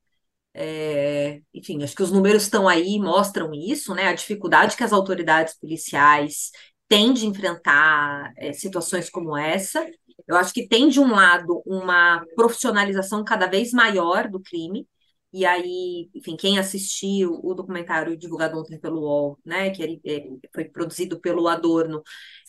É, 0.54 1.42
enfim, 1.54 1.84
acho 1.84 1.96
que 1.96 2.04
os 2.04 2.12
números 2.12 2.44
estão 2.44 2.68
aí, 2.68 3.00
mostram 3.00 3.54
isso, 3.54 3.96
né? 3.96 4.08
A 4.10 4.14
dificuldade 4.14 4.78
que 4.78 4.84
as 4.84 4.94
autoridades 4.94 5.58
policiais 5.60 6.52
têm 6.88 7.14
de 7.14 7.28
enfrentar 7.28 8.34
é, 8.38 8.54
situações 8.54 9.10
como 9.10 9.38
essa. 9.38 9.86
Eu 10.28 10.36
acho 10.36 10.54
que 10.54 10.68
tem, 10.68 10.90
de 10.90 11.00
um 11.00 11.12
lado, 11.12 11.62
uma 11.66 12.26
profissionalização 12.36 13.24
cada 13.24 13.48
vez 13.48 13.72
maior 13.72 14.30
do 14.30 14.40
crime, 14.40 14.88
e 15.34 15.46
aí, 15.46 16.10
enfim, 16.16 16.38
quem 16.38 16.58
assistiu 16.58 17.40
o 17.44 17.54
documentário 17.54 18.18
divulgado 18.18 18.58
ontem 18.58 18.80
pelo 18.80 19.02
UOL, 19.02 19.38
né, 19.46 19.70
que 19.72 19.84
ele, 19.84 20.02
é, 20.06 20.26
foi 20.54 20.66
produzido 20.66 21.20
pelo 21.20 21.48
Adorno, 21.48 22.02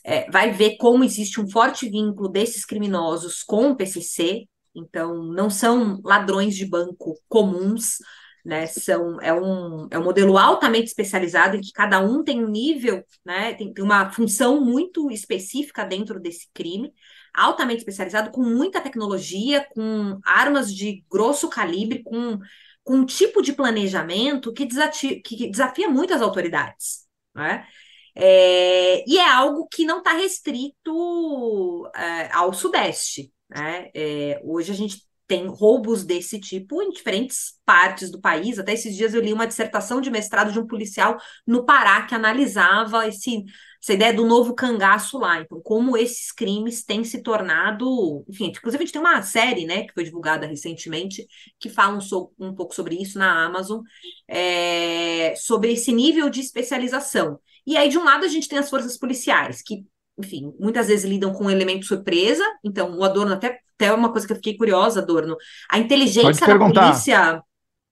é, 0.04 0.30
vai 0.30 0.52
ver 0.52 0.76
como 0.76 1.04
existe 1.04 1.40
um 1.40 1.50
forte 1.50 1.88
vínculo 1.88 2.28
desses 2.28 2.64
criminosos 2.64 3.42
com 3.42 3.70
o 3.70 3.76
PCC, 3.76 4.46
então 4.74 5.24
não 5.24 5.50
são 5.50 6.00
ladrões 6.04 6.54
de 6.54 6.64
banco 6.66 7.14
comuns, 7.28 7.96
né, 8.44 8.66
são, 8.66 9.20
é, 9.20 9.32
um, 9.34 9.88
é 9.90 9.98
um 9.98 10.04
modelo 10.04 10.38
altamente 10.38 10.86
especializado 10.86 11.56
em 11.56 11.60
que 11.60 11.72
cada 11.72 12.00
um 12.00 12.22
tem 12.22 12.42
um 12.42 12.48
nível, 12.48 13.04
né, 13.24 13.54
tem, 13.54 13.72
tem 13.74 13.84
uma 13.84 14.10
função 14.12 14.64
muito 14.64 15.10
específica 15.10 15.84
dentro 15.84 16.20
desse 16.20 16.48
crime, 16.54 16.92
altamente 17.34 17.78
especializado, 17.78 18.30
com 18.30 18.42
muita 18.42 18.80
tecnologia, 18.80 19.66
com 19.74 20.18
armas 20.24 20.74
de 20.74 21.04
grosso 21.10 21.48
calibre, 21.48 22.02
com, 22.02 22.38
com 22.82 22.94
um 22.96 23.06
tipo 23.06 23.42
de 23.42 23.52
planejamento 23.52 24.52
que, 24.52 24.64
desafia, 24.64 25.20
que 25.22 25.50
desafia 25.50 25.88
muito 25.88 26.14
as 26.14 26.22
autoridades. 26.22 27.06
Né? 27.34 27.66
É, 28.14 29.04
e 29.08 29.18
é 29.18 29.28
algo 29.28 29.68
que 29.68 29.84
não 29.84 29.98
está 29.98 30.12
restrito 30.12 31.88
é, 31.94 32.32
ao 32.32 32.52
Sudeste. 32.52 33.32
Né? 33.48 33.90
É, 33.94 34.40
hoje 34.44 34.72
a 34.72 34.74
gente 34.74 35.08
tem 35.28 35.46
roubos 35.46 36.04
desse 36.04 36.40
tipo 36.40 36.82
em 36.82 36.90
diferentes 36.90 37.52
partes 37.64 38.10
do 38.10 38.20
país. 38.20 38.58
Até 38.58 38.72
esses 38.72 38.96
dias 38.96 39.12
eu 39.12 39.20
li 39.20 39.32
uma 39.32 39.46
dissertação 39.46 40.00
de 40.00 40.10
mestrado 40.10 40.50
de 40.50 40.58
um 40.58 40.66
policial 40.66 41.18
no 41.46 41.66
Pará 41.66 42.02
que 42.06 42.14
analisava 42.14 43.06
esse, 43.06 43.44
essa 43.82 43.92
ideia 43.92 44.12
do 44.12 44.26
novo 44.26 44.54
cangaço 44.54 45.18
lá. 45.18 45.40
Então, 45.40 45.60
como 45.60 45.96
esses 45.96 46.32
crimes 46.32 46.84
têm 46.84 47.04
se 47.04 47.22
tornado. 47.22 48.24
Enfim, 48.28 48.46
inclusive 48.46 48.82
a 48.82 48.86
gente 48.86 48.92
tem 48.92 49.00
uma 49.00 49.22
série, 49.22 49.66
né, 49.66 49.84
que 49.86 49.94
foi 49.94 50.04
divulgada 50.04 50.46
recentemente, 50.46 51.26
que 51.58 51.68
fala 51.68 51.96
um, 51.96 52.00
so, 52.00 52.32
um 52.38 52.54
pouco 52.54 52.74
sobre 52.74 53.00
isso 53.00 53.18
na 53.18 53.44
Amazon, 53.44 53.80
é, 54.26 55.34
sobre 55.36 55.72
esse 55.72 55.92
nível 55.92 56.28
de 56.28 56.40
especialização. 56.40 57.38
E 57.66 57.76
aí, 57.76 57.88
de 57.88 57.98
um 57.98 58.04
lado, 58.04 58.24
a 58.24 58.28
gente 58.28 58.48
tem 58.48 58.58
as 58.58 58.70
forças 58.70 58.98
policiais, 58.98 59.62
que 59.62 59.84
enfim, 60.18 60.52
muitas 60.58 60.88
vezes 60.88 61.08
lidam 61.08 61.32
com 61.32 61.44
um 61.44 61.50
elemento 61.50 61.86
surpresa. 61.86 62.42
Então, 62.64 62.98
o 62.98 63.04
Adorno, 63.04 63.34
até, 63.34 63.60
até 63.76 63.92
uma 63.92 64.10
coisa 64.10 64.26
que 64.26 64.32
eu 64.32 64.36
fiquei 64.36 64.56
curiosa, 64.56 65.00
Adorno, 65.00 65.36
a 65.70 65.78
inteligência 65.78 66.44
da 66.44 66.58
polícia. 66.58 67.42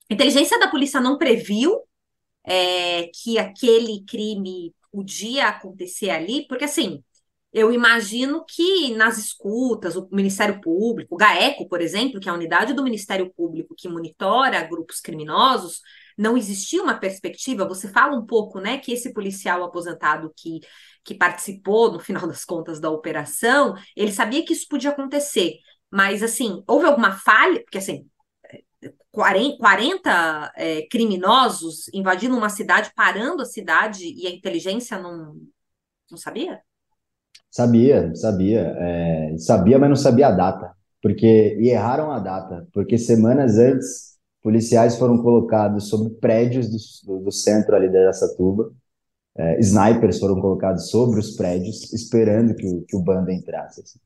A 0.09 0.15
inteligência 0.15 0.59
da 0.59 0.69
polícia 0.69 1.01
não 1.01 1.19
previu 1.19 1.81
é, 2.45 3.09
que 3.15 3.39
aquele 3.39 4.05
crime 4.09 4.73
podia 4.97 5.49
acontecer 5.49 6.11
ali, 6.11 6.47
porque 6.49 6.65
assim. 6.65 7.03
Eu 7.53 7.73
imagino 7.73 8.45
que 8.47 8.95
nas 8.97 9.17
escutas, 9.17 9.97
o 9.97 10.07
Ministério 10.13 10.61
Público, 10.61 11.15
o 11.15 11.19
GAECO, 11.19 11.67
por 11.69 11.81
exemplo, 11.81 12.21
que 12.21 12.29
é 12.29 12.33
a 12.33 12.35
unidade 12.35 12.75
do 12.75 12.85
Ministério 12.85 13.33
Público 13.35 13.75
que 13.75 13.89
monitora 13.89 14.63
grupos 14.65 15.01
criminosos, 15.01 15.81
não 16.19 16.37
existia 16.37 16.83
uma 16.83 16.99
perspectiva. 16.99 17.67
Você 17.67 17.89
fala 17.89 18.15
um 18.15 18.27
pouco, 18.27 18.61
né, 18.61 18.77
que 18.79 18.93
esse 18.93 19.13
policial 19.15 19.65
aposentado 19.65 20.31
que 20.37 20.61
que 21.05 21.15
participou, 21.15 21.93
no 21.93 22.01
final 22.01 22.27
das 22.27 22.45
contas, 22.45 22.81
da 22.81 22.91
operação, 22.91 23.75
ele 23.95 24.13
sabia 24.13 24.45
que 24.45 24.53
isso 24.53 24.67
podia 24.69 24.91
acontecer. 24.91 25.55
Mas, 25.91 26.23
assim, 26.23 26.63
houve 26.67 26.85
alguma 26.87 27.13
falha? 27.13 27.63
Porque, 27.63 27.79
assim, 27.79 28.09
40, 29.17 29.57
40 29.57 30.53
é, 30.57 30.83
criminosos 30.91 31.89
invadindo 31.95 32.37
uma 32.37 32.51
cidade, 32.51 32.93
parando 32.95 33.41
a 33.41 33.47
cidade, 33.47 34.05
e 34.05 34.27
a 34.27 34.31
inteligência 34.31 34.99
não, 34.99 35.35
não 36.11 36.19
sabia? 36.19 36.61
Sabia, 37.51 38.15
sabia. 38.15 38.77
É, 38.79 39.35
sabia, 39.39 39.79
mas 39.79 39.89
não 39.89 39.97
sabia 39.97 40.29
a 40.29 40.33
data. 40.33 40.71
Porque, 41.01 41.57
e 41.59 41.71
erraram 41.71 42.11
a 42.11 42.19
data. 42.19 42.69
Porque 42.75 42.99
semanas 42.99 43.57
antes, 43.57 44.19
policiais 44.43 44.99
foram 44.99 45.23
colocados 45.23 45.89
sobre 45.89 46.11
prédios 46.17 46.69
do, 47.07 47.21
do 47.21 47.33
centro 47.33 47.75
ali 47.75 47.91
da 47.91 48.13
Satuba 48.13 48.71
é, 49.39 49.61
snipers 49.61 50.19
foram 50.19 50.41
colocados 50.41 50.89
sobre 50.91 51.21
os 51.21 51.37
prédios, 51.37 51.93
esperando 51.93 52.55
que 52.55 52.67
o, 52.67 52.83
que 52.83 52.97
o 52.97 53.03
bando 53.03 53.31
entrasse. 53.31 53.83
Assim. 53.83 53.99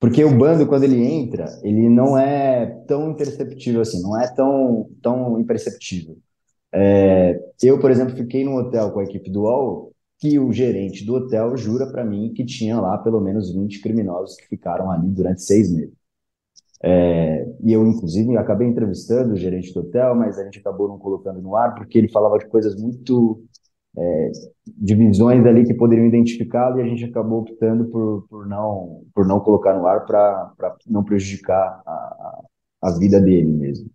Porque 0.00 0.24
o 0.24 0.36
bando, 0.36 0.66
quando 0.66 0.84
ele 0.84 1.04
entra, 1.04 1.46
ele 1.62 1.88
não 1.90 2.16
é 2.16 2.66
tão 2.88 3.10
imperceptível 3.10 3.82
assim, 3.82 4.02
não 4.02 4.18
é 4.18 4.26
tão, 4.34 4.88
tão 5.02 5.38
imperceptível. 5.38 6.16
É, 6.72 7.38
eu, 7.62 7.78
por 7.78 7.90
exemplo, 7.90 8.16
fiquei 8.16 8.42
num 8.42 8.56
hotel 8.56 8.90
com 8.92 9.00
a 9.00 9.04
equipe 9.04 9.30
do 9.30 9.42
UOL, 9.42 9.92
que 10.18 10.38
o 10.38 10.52
gerente 10.52 11.04
do 11.04 11.14
hotel 11.14 11.56
jura 11.56 11.86
para 11.86 12.04
mim 12.04 12.32
que 12.34 12.44
tinha 12.44 12.80
lá 12.80 12.96
pelo 12.98 13.20
menos 13.20 13.52
20 13.52 13.80
criminosos 13.82 14.36
que 14.36 14.48
ficaram 14.48 14.90
ali 14.90 15.08
durante 15.08 15.42
seis 15.42 15.70
meses. 15.70 15.94
É, 16.82 17.46
e 17.62 17.72
eu, 17.72 17.86
inclusive, 17.86 18.36
acabei 18.38 18.66
entrevistando 18.66 19.34
o 19.34 19.36
gerente 19.36 19.72
do 19.74 19.80
hotel, 19.80 20.14
mas 20.14 20.38
a 20.38 20.44
gente 20.44 20.60
acabou 20.60 20.88
não 20.88 20.98
colocando 20.98 21.42
no 21.42 21.54
ar, 21.54 21.74
porque 21.74 21.98
ele 21.98 22.08
falava 22.08 22.38
de 22.38 22.46
coisas 22.48 22.74
muito 22.80 23.44
é, 23.96 24.32
divisões 24.66 25.44
ali 25.44 25.64
que 25.64 25.74
poderiam 25.74 26.06
identificá-lo 26.06 26.78
e 26.78 26.82
a 26.82 26.86
gente 26.86 27.04
acabou 27.04 27.40
optando 27.40 27.86
por, 27.86 28.26
por, 28.28 28.46
não, 28.46 29.02
por 29.14 29.26
não 29.26 29.40
colocar 29.40 29.74
no 29.74 29.86
ar 29.86 30.06
para 30.06 30.76
não 30.86 31.04
prejudicar 31.04 31.82
a, 31.84 32.42
a 32.82 32.90
vida 32.98 33.20
dele 33.20 33.50
mesmo. 33.50 33.90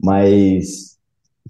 Mas 0.00 0.98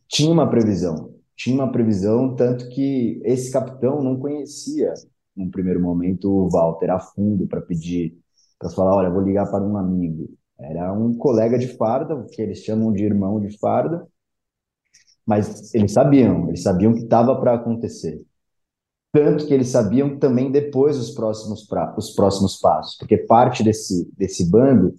tinha 0.09 0.31
uma 0.31 0.49
previsão, 0.49 1.15
tinha 1.37 1.55
uma 1.55 1.71
previsão, 1.71 2.35
tanto 2.35 2.69
que 2.69 3.21
esse 3.25 3.51
capitão 3.51 4.03
não 4.03 4.19
conhecia, 4.19 4.93
no 5.37 5.51
primeiro 5.51 5.81
momento, 5.81 6.31
o 6.31 6.49
Walter 6.51 6.91
a 6.91 7.01
fundo 7.01 7.47
para 7.47 7.61
pedir, 7.61 8.19
para 8.59 8.71
falar: 8.71 8.97
olha, 8.97 9.11
vou 9.11 9.23
ligar 9.23 9.51
para 9.51 9.65
um 9.65 9.77
amigo. 9.77 10.29
Era 10.59 10.93
um 10.93 11.15
colega 11.15 11.59
de 11.59 11.69
farda, 11.77 12.25
que 12.31 12.41
eles 12.41 12.59
chamam 12.59 12.93
de 12.93 13.05
irmão 13.05 13.41
de 13.41 13.59
farda, 13.59 14.07
mas 15.27 15.73
eles 15.75 15.93
sabiam, 15.93 16.49
eles 16.49 16.63
sabiam 16.63 16.93
que 16.93 17.01
estava 17.01 17.39
para 17.41 17.55
acontecer. 17.55 18.23
Tanto 19.13 19.47
que 19.47 19.53
eles 19.53 19.69
sabiam 19.69 20.19
também 20.19 20.51
depois 20.51 20.97
os 20.97 21.11
próximos, 21.11 21.67
pra, 21.67 21.95
os 21.97 22.11
próximos 22.11 22.59
passos, 22.59 22.97
porque 22.97 23.19
parte 23.19 23.63
desse, 23.63 24.11
desse 24.17 24.51
bando 24.51 24.95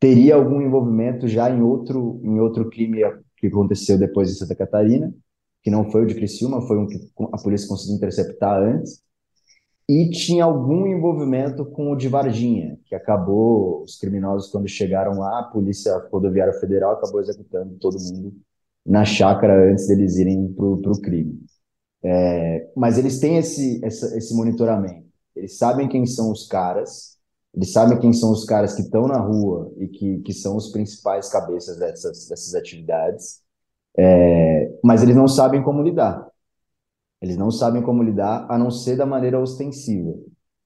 teria 0.00 0.34
algum 0.34 0.60
envolvimento 0.60 1.28
já 1.28 1.48
em 1.48 1.62
outro, 1.62 2.20
em 2.22 2.40
outro 2.40 2.68
crime 2.68 3.00
que 3.36 3.46
aconteceu 3.46 3.96
depois 3.96 4.30
em 4.30 4.34
Santa 4.34 4.54
Catarina, 4.56 5.14
que 5.62 5.70
não 5.70 5.90
foi 5.90 6.02
o 6.02 6.06
de 6.06 6.14
Criciúma, 6.14 6.66
foi 6.66 6.76
um 6.76 6.86
que 6.86 6.98
a 7.32 7.38
polícia 7.38 7.68
conseguiu 7.68 7.96
interceptar 7.96 8.60
antes, 8.60 9.02
e 9.88 10.10
tinha 10.10 10.44
algum 10.44 10.86
envolvimento 10.86 11.64
com 11.64 11.92
o 11.92 11.96
de 11.96 12.08
Varginha, 12.08 12.78
que 12.86 12.94
acabou, 12.94 13.82
os 13.82 13.96
criminosos, 13.98 14.50
quando 14.50 14.66
chegaram 14.66 15.18
lá, 15.18 15.40
a 15.40 15.44
Polícia 15.44 15.96
Rodoviária 16.10 16.54
Federal 16.54 16.92
acabou 16.92 17.20
executando 17.20 17.76
todo 17.78 17.98
mundo 18.00 18.34
na 18.84 19.04
chácara 19.04 19.70
antes 19.70 19.86
deles 19.86 20.16
irem 20.16 20.52
para 20.52 20.66
o 20.66 21.00
crime. 21.00 21.40
É, 22.02 22.70
mas 22.76 22.98
eles 22.98 23.18
têm 23.18 23.38
esse, 23.38 23.80
essa, 23.84 24.16
esse 24.16 24.34
monitoramento. 24.34 25.06
Eles 25.34 25.56
sabem 25.56 25.88
quem 25.88 26.06
são 26.06 26.30
os 26.30 26.46
caras, 26.46 27.18
eles 27.54 27.72
sabem 27.72 27.98
quem 27.98 28.12
são 28.12 28.30
os 28.30 28.44
caras 28.44 28.74
que 28.74 28.82
estão 28.82 29.08
na 29.08 29.18
rua 29.18 29.72
e 29.78 29.88
que, 29.88 30.18
que 30.20 30.32
são 30.32 30.56
os 30.56 30.70
principais 30.70 31.28
cabeças 31.28 31.78
dessas, 31.78 32.28
dessas 32.28 32.54
atividades, 32.54 33.40
é, 33.96 34.78
mas 34.82 35.02
eles 35.02 35.16
não 35.16 35.28
sabem 35.28 35.62
como 35.62 35.82
lidar. 35.82 36.28
Eles 37.22 37.36
não 37.36 37.50
sabem 37.50 37.82
como 37.82 38.02
lidar, 38.02 38.46
a 38.50 38.58
não 38.58 38.70
ser 38.70 38.96
da 38.96 39.06
maneira 39.06 39.40
ostensiva. 39.40 40.14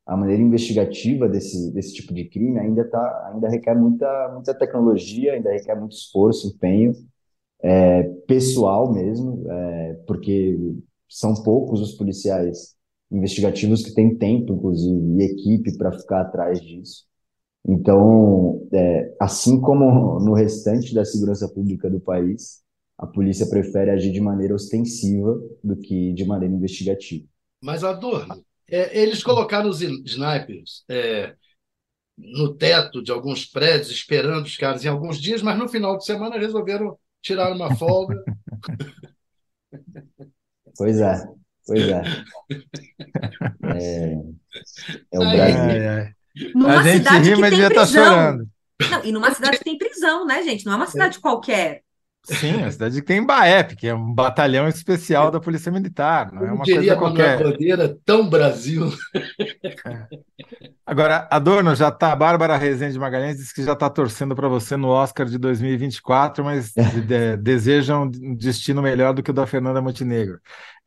A 0.07 0.17
maneira 0.17 0.43
investigativa 0.43 1.29
desse, 1.29 1.73
desse 1.73 1.95
tipo 1.95 2.13
de 2.15 2.25
crime 2.29 2.59
ainda, 2.59 2.85
tá, 2.89 3.31
ainda 3.33 3.49
requer 3.49 3.75
muita, 3.75 4.31
muita 4.33 4.55
tecnologia, 4.55 5.35
ainda 5.35 5.53
requer 5.53 5.77
muito 5.77 5.93
esforço, 5.93 6.49
empenho, 6.49 6.95
é, 7.63 8.05
pessoal 8.27 8.93
mesmo, 8.93 9.45
é, 9.51 9.95
porque 10.07 10.59
são 11.09 11.35
poucos 11.43 11.81
os 11.81 11.93
policiais 11.93 12.77
investigativos 13.11 13.83
que 13.83 13.95
têm 13.95 14.17
tempo, 14.17 14.53
inclusive, 14.53 15.01
e 15.17 15.25
equipe 15.25 15.77
para 15.77 15.93
ficar 15.93 16.21
atrás 16.21 16.61
disso. 16.61 17.07
Então, 17.67 18.67
é, 18.73 19.15
assim 19.21 19.61
como 19.61 20.21
no 20.21 20.35
restante 20.35 20.95
da 20.95 21.05
segurança 21.05 21.49
pública 21.49 21.91
do 21.91 22.01
país, 22.01 22.63
a 22.97 23.07
polícia 23.07 23.49
prefere 23.49 23.91
agir 23.91 24.13
de 24.13 24.21
maneira 24.21 24.55
ostensiva 24.55 25.39
do 25.63 25.77
que 25.77 26.13
de 26.13 26.25
maneira 26.25 26.55
investigativa. 26.55 27.27
Mas, 27.63 27.85
Adorno, 27.85 28.45
é, 28.71 29.01
eles 29.01 29.23
colocaram 29.23 29.69
os 29.69 29.81
snipers 29.81 30.85
é, 30.89 31.35
no 32.17 32.55
teto 32.55 33.03
de 33.03 33.11
alguns 33.11 33.47
prédios, 33.47 33.91
esperando 33.91 34.45
os 34.45 34.57
caras 34.57 34.85
em 34.85 34.89
alguns 34.89 35.21
dias, 35.21 35.43
mas 35.43 35.59
no 35.59 35.69
final 35.69 35.97
de 35.97 36.05
semana 36.05 36.39
resolveram 36.39 36.99
tirar 37.23 37.53
uma 37.53 37.75
folga. 37.77 38.23
Pois 40.77 41.01
é, 41.01 41.27
pois 41.67 41.89
é. 41.89 42.03
É, 43.65 44.13
é 45.13 45.19
o 45.19 45.31
Brasil. 45.31 45.61
Ai, 45.61 45.87
ai. 45.89 46.13
Numa 46.55 46.79
a 46.79 46.83
gente 46.83 46.99
cidade 46.99 47.29
ri, 47.29 47.35
que 47.35 47.41
mas 47.41 47.51
tem 47.51 47.69
prisão. 47.69 47.75
Tá 47.75 47.87
chorando. 47.87 48.49
Não, 48.91 49.05
e 49.05 49.13
numa 49.13 49.35
cidade 49.35 49.59
que 49.59 49.65
tem 49.65 49.79
prisão, 49.79 50.25
né, 50.25 50.43
gente? 50.43 50.65
Não 50.65 50.73
é 50.73 50.77
uma 50.77 50.87
cidade 50.87 51.19
qualquer. 51.19 51.83
Sim, 52.25 52.63
a 52.63 52.71
cidade 52.71 53.01
que 53.01 53.07
tem 53.07 53.19
Embaep, 53.19 53.75
que 53.75 53.87
é 53.87 53.95
um 53.95 54.13
batalhão 54.13 54.69
especial 54.69 55.31
da 55.31 55.41
Polícia 55.41 55.73
Militar, 55.73 56.31
não 56.31 56.47
é 56.47 56.53
uma 56.53 56.65
coisa 56.65 56.97
qualquer. 56.97 57.41
Uma 57.41 57.53
bandeira 57.53 57.97
tão 58.05 58.29
Brasil. 58.29 58.93
É. 59.87 60.07
Agora, 60.85 61.29
Adorno, 61.31 61.75
já 61.75 61.91
tá, 61.91 62.13
a 62.13 62.17
Bárbara 62.17 62.57
Rezende 62.57 62.99
Magalhães 62.99 63.37
disse 63.37 63.55
que 63.55 63.63
já 63.63 63.73
está 63.73 63.91
torcendo 63.91 64.35
para 64.35 64.49
você 64.49 64.77
no 64.77 64.89
Oscar 64.89 65.27
de 65.27 65.39
2024, 65.39 66.45
mas 66.45 66.73
de, 66.73 67.37
desejam 67.37 68.05
um 68.05 68.35
destino 68.35 68.83
melhor 68.83 69.13
do 69.13 69.23
que 69.23 69.31
o 69.31 69.35
da 69.35 69.47
Fernanda 69.47 69.83
Montenegro, 69.83 70.39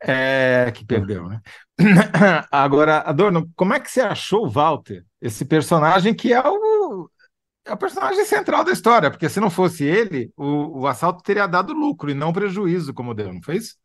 é, 0.02 0.72
que 0.74 0.84
perdeu, 0.84 1.28
né? 1.28 1.40
Agora, 2.50 2.98
Adorno, 2.98 3.48
como 3.56 3.74
é 3.74 3.80
que 3.80 3.90
você 3.90 4.00
achou 4.00 4.46
o 4.46 4.50
Walter, 4.50 5.04
esse 5.20 5.44
personagem 5.44 6.14
que 6.14 6.32
é 6.32 6.40
o 6.40 6.71
é 7.64 7.72
o 7.72 7.76
personagem 7.76 8.24
central 8.24 8.64
da 8.64 8.72
história, 8.72 9.10
porque 9.10 9.28
se 9.28 9.40
não 9.40 9.50
fosse 9.50 9.84
ele, 9.84 10.32
o, 10.36 10.80
o 10.80 10.86
assalto 10.86 11.22
teria 11.22 11.46
dado 11.46 11.72
lucro 11.72 12.10
e 12.10 12.14
não 12.14 12.32
prejuízo, 12.32 12.92
como 12.92 13.14
deu, 13.14 13.32
não 13.32 13.42
foi 13.42 13.56
isso? 13.56 13.76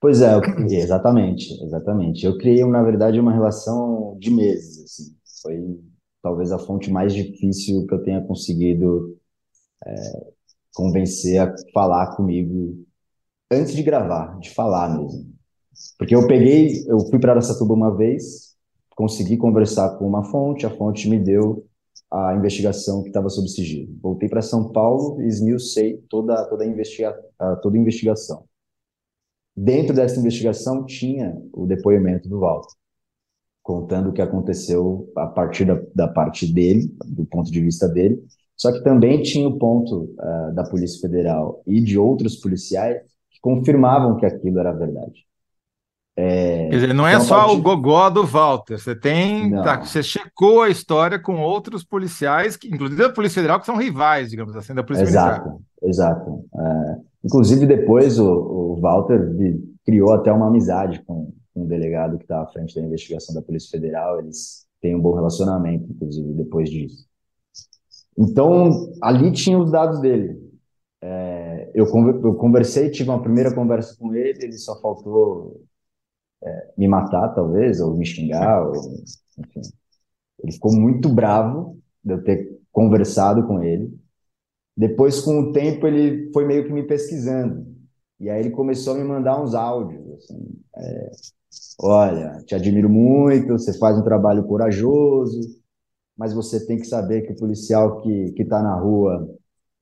Pois 0.00 0.20
é, 0.20 0.32
exatamente, 0.70 1.52
exatamente. 1.64 2.26
Eu 2.26 2.36
criei, 2.36 2.64
na 2.64 2.82
verdade, 2.82 3.20
uma 3.20 3.32
relação 3.32 4.16
de 4.18 4.30
meses, 4.30 4.84
assim. 4.84 5.16
Foi 5.42 5.80
talvez 6.22 6.52
a 6.52 6.58
fonte 6.58 6.90
mais 6.90 7.14
difícil 7.14 7.86
que 7.86 7.94
eu 7.94 8.02
tenha 8.02 8.20
conseguido 8.20 9.16
é, 9.84 10.32
convencer 10.74 11.40
a 11.40 11.54
falar 11.72 12.16
comigo 12.16 12.84
antes 13.50 13.74
de 13.74 13.82
gravar, 13.82 14.38
de 14.38 14.50
falar 14.50 14.88
mesmo. 14.88 15.32
Porque 15.98 16.14
eu 16.14 16.26
peguei, 16.26 16.84
eu 16.86 17.00
fui 17.00 17.18
para 17.18 17.32
Aracatuba 17.32 17.74
uma 17.74 17.96
vez, 17.96 18.54
consegui 18.94 19.36
conversar 19.36 19.96
com 19.98 20.06
uma 20.06 20.24
fonte, 20.24 20.66
a 20.66 20.70
fonte 20.70 21.08
me 21.08 21.18
deu 21.18 21.66
a 22.10 22.34
investigação 22.34 23.02
que 23.02 23.08
estava 23.08 23.28
sob 23.28 23.48
sigilo. 23.48 23.96
Voltei 24.02 24.28
para 24.28 24.42
São 24.42 24.70
Paulo 24.70 25.20
e 25.22 25.26
esmiucei 25.26 25.98
toda, 26.08 26.44
toda, 26.46 26.64
a 26.64 26.66
investiga 26.66 27.18
toda 27.62 27.76
a 27.76 27.80
investigação. 27.80 28.44
Dentro 29.56 29.94
dessa 29.94 30.18
investigação 30.18 30.84
tinha 30.84 31.36
o 31.52 31.66
depoimento 31.66 32.28
do 32.28 32.40
Walter, 32.40 32.74
contando 33.62 34.10
o 34.10 34.12
que 34.12 34.22
aconteceu 34.22 35.10
a 35.16 35.26
partir 35.26 35.64
da, 35.64 35.80
da 35.94 36.08
parte 36.08 36.50
dele, 36.52 36.94
do 37.06 37.24
ponto 37.24 37.50
de 37.50 37.60
vista 37.60 37.88
dele, 37.88 38.22
só 38.56 38.72
que 38.72 38.82
também 38.82 39.22
tinha 39.22 39.48
o 39.48 39.58
ponto 39.58 40.04
uh, 40.18 40.54
da 40.54 40.64
Polícia 40.64 41.00
Federal 41.00 41.62
e 41.66 41.80
de 41.80 41.98
outros 41.98 42.36
policiais 42.36 43.02
que 43.30 43.40
confirmavam 43.40 44.16
que 44.16 44.26
aquilo 44.26 44.58
era 44.58 44.72
verdade. 44.72 45.26
É, 46.14 46.68
Quer 46.68 46.74
dizer, 46.74 46.94
não 46.94 47.06
é 47.06 47.14
então, 47.14 47.24
só 47.24 47.54
o 47.54 47.62
gogó 47.62 48.10
do 48.10 48.26
Walter, 48.26 48.78
você 48.78 48.94
tem. 48.94 49.50
Tá, 49.50 49.82
você 49.82 50.02
checou 50.02 50.62
a 50.62 50.68
história 50.68 51.18
com 51.18 51.40
outros 51.40 51.82
policiais, 51.82 52.54
que, 52.54 52.68
inclusive 52.68 53.02
a 53.02 53.12
Polícia 53.12 53.36
Federal, 53.36 53.58
que 53.58 53.66
são 53.66 53.76
rivais, 53.76 54.28
digamos 54.28 54.54
assim, 54.54 54.74
da 54.74 54.82
Polícia 54.82 55.04
Exato, 55.04 55.48
Militar. 55.48 55.66
exato. 55.82 56.44
É, 56.54 56.96
inclusive, 57.24 57.66
depois 57.66 58.18
o, 58.18 58.28
o 58.30 58.80
Walter 58.80 59.32
criou 59.86 60.12
até 60.12 60.30
uma 60.30 60.48
amizade 60.48 61.02
com, 61.06 61.32
com 61.54 61.64
o 61.64 61.66
delegado 61.66 62.18
que 62.18 62.24
está 62.24 62.42
à 62.42 62.46
frente 62.46 62.74
da 62.74 62.82
investigação 62.82 63.34
da 63.34 63.40
Polícia 63.40 63.70
Federal. 63.70 64.20
Eles 64.20 64.66
têm 64.82 64.94
um 64.94 65.00
bom 65.00 65.14
relacionamento, 65.14 65.90
inclusive, 65.90 66.34
depois 66.34 66.68
disso. 66.68 67.06
Então, 68.18 68.92
ali 69.00 69.32
tinha 69.32 69.58
os 69.58 69.70
dados 69.70 69.98
dele. 70.00 70.38
É, 71.00 71.70
eu, 71.74 71.86
eu 72.22 72.34
conversei, 72.34 72.90
tive 72.90 73.08
uma 73.08 73.22
primeira 73.22 73.54
conversa 73.54 73.96
com 73.98 74.14
ele, 74.14 74.38
ele 74.44 74.58
só 74.58 74.78
faltou 74.78 75.62
é, 76.42 76.72
me 76.76 76.88
matar, 76.88 77.28
talvez, 77.34 77.80
ou 77.80 77.96
me 77.96 78.04
xingar, 78.04 78.66
ou, 78.66 78.74
enfim. 79.38 79.62
Ele 80.42 80.52
ficou 80.52 80.72
muito 80.72 81.08
bravo 81.08 81.78
de 82.04 82.14
eu 82.14 82.24
ter 82.24 82.60
conversado 82.72 83.46
com 83.46 83.62
ele. 83.62 83.96
Depois, 84.76 85.20
com 85.20 85.38
o 85.38 85.52
tempo, 85.52 85.86
ele 85.86 86.30
foi 86.32 86.44
meio 86.44 86.64
que 86.64 86.72
me 86.72 86.82
pesquisando. 86.82 87.66
E 88.18 88.30
aí 88.30 88.40
ele 88.40 88.50
começou 88.50 88.94
a 88.94 88.96
me 88.96 89.04
mandar 89.04 89.42
uns 89.42 89.54
áudios, 89.54 90.08
assim, 90.12 90.60
é, 90.76 91.10
olha, 91.80 92.38
te 92.46 92.54
admiro 92.54 92.88
muito, 92.88 93.52
você 93.52 93.76
faz 93.76 93.98
um 93.98 94.04
trabalho 94.04 94.44
corajoso, 94.44 95.40
mas 96.16 96.32
você 96.32 96.64
tem 96.64 96.78
que 96.78 96.86
saber 96.86 97.22
que 97.22 97.32
o 97.32 97.36
policial 97.36 98.00
que 98.00 98.32
está 98.38 98.62
na 98.62 98.76
rua, 98.76 99.28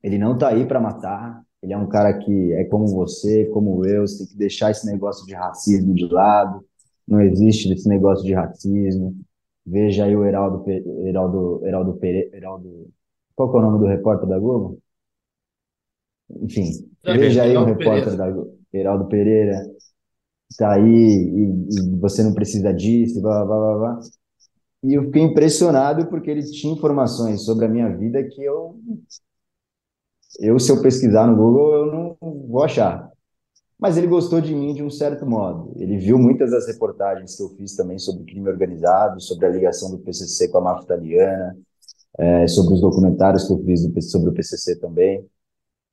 ele 0.02 0.16
não 0.16 0.34
está 0.34 0.48
aí 0.48 0.66
para 0.66 0.80
matar, 0.80 1.42
ele 1.62 1.72
é 1.72 1.76
um 1.76 1.88
cara 1.88 2.16
que 2.18 2.52
é 2.52 2.64
como 2.64 2.86
você, 2.86 3.44
como 3.46 3.84
eu, 3.84 4.06
você 4.06 4.18
tem 4.18 4.26
que 4.28 4.36
deixar 4.36 4.70
esse 4.70 4.86
negócio 4.86 5.26
de 5.26 5.34
racismo 5.34 5.94
de 5.94 6.06
lado. 6.06 6.64
Não 7.06 7.20
existe 7.20 7.70
esse 7.72 7.88
negócio 7.88 8.24
de 8.24 8.32
racismo. 8.32 9.16
Veja 9.66 10.04
aí 10.06 10.16
o 10.16 10.24
Heraldo, 10.24 10.64
Heraldo, 10.70 11.60
Heraldo 11.66 11.94
Pereira. 11.94 12.34
Heraldo, 12.34 12.90
qual 13.34 13.54
é 13.54 13.58
o 13.58 13.62
nome 13.62 13.78
do 13.78 13.86
repórter 13.86 14.28
da 14.28 14.38
Globo? 14.38 14.78
Enfim, 16.42 16.88
veja 17.04 17.42
aí 17.42 17.56
o 17.56 17.64
repórter 17.64 18.04
Pereira. 18.04 18.16
da 18.16 18.30
Globo, 18.30 18.58
Heraldo 18.72 19.08
Pereira. 19.08 19.62
Tá 20.56 20.72
aí 20.74 20.82
e, 20.82 21.68
e 21.68 21.96
você 22.00 22.22
não 22.22 22.32
precisa 22.32 22.72
disso, 22.72 23.20
blá, 23.20 23.44
blá, 23.44 23.56
blá, 23.56 23.78
blá. 23.78 24.00
E 24.82 24.94
eu 24.94 25.04
fiquei 25.04 25.22
impressionado 25.22 26.06
porque 26.08 26.30
ele 26.30 26.42
tinha 26.42 26.72
informações 26.72 27.44
sobre 27.44 27.66
a 27.66 27.68
minha 27.68 27.94
vida 27.94 28.22
que 28.24 28.42
eu 28.42 28.80
eu, 30.38 30.58
se 30.58 30.70
eu 30.70 30.80
pesquisar 30.82 31.26
no 31.26 31.36
Google, 31.36 31.74
eu 31.74 31.86
não 31.86 32.16
vou 32.48 32.62
achar. 32.62 33.10
Mas 33.78 33.96
ele 33.96 34.06
gostou 34.06 34.40
de 34.40 34.54
mim 34.54 34.74
de 34.74 34.82
um 34.82 34.90
certo 34.90 35.26
modo. 35.26 35.72
Ele 35.76 35.96
viu 35.96 36.18
muitas 36.18 36.50
das 36.50 36.66
reportagens 36.66 37.34
que 37.34 37.42
eu 37.42 37.48
fiz 37.50 37.74
também 37.74 37.98
sobre 37.98 38.24
crime 38.24 38.48
organizado, 38.48 39.20
sobre 39.20 39.46
a 39.46 39.50
ligação 39.50 39.90
do 39.90 39.98
PCC 39.98 40.48
com 40.48 40.58
a 40.58 40.60
máfia 40.60 40.84
italiana, 40.84 41.56
é, 42.18 42.46
sobre 42.46 42.74
os 42.74 42.80
documentários 42.80 43.46
que 43.46 43.52
eu 43.52 43.64
fiz 43.64 44.10
sobre 44.10 44.30
o 44.30 44.34
PCC 44.34 44.76
também. 44.78 45.26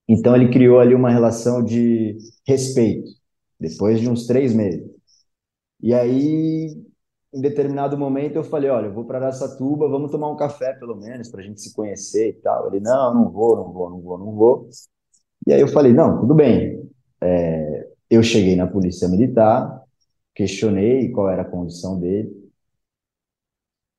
Então 0.07 0.35
ele 0.35 0.51
criou 0.51 0.79
ali 0.79 0.95
uma 0.95 1.09
relação 1.09 1.63
de 1.63 2.17
respeito, 2.45 3.09
depois 3.59 3.99
de 3.99 4.09
uns 4.09 4.27
três 4.27 4.53
meses. 4.53 4.85
E 5.81 5.93
aí 5.93 6.86
em 7.33 7.41
determinado 7.41 7.97
momento 7.97 8.35
eu 8.35 8.43
falei, 8.43 8.69
olha, 8.69 8.87
eu 8.87 8.93
vou 8.93 9.05
para 9.05 9.17
Araçatuba, 9.19 9.89
vamos 9.89 10.11
tomar 10.11 10.31
um 10.31 10.37
café 10.37 10.73
pelo 10.73 10.95
menos 10.95 11.29
para 11.29 11.41
a 11.41 11.43
gente 11.43 11.61
se 11.61 11.73
conhecer 11.73 12.29
e 12.29 12.33
tal. 12.33 12.67
Ele, 12.67 12.79
não, 12.79 13.13
não 13.13 13.29
vou, 13.29 13.57
não 13.57 13.71
vou, 13.71 13.89
não 13.89 14.01
vou, 14.01 14.17
não 14.17 14.31
vou. 14.33 14.69
E 15.45 15.53
aí 15.53 15.61
eu 15.61 15.67
falei, 15.67 15.93
não, 15.93 16.19
tudo 16.19 16.33
bem. 16.33 16.89
É, 17.21 17.89
eu 18.09 18.23
cheguei 18.23 18.55
na 18.55 18.67
polícia 18.67 19.07
militar, 19.07 19.83
questionei 20.33 21.11
qual 21.11 21.29
era 21.29 21.41
a 21.41 21.49
condição 21.49 21.99
dele, 21.99 22.31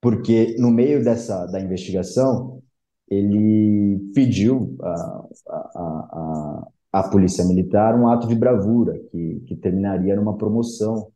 porque 0.01 0.57
no 0.59 0.70
meio 0.70 1.03
dessa 1.05 1.47
da 1.47 1.61
investigação 1.61 2.62
ele 3.11 3.99
pediu 4.14 4.76
a, 4.83 5.26
a, 5.49 6.68
a, 6.93 7.01
a 7.01 7.09
polícia 7.09 7.45
militar 7.45 7.99
um 7.99 8.09
ato 8.09 8.29
de 8.29 8.35
bravura 8.35 8.99
que, 9.11 9.41
que 9.47 9.57
terminaria 9.57 10.14
numa 10.14 10.37
promoção 10.37 11.11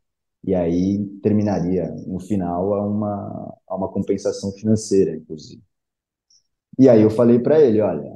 e 0.45 0.55
aí 0.55 1.05
terminaria 1.23 1.89
no 2.07 2.21
final 2.21 2.75
a 2.75 2.87
uma, 2.87 3.59
a 3.69 3.77
uma 3.77 3.89
compensação 3.93 4.53
financeira, 4.53 5.17
inclusive. 5.17 5.63
E 6.79 6.89
aí 6.89 7.03
eu 7.03 7.11
falei 7.11 7.39
para 7.39 7.61
ele, 7.61 7.81
olha, 7.81 8.11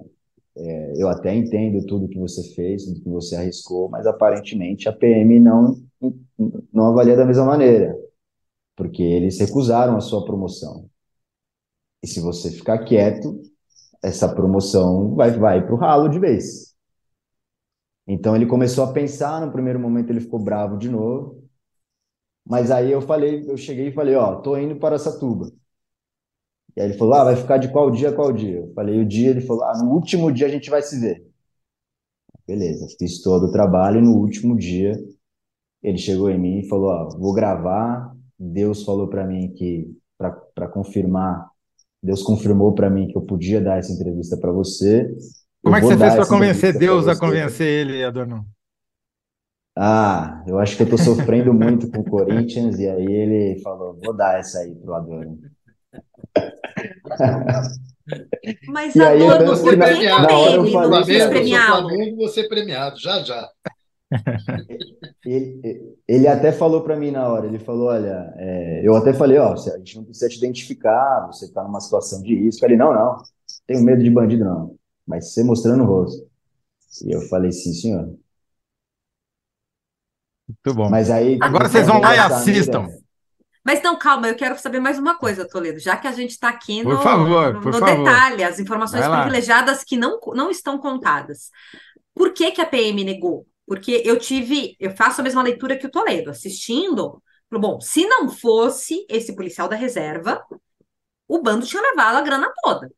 é, 0.56 0.94
eu 0.96 1.08
até 1.08 1.34
entendo 1.34 1.84
tudo 1.86 2.08
que 2.08 2.18
você 2.18 2.42
fez, 2.54 2.84
tudo 2.84 3.02
que 3.02 3.08
você 3.10 3.36
arriscou, 3.36 3.88
mas 3.90 4.06
aparentemente 4.06 4.88
a 4.88 4.92
PM 4.92 5.40
não, 5.40 5.76
não 6.72 6.86
avalia 6.88 7.16
da 7.16 7.26
mesma 7.26 7.44
maneira, 7.44 7.96
porque 8.76 9.02
eles 9.02 9.38
recusaram 9.40 9.96
a 9.96 10.00
sua 10.00 10.24
promoção. 10.24 10.88
E 12.02 12.06
se 12.06 12.20
você 12.20 12.50
ficar 12.50 12.84
quieto, 12.84 13.42
essa 14.02 14.28
promoção 14.34 15.14
vai, 15.14 15.30
vai 15.32 15.64
para 15.64 15.74
o 15.74 15.78
ralo 15.78 16.08
de 16.08 16.18
vez. 16.18 16.74
Então 18.06 18.36
ele 18.36 18.46
começou 18.46 18.84
a 18.84 18.92
pensar, 18.92 19.44
no 19.44 19.52
primeiro 19.52 19.80
momento 19.80 20.10
ele 20.10 20.20
ficou 20.20 20.38
bravo 20.38 20.78
de 20.78 20.88
novo, 20.88 21.45
mas 22.46 22.70
aí 22.70 22.92
eu 22.92 23.02
falei, 23.02 23.44
eu 23.50 23.56
cheguei 23.56 23.88
e 23.88 23.92
falei, 23.92 24.14
ó, 24.14 24.36
tô 24.36 24.56
indo 24.56 24.76
para 24.76 24.98
Satuba. 24.98 25.50
E 26.76 26.80
aí 26.80 26.88
ele 26.88 26.98
falou, 26.98 27.14
ah, 27.14 27.24
vai 27.24 27.36
ficar 27.36 27.56
de 27.56 27.68
qual 27.72 27.90
dia 27.90 28.10
a 28.10 28.12
qual 28.12 28.32
dia? 28.32 28.58
Eu 28.58 28.72
falei, 28.72 29.00
o 29.00 29.04
dia, 29.04 29.30
ele 29.30 29.40
falou, 29.40 29.64
ah, 29.64 29.76
no 29.82 29.90
último 29.90 30.30
dia 30.30 30.46
a 30.46 30.50
gente 30.50 30.70
vai 30.70 30.80
se 30.80 31.00
ver. 31.00 31.26
Beleza, 32.46 32.86
fiz 32.98 33.20
todo 33.20 33.46
o 33.46 33.52
trabalho 33.52 33.98
e 33.98 34.02
no 34.02 34.12
último 34.12 34.56
dia 34.56 34.96
ele 35.82 35.98
chegou 35.98 36.30
em 36.30 36.38
mim 36.38 36.60
e 36.60 36.68
falou, 36.68 36.90
ó, 36.90 37.08
vou 37.18 37.34
gravar, 37.34 38.14
Deus 38.38 38.84
falou 38.84 39.08
para 39.08 39.26
mim 39.26 39.52
que, 39.52 39.90
para 40.16 40.68
confirmar, 40.68 41.48
Deus 42.00 42.22
confirmou 42.22 42.72
para 42.74 42.88
mim 42.88 43.08
que 43.08 43.16
eu 43.16 43.22
podia 43.22 43.60
dar 43.60 43.78
essa 43.78 43.92
entrevista 43.92 44.36
para 44.36 44.52
você. 44.52 45.12
Como 45.64 45.74
é 45.74 45.80
que 45.80 45.86
você 45.86 45.98
fez 45.98 46.14
para 46.14 46.26
convencer 46.26 46.78
Deus 46.78 47.08
a 47.08 47.18
convencer 47.18 47.66
ele, 47.66 48.04
Adorno? 48.04 48.46
Ah, 49.78 50.42
eu 50.46 50.58
acho 50.58 50.74
que 50.74 50.84
eu 50.84 50.88
tô 50.88 50.96
sofrendo 50.96 51.52
muito 51.52 51.90
com 51.90 52.00
o 52.00 52.04
Corinthians, 52.04 52.78
e 52.78 52.88
aí 52.88 53.04
ele 53.04 53.60
falou, 53.60 53.98
vou 54.02 54.16
dar 54.16 54.38
essa 54.38 54.60
aí 54.60 54.74
pro 54.74 54.94
Adorno. 54.94 55.38
Mas 58.68 58.94
e 58.94 59.02
aí, 59.02 59.22
Adorno, 59.22 59.60
por 59.60 59.70
que 59.70 59.96
que 59.98 60.06
na 60.06 60.38
hora 60.38 60.54
eu 60.54 60.66
falei, 60.70 61.04
Flamengo, 61.04 61.28
premiado? 61.28 61.88
Flamengo, 61.88 62.16
você 62.16 62.48
premiado, 62.48 62.98
já, 62.98 63.22
já. 63.22 63.50
Ele, 65.26 65.96
ele 66.06 66.28
até 66.28 66.52
falou 66.52 66.82
para 66.82 66.94
mim 66.94 67.10
na 67.10 67.28
hora, 67.28 67.46
ele 67.46 67.58
falou, 67.58 67.88
olha, 67.88 68.32
é, 68.36 68.80
eu 68.84 68.94
até 68.94 69.12
falei, 69.12 69.36
ó, 69.38 69.52
a 69.52 69.78
gente 69.78 69.96
não 69.96 70.04
precisa 70.04 70.28
te 70.28 70.38
identificar, 70.38 71.26
você 71.26 71.50
tá 71.50 71.64
numa 71.64 71.80
situação 71.80 72.22
de 72.22 72.32
risco. 72.32 72.64
Ele, 72.64 72.76
não, 72.76 72.94
não, 72.94 73.16
tenho 73.66 73.82
medo 73.82 74.00
de 74.04 74.08
bandido 74.08 74.44
não, 74.44 74.76
mas 75.04 75.32
você 75.32 75.42
mostrando 75.42 75.82
o 75.82 75.86
rosto. 75.86 76.24
E 77.04 77.10
eu 77.10 77.22
falei, 77.22 77.50
sim, 77.50 77.72
senhor. 77.72 78.16
Muito 80.48 80.74
bom. 80.76 80.88
Mas 80.88 81.10
aí. 81.10 81.38
Agora 81.40 81.68
vocês 81.68 81.86
vão 81.86 82.00
lá 82.00 82.14
e 82.14 82.18
assistam. 82.18 82.88
Mas 83.64 83.82
não, 83.82 83.98
calma, 83.98 84.28
eu 84.28 84.36
quero 84.36 84.56
saber 84.56 84.78
mais 84.78 84.96
uma 84.96 85.18
coisa, 85.18 85.44
Toledo, 85.44 85.80
já 85.80 85.96
que 85.96 86.06
a 86.06 86.12
gente 86.12 86.30
está 86.30 86.48
aqui 86.48 86.84
no, 86.84 86.90
por 86.90 87.02
favor, 87.02 87.60
por 87.60 87.72
no 87.72 87.78
favor. 87.80 88.04
detalhe, 88.04 88.44
as 88.44 88.60
informações 88.60 89.04
privilegiadas 89.08 89.82
que 89.82 89.96
não, 89.96 90.20
não 90.34 90.52
estão 90.52 90.78
contadas. 90.78 91.50
Por 92.14 92.32
que, 92.32 92.52
que 92.52 92.60
a 92.60 92.66
PM 92.66 93.02
negou? 93.02 93.44
Porque 93.66 94.02
eu 94.04 94.20
tive, 94.20 94.76
eu 94.78 94.92
faço 94.92 95.20
a 95.20 95.24
mesma 95.24 95.42
leitura 95.42 95.76
que 95.76 95.86
o 95.86 95.90
Toledo, 95.90 96.30
assistindo. 96.30 97.20
Bom, 97.50 97.80
se 97.80 98.06
não 98.06 98.28
fosse 98.28 99.04
esse 99.08 99.34
policial 99.34 99.68
da 99.68 99.74
reserva, 99.74 100.40
o 101.26 101.42
bando 101.42 101.66
tinha 101.66 101.82
levado 101.82 102.18
a 102.18 102.22
grana 102.22 102.52
toda. 102.62 102.88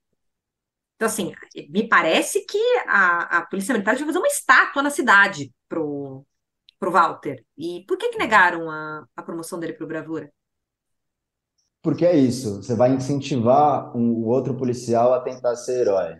Então, 0.97 1.07
assim, 1.07 1.33
me 1.71 1.89
parece 1.89 2.45
que 2.45 2.59
a, 2.87 3.39
a 3.39 3.47
Polícia 3.47 3.73
Militar 3.73 3.93
devia 3.93 4.09
fazer 4.09 4.19
uma 4.19 4.29
estátua 4.29 4.83
na 4.83 4.91
cidade 4.91 5.51
pro, 5.67 6.27
pro 6.79 6.93
Walter. 6.93 7.45
E 7.57 7.85
por 7.87 7.97
que 7.97 8.11
que 8.11 8.19
negaram 8.19 8.71
a, 8.71 9.07
a 9.17 9.23
promoção 9.23 9.59
dele 9.59 9.73
pro 9.73 9.87
Bravura? 9.87 10.31
Porque 11.83 12.05
é 12.05 12.17
isso, 12.17 12.63
você 12.63 12.75
vai 12.75 12.93
incentivar 12.93 13.97
um, 13.97 14.13
o 14.13 14.27
outro 14.27 14.55
policial 14.55 15.15
a 15.15 15.21
tentar 15.21 15.57
ser 15.57 15.83
herói. 15.83 16.17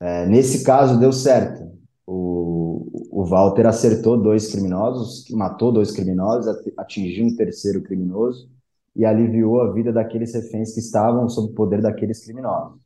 É, 0.00 0.26
nesse 0.26 0.64
caso, 0.64 0.98
deu 0.98 1.12
certo. 1.12 1.76
O, 2.06 2.88
o 3.10 3.24
Walter 3.24 3.66
acertou 3.66 4.16
dois 4.16 4.50
criminosos, 4.50 5.28
matou 5.30 5.72
dois 5.72 5.90
criminosos, 5.90 6.56
atingiu 6.76 7.26
um 7.26 7.36
terceiro 7.36 7.82
criminoso 7.82 8.48
e 8.94 9.04
aliviou 9.04 9.60
a 9.60 9.72
vida 9.72 9.92
daqueles 9.92 10.32
reféns 10.32 10.72
que 10.72 10.80
estavam 10.80 11.28
sob 11.28 11.52
o 11.52 11.54
poder 11.54 11.82
daqueles 11.82 12.24
criminosos. 12.24 12.78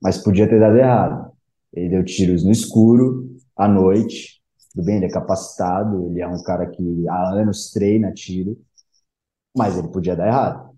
Mas 0.00 0.18
podia 0.18 0.48
ter 0.48 0.58
dado 0.58 0.76
errado. 0.76 1.32
Ele 1.72 1.90
deu 1.90 2.04
tiros 2.04 2.42
no 2.44 2.50
escuro, 2.50 3.36
à 3.56 3.68
noite. 3.68 4.39
Tudo 4.72 4.84
bem, 4.84 4.96
ele 4.96 5.06
é 5.06 5.10
capacitado, 5.10 6.06
ele 6.10 6.20
é 6.20 6.28
um 6.28 6.42
cara 6.42 6.66
que 6.70 7.08
há 7.08 7.30
anos 7.32 7.70
treina 7.70 8.12
tiro, 8.12 8.56
mas 9.56 9.76
ele 9.78 9.88
podia 9.88 10.16
dar 10.16 10.28
errado. 10.28 10.70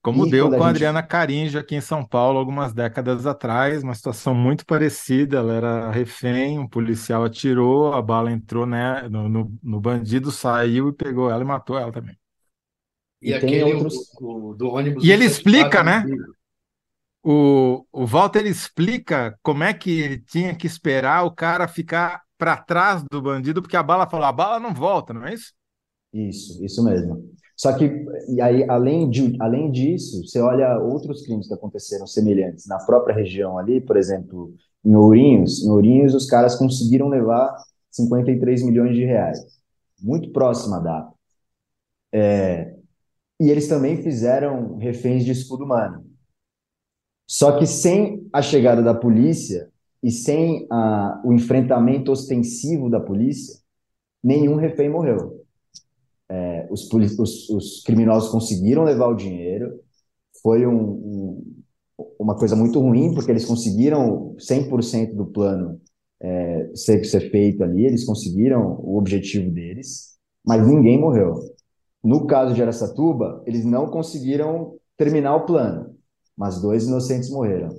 Como 0.00 0.26
E 0.26 0.30
deu 0.30 0.48
com 0.48 0.54
a 0.54 0.58
gente- 0.58 0.68
Adriana 0.70 1.02
Carinja 1.02 1.60
aqui 1.60 1.74
em 1.74 1.80
São 1.80 2.04
Paulo 2.04 2.38
algumas 2.38 2.72
décadas 2.72 3.26
atrás, 3.26 3.82
uma 3.82 3.94
situação 3.94 4.34
muito 4.34 4.64
parecida. 4.64 5.38
Ela 5.38 5.52
era 5.54 5.90
refém, 5.90 6.58
um 6.58 6.68
policial 6.68 7.24
atirou, 7.24 7.92
a 7.92 8.00
bala 8.00 8.30
entrou 8.30 8.64
né, 8.64 9.08
no, 9.08 9.28
no, 9.28 9.58
no 9.62 9.80
bandido, 9.80 10.30
saiu 10.30 10.88
e 10.88 10.92
pegou 10.92 11.30
ela 11.30 11.42
e 11.42 11.46
matou 11.46 11.76
ela 11.78 11.90
também. 11.92 12.16
E, 13.20 13.30
E 13.30 13.40
tem 13.40 13.60
aquele 13.60 13.74
outros- 13.74 14.12
o, 14.20 14.50
o 14.50 14.54
do 14.54 14.68
ônibus. 14.68 15.04
E 15.04 15.10
ele 15.10 15.24
explica, 15.24 15.82
né? 15.82 16.04
O, 17.22 17.84
o 17.92 18.06
Walter 18.06 18.46
explica 18.46 19.38
como 19.42 19.64
é 19.64 19.74
que 19.74 19.90
ele 20.00 20.18
tinha 20.20 20.54
que 20.54 20.66
esperar 20.66 21.24
o 21.24 21.30
cara 21.34 21.66
ficar 21.68 22.22
para 22.38 22.56
trás 22.56 23.02
do 23.10 23.20
bandido, 23.20 23.60
porque 23.60 23.76
a 23.76 23.82
bala 23.82 24.08
falou: 24.08 24.26
a 24.26 24.32
bala 24.32 24.60
não 24.60 24.72
volta, 24.72 25.12
não 25.12 25.26
é 25.26 25.34
isso? 25.34 25.52
Isso, 26.12 26.64
isso 26.64 26.82
mesmo. 26.82 27.30
Só 27.56 27.76
que, 27.76 27.84
e 28.28 28.40
aí, 28.40 28.64
além, 28.70 29.10
de, 29.10 29.36
além 29.40 29.70
disso, 29.70 30.24
você 30.24 30.40
olha 30.40 30.78
outros 30.78 31.22
crimes 31.22 31.48
que 31.48 31.54
aconteceram 31.54 32.06
semelhantes 32.06 32.66
na 32.66 32.78
própria 32.78 33.14
região 33.14 33.58
ali, 33.58 33.80
por 33.80 33.96
exemplo, 33.96 34.54
em 34.84 34.94
Ourinhos. 34.94 35.64
Em 35.64 35.70
Ourinhos, 35.70 36.14
os 36.14 36.26
caras 36.26 36.54
conseguiram 36.54 37.08
levar 37.08 37.54
53 37.90 38.62
milhões 38.62 38.94
de 38.94 39.04
reais, 39.04 39.38
muito 40.00 40.30
próxima 40.30 40.76
à 40.76 40.80
data. 40.80 41.12
É, 42.12 42.74
e 43.40 43.50
eles 43.50 43.68
também 43.68 44.02
fizeram 44.02 44.76
reféns 44.76 45.24
de 45.24 45.32
escudo 45.32 45.64
humano. 45.64 46.04
Só 47.26 47.58
que 47.58 47.66
sem 47.66 48.26
a 48.32 48.40
chegada 48.40 48.82
da 48.82 48.94
polícia 48.94 49.70
e 50.02 50.10
sem 50.10 50.66
a, 50.70 51.20
o 51.24 51.32
enfrentamento 51.32 52.12
ostensivo 52.12 52.90
da 52.90 53.00
polícia, 53.00 53.58
nenhum 54.24 54.56
refém 54.56 54.90
morreu. 54.90 55.44
É, 56.30 56.68
os, 56.70 56.88
os- 57.18 57.48
os 57.50 57.82
criminosos 57.82 58.30
conseguiram 58.30 58.84
levar 58.84 59.08
o 59.08 59.14
dinheiro, 59.14 59.80
foi 60.42 60.66
um- 60.66 60.74
um- 60.74 61.54
uma 62.18 62.36
coisa 62.36 62.56
muito 62.56 62.80
ruim, 62.80 63.14
porque 63.14 63.30
eles 63.32 63.44
conseguiram 63.46 64.36
100% 64.38 65.16
do 65.16 65.26
plano 65.26 65.80
é, 66.22 66.70
ser, 66.74 67.04
ser 67.04 67.30
feito 67.30 67.62
ali, 67.64 67.86
eles 67.86 68.04
conseguiram 68.04 68.80
o 68.82 68.98
objetivo 68.98 69.50
deles, 69.50 70.16
mas 70.46 70.66
ninguém 70.66 70.98
morreu. 71.00 71.34
No 72.04 72.26
caso 72.26 72.54
de 72.54 72.62
Aracatuba, 72.62 73.42
eles 73.46 73.64
não 73.64 73.88
conseguiram 73.90 74.76
terminar 74.96 75.36
o 75.36 75.46
plano, 75.46 75.96
mas 76.36 76.60
dois 76.62 76.86
inocentes 76.88 77.30
morreram. 77.30 77.70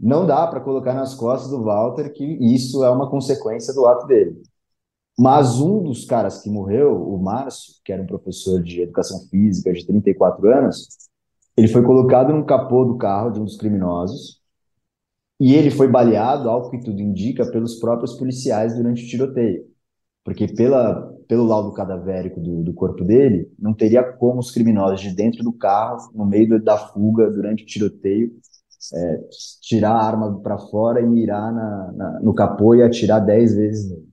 Não 0.00 0.26
dá 0.26 0.46
para 0.46 0.60
colocar 0.60 0.94
nas 0.94 1.14
costas 1.14 1.50
do 1.50 1.62
Walter 1.62 2.10
que 2.12 2.24
isso 2.24 2.82
é 2.82 2.90
uma 2.90 3.10
consequência 3.10 3.74
do 3.74 3.86
ato 3.86 4.06
dele. 4.06 4.40
Mas 5.18 5.60
um 5.60 5.82
dos 5.82 6.06
caras 6.06 6.40
que 6.42 6.48
morreu, 6.48 6.96
o 6.96 7.22
Márcio, 7.22 7.74
que 7.84 7.92
era 7.92 8.02
um 8.02 8.06
professor 8.06 8.62
de 8.62 8.80
educação 8.80 9.20
física 9.28 9.70
de 9.72 9.86
34 9.86 10.50
anos, 10.50 10.88
ele 11.54 11.68
foi 11.68 11.82
colocado 11.82 12.32
no 12.32 12.46
capô 12.46 12.86
do 12.86 12.96
carro 12.96 13.30
de 13.30 13.38
um 13.38 13.44
dos 13.44 13.58
criminosos 13.58 14.40
e 15.38 15.54
ele 15.54 15.70
foi 15.70 15.88
baleado, 15.88 16.48
ao 16.48 16.70
que 16.70 16.78
tudo 16.78 17.00
indica, 17.00 17.50
pelos 17.50 17.74
próprios 17.74 18.14
policiais 18.14 18.74
durante 18.74 19.04
o 19.04 19.08
tiroteio. 19.08 19.64
Porque 20.24 20.46
pela, 20.46 21.10
pelo 21.28 21.44
laudo 21.44 21.72
cadavérico 21.72 22.40
do, 22.40 22.62
do 22.62 22.72
corpo 22.72 23.04
dele, 23.04 23.50
não 23.58 23.74
teria 23.74 24.02
como 24.02 24.38
os 24.38 24.50
criminosos 24.50 25.00
de 25.00 25.14
dentro 25.14 25.42
do 25.42 25.52
carro, 25.52 26.10
no 26.14 26.24
meio 26.24 26.62
da 26.62 26.78
fuga, 26.78 27.30
durante 27.30 27.62
o 27.62 27.66
tiroteio, 27.66 28.32
é, 28.94 29.20
tirar 29.62 29.92
a 29.92 30.02
arma 30.06 30.40
para 30.40 30.58
fora 30.58 31.00
e 31.00 31.06
mirar 31.06 31.52
na, 31.52 31.92
na- 31.92 32.20
no 32.20 32.34
capô 32.34 32.74
e 32.74 32.82
atirar 32.82 33.20
10 33.20 33.54
vezes 33.54 33.88
nele. 33.90 34.08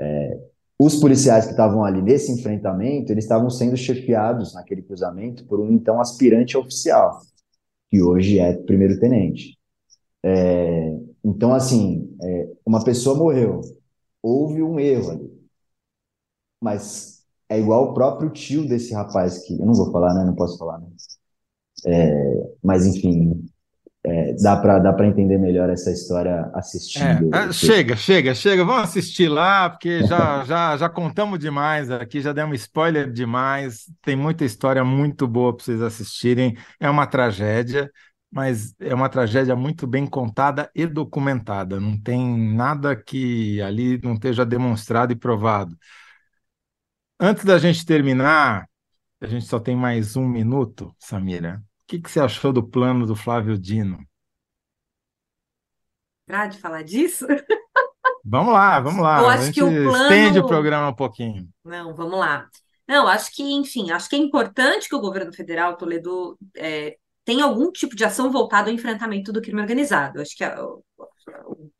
É, 0.00 0.40
os 0.78 0.96
policiais 0.96 1.44
que 1.46 1.50
estavam 1.52 1.84
ali 1.84 2.00
nesse 2.00 2.30
enfrentamento, 2.32 3.12
eles 3.12 3.24
estavam 3.24 3.50
sendo 3.50 3.76
chefiados 3.76 4.54
naquele 4.54 4.82
cruzamento 4.82 5.44
por 5.46 5.60
um 5.60 5.72
então 5.72 6.00
aspirante 6.00 6.56
oficial, 6.56 7.20
que 7.90 8.02
hoje 8.02 8.38
é 8.40 8.54
primeiro-tenente. 8.54 9.58
É, 10.24 10.98
então, 11.24 11.54
assim, 11.54 12.16
é, 12.22 12.48
uma 12.66 12.84
pessoa 12.84 13.16
morreu, 13.16 13.60
houve 14.22 14.62
um 14.62 14.80
erro 14.80 15.12
ali, 15.12 15.38
mas 16.60 17.24
é 17.48 17.58
igual 17.58 17.90
o 17.90 17.94
próprio 17.94 18.30
tio 18.30 18.66
desse 18.66 18.92
rapaz 18.94 19.38
que 19.46 19.54
eu 19.58 19.66
não 19.66 19.74
vou 19.74 19.90
falar, 19.92 20.14
né? 20.14 20.24
Não 20.24 20.34
posso 20.34 20.58
falar, 20.58 20.78
né? 20.78 20.88
É, 21.86 22.52
mas 22.62 22.86
enfim, 22.86 23.46
é, 24.04 24.32
dá 24.34 24.56
para 24.56 24.78
dá 24.78 24.92
para 24.92 25.06
entender 25.06 25.38
melhor 25.38 25.68
essa 25.68 25.90
história 25.90 26.50
assistindo. 26.54 27.34
É, 27.34 27.38
ah, 27.38 27.52
chega, 27.52 27.96
chega, 27.96 28.34
chega. 28.34 28.64
Vamos 28.64 28.84
assistir 28.84 29.28
lá, 29.28 29.68
porque 29.68 30.04
já, 30.04 30.44
já, 30.44 30.76
já 30.76 30.88
contamos 30.88 31.38
demais 31.38 31.90
aqui, 31.90 32.20
já 32.20 32.32
demos 32.32 32.60
spoiler 32.60 33.10
demais. 33.10 33.90
Tem 34.02 34.14
muita 34.14 34.44
história 34.44 34.84
muito 34.84 35.26
boa 35.26 35.54
para 35.54 35.64
vocês 35.64 35.82
assistirem. 35.82 36.56
É 36.78 36.88
uma 36.88 37.06
tragédia, 37.06 37.90
mas 38.30 38.74
é 38.78 38.94
uma 38.94 39.08
tragédia 39.08 39.56
muito 39.56 39.86
bem 39.86 40.06
contada 40.06 40.70
e 40.74 40.86
documentada. 40.86 41.80
Não 41.80 42.00
tem 42.00 42.54
nada 42.54 42.94
que 42.94 43.60
ali 43.62 44.00
não 44.02 44.14
esteja 44.14 44.46
demonstrado 44.46 45.12
e 45.12 45.16
provado. 45.16 45.76
Antes 47.20 47.44
da 47.44 47.58
gente 47.58 47.84
terminar, 47.84 48.68
a 49.20 49.26
gente 49.26 49.44
só 49.46 49.58
tem 49.58 49.74
mais 49.74 50.14
um 50.16 50.26
minuto, 50.26 50.94
Samira. 51.00 51.60
O 51.88 51.90
que, 51.90 51.98
que 52.02 52.10
você 52.10 52.20
achou 52.20 52.52
do 52.52 52.62
plano 52.62 53.06
do 53.06 53.16
Flávio 53.16 53.56
Dino? 53.58 53.98
Pra 56.26 56.46
de 56.46 56.58
falar 56.58 56.82
disso? 56.82 57.26
Vamos 58.22 58.52
lá, 58.52 58.78
vamos 58.78 59.00
lá. 59.02 59.20
Eu 59.20 59.28
A 59.28 59.32
acho 59.34 59.44
gente 59.46 59.54
que 59.54 59.62
o 59.62 59.68
plano- 59.70 60.02
estende 60.02 60.38
o 60.38 60.46
programa 60.46 60.88
um 60.90 60.94
pouquinho. 60.94 61.48
Não, 61.64 61.94
vamos 61.94 62.18
lá. 62.18 62.46
Não, 62.86 63.08
acho 63.08 63.34
que, 63.34 63.42
enfim, 63.42 63.90
acho 63.90 64.06
que 64.06 64.16
é 64.16 64.18
importante 64.18 64.86
que 64.86 64.94
o 64.94 65.00
governo 65.00 65.32
federal, 65.32 65.78
Toledo, 65.78 66.38
é, 66.54 66.98
tenha 67.24 67.44
algum 67.44 67.72
tipo 67.72 67.96
de 67.96 68.04
ação 68.04 68.30
voltada 68.30 68.68
ao 68.68 68.74
enfrentamento 68.74 69.32
do 69.32 69.40
crime 69.40 69.62
organizado. 69.62 70.20
Acho 70.20 70.36
que 70.36 70.44
a- 70.44 70.58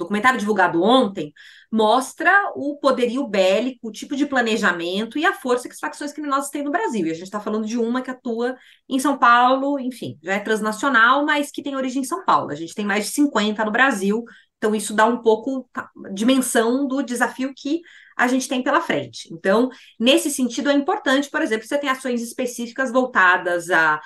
documentário 0.08 0.38
divulgado 0.38 0.82
ontem 0.82 1.32
mostra 1.70 2.32
o 2.56 2.78
poderio 2.80 3.28
bélico, 3.28 3.88
o 3.88 3.92
tipo 3.92 4.16
de 4.16 4.24
planejamento 4.24 5.18
e 5.18 5.26
a 5.26 5.34
força 5.34 5.68
que 5.68 5.74
as 5.74 5.78
facções 5.78 6.12
criminosas 6.12 6.48
têm 6.48 6.62
no 6.62 6.70
Brasil. 6.70 7.06
E 7.06 7.10
a 7.10 7.14
gente 7.14 7.24
está 7.24 7.38
falando 7.38 7.66
de 7.66 7.76
uma 7.78 8.00
que 8.00 8.10
atua 8.10 8.56
em 8.88 8.98
São 8.98 9.18
Paulo, 9.18 9.78
enfim, 9.78 10.18
já 10.22 10.32
é 10.32 10.40
transnacional, 10.40 11.26
mas 11.26 11.50
que 11.50 11.62
tem 11.62 11.76
origem 11.76 12.00
em 12.00 12.06
São 12.06 12.24
Paulo. 12.24 12.50
A 12.50 12.54
gente 12.54 12.74
tem 12.74 12.86
mais 12.86 13.04
de 13.04 13.12
50 13.12 13.62
no 13.64 13.70
Brasil, 13.70 14.24
então 14.56 14.74
isso 14.74 14.94
dá 14.94 15.04
um 15.04 15.18
pouco 15.18 15.68
dimensão 16.12 16.88
do 16.88 17.02
desafio 17.02 17.52
que 17.54 17.82
a 18.16 18.26
gente 18.26 18.48
tem 18.48 18.62
pela 18.62 18.80
frente. 18.80 19.32
Então, 19.32 19.68
nesse 20.00 20.30
sentido, 20.30 20.70
é 20.70 20.72
importante, 20.72 21.30
por 21.30 21.40
exemplo, 21.40 21.68
você 21.68 21.78
tem 21.78 21.88
ações 21.88 22.20
específicas 22.20 22.90
voltadas 22.90 23.70
a 23.70 24.00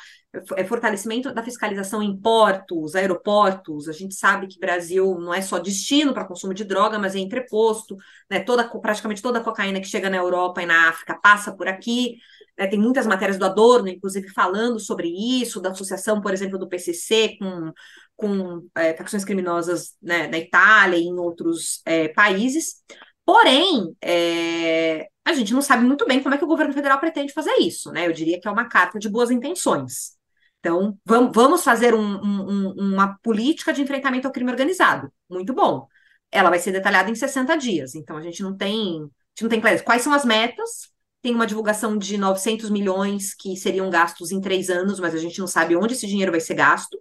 é, 0.56 0.64
fortalecimento 0.64 1.32
da 1.32 1.42
fiscalização 1.42 2.02
em 2.02 2.16
portos, 2.16 2.94
aeroportos. 2.94 3.88
A 3.88 3.92
gente 3.92 4.14
sabe 4.14 4.46
que 4.46 4.58
Brasil 4.58 5.18
não 5.20 5.32
é 5.32 5.42
só 5.42 5.58
destino 5.58 6.14
para 6.14 6.24
consumo 6.24 6.54
de 6.54 6.64
droga, 6.64 6.98
mas 6.98 7.14
é 7.14 7.18
entreposto. 7.18 7.96
Né? 8.30 8.40
Toda, 8.40 8.64
praticamente 8.80 9.20
toda 9.20 9.40
a 9.40 9.44
cocaína 9.44 9.80
que 9.80 9.86
chega 9.86 10.08
na 10.08 10.16
Europa 10.16 10.62
e 10.62 10.66
na 10.66 10.88
África 10.88 11.18
passa 11.22 11.52
por 11.54 11.68
aqui. 11.68 12.16
né? 12.58 12.66
Tem 12.66 12.78
muitas 12.78 13.06
matérias 13.06 13.38
do 13.38 13.44
Adorno, 13.44 13.88
inclusive, 13.88 14.28
falando 14.30 14.80
sobre 14.80 15.08
isso, 15.08 15.60
da 15.60 15.70
associação, 15.70 16.20
por 16.22 16.32
exemplo, 16.32 16.58
do 16.58 16.68
PCC 16.68 17.36
com, 17.38 17.72
com 18.16 18.66
é, 18.74 18.94
facções 18.96 19.24
criminosas 19.24 19.94
né, 20.00 20.28
na 20.28 20.38
Itália 20.38 20.96
e 20.96 21.02
em 21.04 21.18
outros 21.18 21.82
é, 21.84 22.08
países. 22.08 22.82
Porém, 23.24 23.94
é, 24.02 25.08
a 25.24 25.32
gente 25.34 25.52
não 25.52 25.62
sabe 25.62 25.84
muito 25.84 26.06
bem 26.06 26.22
como 26.22 26.34
é 26.34 26.38
que 26.38 26.44
o 26.44 26.48
governo 26.48 26.72
federal 26.72 26.98
pretende 26.98 27.32
fazer 27.32 27.54
isso, 27.60 27.92
né? 27.92 28.06
Eu 28.06 28.12
diria 28.12 28.40
que 28.40 28.48
é 28.48 28.50
uma 28.50 28.68
carta 28.68 28.98
de 28.98 29.08
boas 29.08 29.30
intenções. 29.30 30.16
Então, 30.62 30.96
vamos, 31.04 31.64
fazer 31.64 31.92
um- 31.92 31.98
um- 32.22 32.48
um- 32.48 32.94
uma 32.94 33.18
política 33.20 33.72
de 33.72 33.82
enfrentamento 33.82 34.28
ao 34.28 34.32
crime 34.32 34.48
organizado. 34.48 35.12
Muito 35.28 35.52
bom. 35.52 35.88
Ela 36.30 36.50
vai 36.50 36.60
ser 36.60 36.70
detalhada 36.70 37.10
em 37.10 37.16
60 37.16 37.56
dias. 37.56 37.96
Então, 37.96 38.16
a 38.16 38.22
gente 38.22 38.44
não 38.44 38.56
tem, 38.56 38.98
a 38.98 39.00
gente 39.02 39.42
não 39.42 39.48
tem 39.48 39.60
clareza. 39.60 39.82
Quais 39.82 40.02
são 40.02 40.12
as 40.12 40.24
metas? 40.24 40.88
Tem 41.20 41.34
uma 41.34 41.48
divulgação 41.48 41.98
de 41.98 42.16
900 42.16 42.70
milhões 42.70 43.34
que 43.34 43.56
seriam 43.56 43.90
gastos 43.90 44.30
em 44.30 44.40
três 44.40 44.70
anos, 44.70 45.00
mas 45.00 45.16
a 45.16 45.18
gente 45.18 45.40
não 45.40 45.48
sabe 45.48 45.74
onde 45.74 45.94
esse 45.94 46.06
dinheiro 46.06 46.30
vai 46.30 46.40
ser 46.40 46.54
gasto, 46.54 46.96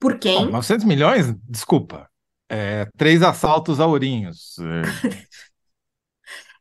por 0.00 0.18
quem. 0.18 0.46
Bom, 0.46 0.50
900 0.50 0.84
milhões? 0.84 1.32
Desculpa. 1.48 2.08
É, 2.48 2.86
três 2.96 3.22
assaltos 3.22 3.78
a 3.78 3.86
Ourinhos. 3.86 4.56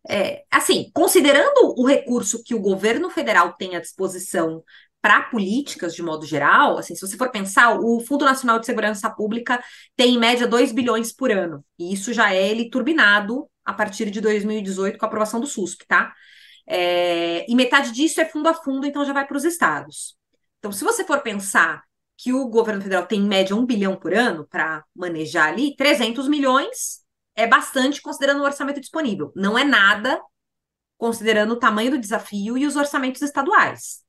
É, 0.09 0.43
assim, 0.51 0.91
considerando 0.93 1.75
o 1.77 1.87
recurso 1.87 2.43
que 2.43 2.53
o 2.53 2.59
governo 2.59 3.09
federal 3.09 3.53
tem 3.53 3.75
à 3.75 3.79
disposição 3.79 4.61
para 5.03 5.23
políticas 5.23 5.93
de 5.93 6.01
modo 6.01 6.25
geral, 6.25 6.77
assim, 6.77 6.95
se 6.95 7.05
você 7.05 7.17
for 7.17 7.29
pensar, 7.29 7.77
o 7.77 7.99
Fundo 7.99 8.23
Nacional 8.23 8.57
de 8.57 8.65
Segurança 8.65 9.09
Pública 9.09 9.61
tem 9.97 10.15
em 10.15 10.17
média 10.17 10.47
2 10.47 10.71
bilhões 10.71 11.11
por 11.11 11.29
ano, 11.29 11.61
e 11.77 11.93
isso 11.93 12.13
já 12.13 12.33
é 12.33 12.47
ele 12.49 12.69
turbinado 12.69 13.45
a 13.65 13.73
partir 13.73 14.09
de 14.09 14.21
2018 14.21 14.97
com 14.97 15.05
a 15.05 15.07
aprovação 15.07 15.41
do 15.41 15.45
SUSP, 15.45 15.85
tá? 15.85 16.13
É, 16.65 17.45
e 17.51 17.53
metade 17.53 17.91
disso 17.91 18.21
é 18.21 18.25
fundo 18.25 18.47
a 18.47 18.53
fundo, 18.53 18.87
então 18.87 19.03
já 19.03 19.11
vai 19.11 19.27
para 19.27 19.35
os 19.35 19.43
estados. 19.43 20.15
Então, 20.59 20.71
se 20.71 20.85
você 20.85 21.03
for 21.03 21.19
pensar 21.19 21.83
que 22.17 22.31
o 22.31 22.47
governo 22.47 22.81
federal 22.81 23.05
tem 23.05 23.19
em 23.19 23.27
média 23.27 23.53
um 23.53 23.65
bilhão 23.65 23.97
por 23.97 24.13
ano 24.13 24.47
para 24.49 24.85
manejar 24.95 25.49
ali, 25.49 25.75
300 25.75 26.29
milhões 26.29 27.01
é 27.35 27.45
bastante 27.45 28.01
considerando 28.01 28.39
o 28.39 28.45
orçamento 28.45 28.79
disponível. 28.79 29.33
Não 29.35 29.57
é 29.57 29.65
nada 29.65 30.21
considerando 30.97 31.55
o 31.55 31.59
tamanho 31.59 31.91
do 31.91 31.99
desafio 31.99 32.57
e 32.57 32.65
os 32.65 32.77
orçamentos 32.77 33.21
estaduais. 33.21 34.02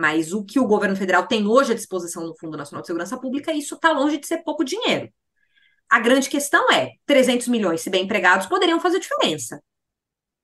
Mas 0.00 0.32
o 0.32 0.42
que 0.42 0.58
o 0.58 0.66
governo 0.66 0.96
federal 0.96 1.26
tem 1.26 1.46
hoje 1.46 1.72
à 1.72 1.74
disposição 1.74 2.26
no 2.26 2.34
Fundo 2.34 2.56
Nacional 2.56 2.80
de 2.80 2.86
Segurança 2.86 3.20
Pública, 3.20 3.52
isso 3.52 3.74
está 3.74 3.92
longe 3.92 4.16
de 4.16 4.26
ser 4.26 4.38
pouco 4.38 4.64
dinheiro. 4.64 5.12
A 5.90 6.00
grande 6.00 6.30
questão 6.30 6.72
é: 6.72 6.92
300 7.04 7.48
milhões, 7.48 7.82
se 7.82 7.90
bem 7.90 8.04
empregados, 8.04 8.46
poderiam 8.46 8.80
fazer 8.80 8.98
diferença. 8.98 9.62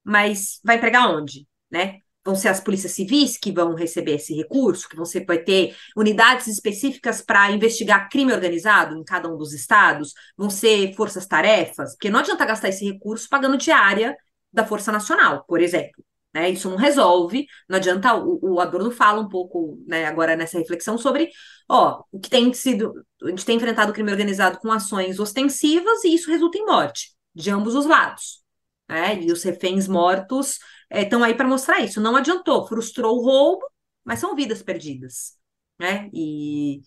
Mas 0.04 0.60
vai 0.62 0.76
empregar 0.76 1.10
onde? 1.10 1.48
Né? 1.70 2.00
vão 2.24 2.34
ser 2.34 2.48
as 2.48 2.60
polícias 2.60 2.90
civis 2.90 3.38
que 3.38 3.52
vão 3.52 3.74
receber 3.74 4.16
esse 4.16 4.34
recurso, 4.34 4.88
que 4.88 4.96
vão 4.96 5.04
ser, 5.04 5.24
vai 5.24 5.38
ter 5.38 5.76
unidades 5.96 6.48
específicas 6.48 7.22
para 7.22 7.52
investigar 7.52 8.08
crime 8.10 8.32
organizado 8.32 8.96
em 8.96 9.04
cada 9.04 9.32
um 9.32 9.38
dos 9.38 9.52
estados, 9.52 10.12
vão 10.36 10.50
ser 10.50 10.92
forças-tarefas, 10.96 11.92
porque 11.92 12.10
não 12.10 12.18
adianta 12.18 12.44
gastar 12.44 12.70
esse 12.70 12.84
recurso 12.84 13.28
pagando 13.28 13.56
diária 13.56 14.16
da 14.52 14.66
Força 14.66 14.90
Nacional, 14.90 15.44
por 15.46 15.60
exemplo. 15.60 16.04
Né? 16.36 16.50
Isso 16.50 16.68
não 16.68 16.76
resolve, 16.76 17.46
não 17.66 17.78
adianta, 17.78 18.14
o, 18.14 18.56
o 18.56 18.60
Adorno 18.60 18.90
fala 18.90 19.22
um 19.22 19.28
pouco 19.28 19.82
né, 19.86 20.04
agora 20.04 20.36
nessa 20.36 20.58
reflexão 20.58 20.98
sobre, 20.98 21.30
ó, 21.66 22.02
o 22.12 22.20
que 22.20 22.28
tem 22.28 22.52
sido, 22.52 22.92
a 23.22 23.30
gente 23.30 23.46
tem 23.46 23.56
enfrentado 23.56 23.90
o 23.90 23.94
crime 23.94 24.10
organizado 24.10 24.58
com 24.58 24.70
ações 24.70 25.18
ostensivas 25.18 26.04
e 26.04 26.14
isso 26.14 26.30
resulta 26.30 26.58
em 26.58 26.66
morte, 26.66 27.14
de 27.34 27.50
ambos 27.50 27.74
os 27.74 27.86
lados. 27.86 28.42
Né? 28.86 29.22
E 29.22 29.32
os 29.32 29.42
reféns 29.42 29.88
mortos 29.88 30.58
estão 30.90 31.24
é, 31.24 31.28
aí 31.28 31.34
para 31.34 31.48
mostrar 31.48 31.80
isso. 31.80 32.02
Não 32.02 32.14
adiantou, 32.14 32.68
frustrou 32.68 33.16
o 33.16 33.24
roubo, 33.24 33.64
mas 34.04 34.18
são 34.18 34.36
vidas 34.36 34.62
perdidas, 34.62 35.38
né? 35.78 36.10
E 36.12 36.82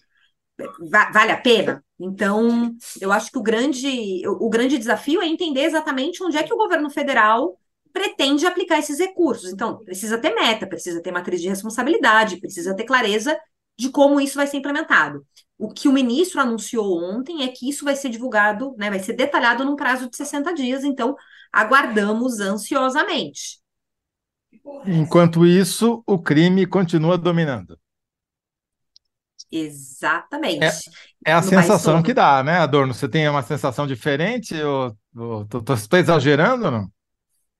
va 0.91 1.09
vale 1.11 1.31
a 1.31 1.41
pena? 1.41 1.83
Então, 1.99 2.75
eu 3.01 3.11
acho 3.11 3.31
que 3.31 3.37
o 3.39 3.41
grande, 3.41 4.21
o 4.27 4.47
grande 4.47 4.77
desafio 4.77 5.21
é 5.21 5.27
entender 5.27 5.63
exatamente 5.63 6.23
onde 6.23 6.37
é 6.37 6.43
que 6.43 6.53
o 6.53 6.57
governo 6.57 6.89
federal 6.89 7.59
pretende 7.91 8.45
aplicar 8.45 8.79
esses 8.79 8.99
recursos. 8.99 9.51
Então, 9.51 9.77
precisa 9.83 10.17
ter 10.17 10.33
meta, 10.33 10.67
precisa 10.67 11.01
ter 11.01 11.11
matriz 11.11 11.41
de 11.41 11.49
responsabilidade, 11.49 12.39
precisa 12.39 12.75
ter 12.75 12.83
clareza 12.83 13.37
de 13.77 13.89
como 13.89 14.19
isso 14.19 14.35
vai 14.35 14.47
ser 14.47 14.57
implementado. 14.57 15.25
O 15.57 15.69
que 15.69 15.87
o 15.87 15.93
ministro 15.93 16.39
anunciou 16.39 17.01
ontem 17.03 17.43
é 17.43 17.47
que 17.47 17.69
isso 17.69 17.85
vai 17.85 17.95
ser 17.95 18.09
divulgado, 18.09 18.75
né, 18.77 18.89
vai 18.89 18.99
ser 18.99 19.13
detalhado 19.13 19.63
num 19.65 19.75
prazo 19.75 20.09
de 20.09 20.15
60 20.15 20.53
dias, 20.53 20.83
então 20.83 21.15
aguardamos 21.51 22.39
ansiosamente. 22.39 23.59
Enquanto 24.85 25.45
isso, 25.45 26.03
o 26.05 26.19
crime 26.19 26.65
continua 26.65 27.17
dominando. 27.17 27.77
Exatamente. 29.51 30.63
É, 31.25 31.31
é 31.31 31.33
a 31.33 31.41
sensação 31.41 32.03
que 32.03 32.13
dá, 32.13 32.43
né, 32.43 32.57
Adorno? 32.57 32.93
Você 32.93 33.09
tem 33.09 33.27
uma 33.27 33.41
sensação 33.41 33.87
diferente? 33.87 34.55
Ou, 34.61 34.95
estou 35.43 35.97
exagerando 35.97 36.65
ou 36.65 36.71
não? 36.71 36.91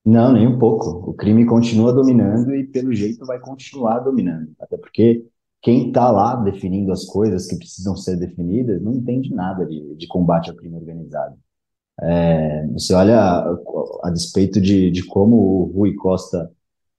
Não, 0.06 0.34
nem 0.34 0.47
um 0.47 0.58
pouco. 0.58 1.10
O 1.10 1.14
crime 1.14 1.45
continua 1.45 1.93
dominando 1.93 2.54
e, 2.56 2.66
pelo 2.66 2.93
jeito, 2.93 3.26
vai 3.26 3.39
continuar 3.39 4.00
dominando. 4.00 4.52
Até 4.60 4.78
porque 4.78 5.26
quem 5.62 5.89
está 5.89 6.10
lá 6.10 6.36
definindo 6.36 6.91
as 6.91 7.06
coisas 7.06 7.45
que 7.45 7.58
precisam 7.58 7.95
ser 7.95 8.16
definidas 8.18 8.82
não 8.82 8.93
entende 8.93 9.34
nada 9.34 9.66
de, 9.66 9.95
de 9.95 10.08
combate 10.08 10.50
ao 10.50 10.56
crime 10.56 10.78
organizado. 10.78 11.36
É, 12.02 12.66
você 12.68 12.93
olha 12.93 13.20
a, 13.20 13.58
a 14.04 14.10
despeito 14.10 14.62
de, 14.62 14.89
de 14.89 15.04
como 15.04 15.36
o 15.36 15.64
Rui 15.66 15.95
Costa 15.95 16.50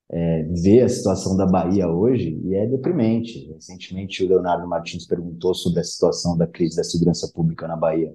é, 0.09 0.43
vê 0.43 0.81
a 0.81 0.89
situação 0.89 1.35
da 1.35 1.45
Bahia 1.45 1.89
hoje 1.89 2.39
e 2.43 2.53
é 2.53 2.67
deprimente. 2.67 3.51
Recentemente 3.53 4.23
o 4.23 4.27
Leonardo 4.27 4.67
Martins 4.67 5.07
perguntou 5.07 5.55
sobre 5.55 5.79
a 5.79 5.83
situação 5.83 6.37
da 6.37 6.45
crise 6.45 6.75
da 6.75 6.83
segurança 6.83 7.31
pública 7.33 7.67
na 7.67 7.75
Bahia. 7.75 8.13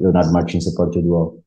Leonardo 0.00 0.32
Martins, 0.32 0.64
repórter 0.66 1.02
do 1.02 1.10
UOL, 1.10 1.41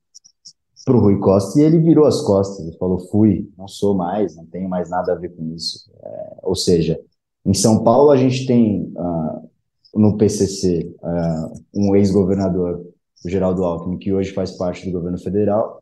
para 0.86 0.96
o 0.96 1.00
Rui 1.00 1.20
Costa 1.20 1.60
e 1.60 1.64
ele 1.64 1.80
virou 1.80 2.06
as 2.06 2.22
costas. 2.22 2.66
Ele 2.66 2.78
falou: 2.78 3.00
fui, 3.10 3.50
não 3.58 3.68
sou 3.68 3.96
mais, 3.96 4.36
não 4.36 4.46
tenho 4.46 4.70
mais 4.70 4.90
nada 4.90 5.12
a 5.12 5.16
ver 5.16 5.36
com 5.36 5.54
isso. 5.54 5.92
É, 6.02 6.38
ou 6.44 6.56
seja, 6.56 7.00
em 7.44 7.54
São 7.54 7.84
Paulo 7.84 8.12
a 8.12 8.18
gente 8.18 8.46
tem 8.46 8.94
uh, 8.96 9.50
no 9.96 10.18
PCC 10.18 10.96
uh, 11.02 11.08
ah, 11.08 11.54
um 11.74 11.96
ex-governador, 11.96 12.86
o 13.26 13.30
Geraldo 13.30 13.64
Alckmin, 13.64 13.98
que 13.98 14.14
hoje 14.14 14.32
faz 14.32 14.52
parte 14.52 14.86
do 14.86 14.92
governo 14.92 15.18
federal, 15.18 15.82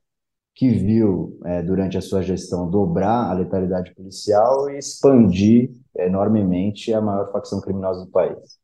que 0.56 0.70
viu, 0.70 1.38
é, 1.46 1.64
durante 1.64 1.98
a 1.98 2.02
sua 2.02 2.22
gestão, 2.22 2.70
dobrar 2.70 3.30
a 3.30 3.34
letalidade 3.34 3.94
policial 3.96 4.70
e 4.70 4.78
expandir 4.78 5.72
enormemente 5.98 6.94
a 6.94 7.02
maior 7.02 7.32
facção 7.32 7.60
criminosa 7.60 8.06
do 8.06 8.12
país. 8.12 8.58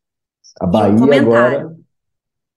A 0.59 0.67
Bahia 0.67 0.95
um 0.95 1.11
agora, 1.11 1.75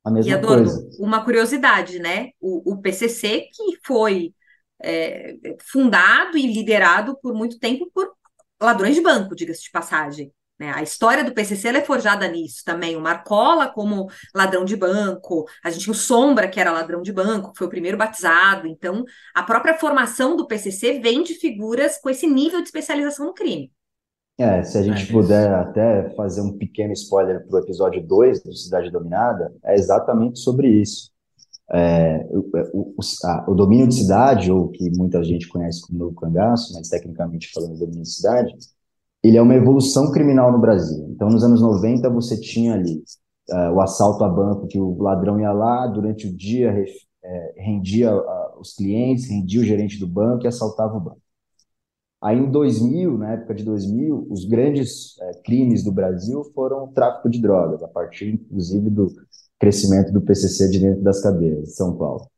a 0.05 0.11
mesma 0.11 0.35
Adorno, 0.35 0.65
coisa. 0.65 0.91
Uma 0.99 1.25
curiosidade, 1.25 1.99
né? 1.99 2.31
O, 2.41 2.73
o 2.73 2.81
PCC, 2.81 3.49
que 3.53 3.79
foi 3.85 4.35
é, 4.83 5.37
fundado 5.61 6.37
e 6.37 6.47
liderado 6.47 7.17
por 7.21 7.35
muito 7.35 7.59
tempo 7.59 7.91
por 7.95 8.13
ladrões 8.61 8.95
de 8.95 9.01
banco, 9.01 9.35
diga-se 9.35 9.63
de 9.63 9.71
passagem. 9.71 10.33
Né? 10.59 10.73
A 10.75 10.83
história 10.83 11.25
do 11.25 11.33
PCC 11.33 11.69
é 11.69 11.83
forjada 11.83 12.27
nisso 12.29 12.63
também. 12.65 12.97
O 12.97 13.01
Marcola 13.01 13.69
como 13.69 14.09
ladrão 14.35 14.65
de 14.65 14.77
banco, 14.77 15.45
a 15.65 15.71
gente 15.71 15.85
tinha 15.85 15.93
o 15.93 15.97
Sombra, 15.97 16.49
que 16.49 16.61
era 16.61 16.73
ladrão 16.73 17.03
de 17.03 17.13
banco, 17.13 17.53
foi 17.57 17.67
o 17.67 17.71
primeiro 17.71 17.97
batizado. 17.97 18.67
Então, 18.67 19.05
a 19.35 19.43
própria 19.43 19.79
formação 19.79 20.37
do 20.37 20.47
PCC 20.47 21.01
vem 21.01 21.23
de 21.23 21.35
figuras 21.35 21.99
com 21.99 22.11
esse 22.11 22.27
nível 22.27 22.61
de 22.61 22.69
especialização 22.69 23.27
no 23.27 23.35
crime. 23.35 23.73
É, 24.39 24.63
se 24.63 24.79
a 24.79 24.83
gente 24.83 25.09
é 25.09 25.13
puder 25.13 25.53
até 25.55 26.11
fazer 26.17 26.41
um 26.41 26.57
pequeno 26.57 26.93
spoiler 26.93 27.47
para 27.47 27.57
o 27.57 27.63
episódio 27.63 28.03
2 28.05 28.43
do 28.43 28.55
Cidade 28.55 28.91
Dominada, 28.91 29.53
é 29.65 29.75
exatamente 29.75 30.39
sobre 30.39 30.69
isso. 30.69 31.11
É, 31.71 32.27
o, 32.31 32.95
o, 32.97 33.01
a, 33.25 33.51
o, 33.51 33.55
domínio 33.55 33.87
de 33.87 33.95
cidade, 33.95 34.51
ou 34.51 34.69
que 34.69 34.91
muita 34.91 35.23
gente 35.23 35.49
conhece 35.49 35.81
como 35.83 35.99
novo 35.99 36.15
cangaço, 36.15 36.75
mas 36.75 36.89
tecnicamente 36.89 37.51
falando 37.53 37.79
domínio 37.79 38.03
de 38.03 38.11
cidade, 38.11 38.55
ele 39.23 39.37
é 39.37 39.43
uma 39.43 39.55
evolução 39.55 40.11
criminal 40.11 40.51
no 40.51 40.59
Brasil. 40.59 41.07
Então, 41.11 41.29
nos 41.29 41.45
anos 41.45 41.63
90, 41.63 42.11
você 42.11 42.39
tinha 42.39 42.75
ali 42.75 43.03
uh, 43.51 43.73
o 43.75 43.81
assalto 43.81 44.25
a 44.25 44.29
banco, 44.29 44.67
que 44.67 44.79
o 44.79 45.01
ladrão 45.01 45.41
ia 45.41 45.53
lá, 45.53 45.87
durante 45.87 46.27
o 46.27 46.37
dia 46.37 46.85
é, 47.25 47.55
rendia 47.57 48.15
uh, 48.15 48.61
os 48.61 48.75
clientes, 48.75 49.29
rendia 49.29 49.61
o 49.61 49.65
gerente 49.65 49.99
do 49.99 50.07
banco 50.07 50.45
e 50.45 50.49
assaltava 50.49 50.97
o 50.97 51.01
banco. 51.01 51.23
Aí, 52.23 52.39
em 52.39 52.49
2000, 52.51 53.19
na 53.19 53.33
época 53.33 53.53
de 53.53 53.65
2000, 53.65 54.29
os 54.31 54.45
grandes 54.45 55.17
uh, 55.17 55.43
crimes 55.45 55.83
do 55.83 55.91
Brasil 55.91 56.45
foram 56.55 56.85
o 56.85 56.89
tráfico 56.89 57.29
de 57.29 57.41
drogas, 57.41 57.83
a 57.83 57.89
partir, 57.89 58.35
inclusive, 58.35 58.89
do 58.89 59.13
crescimento 59.59 60.13
do 60.13 60.21
PCC 60.21 60.71
de 60.71 60.79
dentro 60.79 61.03
das 61.03 61.21
cadeias 61.21 61.65
de 61.65 61.75
São 61.75 61.97
Paulo. 61.97 62.29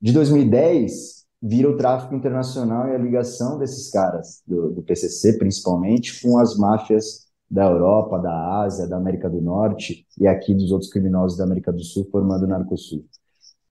De 0.00 0.12
2010, 0.12 1.24
vira 1.42 1.68
o 1.68 1.76
tráfico 1.76 2.14
internacional 2.14 2.88
e 2.88 2.94
a 2.94 2.98
ligação 2.98 3.58
desses 3.58 3.90
caras, 3.90 4.42
do, 4.46 4.70
do, 4.70 4.82
PCC 4.82 5.38
principalmente, 5.38 6.22
com 6.22 6.38
as 6.38 6.56
máfias 6.56 7.26
da 7.50 7.66
Europa, 7.66 8.18
da 8.18 8.62
Ásia, 8.62 8.86
da 8.86 8.96
América 8.96 9.28
do 9.28 9.40
Norte 9.40 10.06
e 10.18 10.26
aqui 10.26 10.54
dos 10.54 10.70
outros 10.70 10.90
criminosos 10.90 11.36
da 11.36 11.44
América 11.44 11.72
do 11.72 11.82
Sul, 11.82 12.08
formando 12.10 12.44
o 12.44 12.48
Narcosul. 12.48 13.04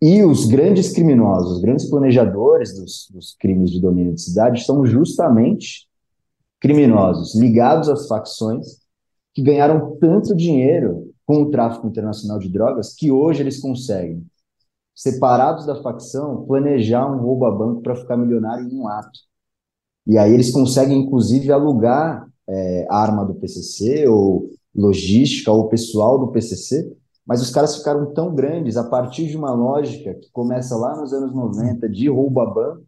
E 0.01 0.23
os 0.23 0.45
grandes 0.45 0.93
criminosos, 0.93 1.53
os 1.53 1.61
grandes 1.61 1.89
planejadores 1.89 2.73
dos, 2.75 3.07
dos 3.11 3.35
crimes 3.39 3.71
de 3.71 3.81
domínio 3.81 4.13
de 4.13 4.21
cidade 4.21 4.63
são 4.63 4.85
justamente 4.85 5.87
criminosos 6.59 7.35
ligados 7.35 7.89
às 7.89 8.07
facções 8.07 8.79
que 9.33 9.41
ganharam 9.41 9.97
tanto 9.99 10.35
dinheiro 10.35 11.11
com 11.25 11.43
o 11.43 11.51
tráfico 11.51 11.87
internacional 11.87 12.39
de 12.39 12.49
drogas 12.49 12.93
que 12.93 13.11
hoje 13.11 13.41
eles 13.41 13.59
conseguem 13.59 14.25
separados 14.95 15.65
da 15.65 15.81
facção, 15.81 16.43
planejar 16.45 17.05
um 17.11 17.19
roubo 17.19 17.45
a 17.45 17.51
banco 17.51 17.81
para 17.81 17.95
ficar 17.95 18.17
milionário 18.17 18.67
em 18.67 18.79
um 18.79 18.87
ato. 18.87 19.19
E 20.07 20.17
aí 20.17 20.33
eles 20.33 20.51
conseguem, 20.51 21.01
inclusive, 21.01 21.51
alugar 21.51 22.27
é, 22.47 22.87
arma 22.89 23.23
do 23.23 23.35
PCC, 23.35 24.07
ou 24.07 24.49
logística, 24.73 25.51
ou 25.51 25.69
pessoal 25.69 26.17
do 26.17 26.31
PCC, 26.31 26.95
mas 27.27 27.41
os 27.41 27.49
caras 27.51 27.75
ficaram 27.75 28.13
tão 28.13 28.33
grandes 28.33 28.77
a 28.77 28.87
partir 28.87 29.27
de 29.27 29.35
uma 29.35 29.53
lógica 29.53 30.13
que 30.15 30.31
começa 30.31 30.75
lá 30.75 30.95
nos 30.95 31.11
anos 31.11 31.33
90 31.33 31.89
de 31.89 32.07
roubo 32.09 32.39
a 32.39 32.45
banco, 32.45 32.85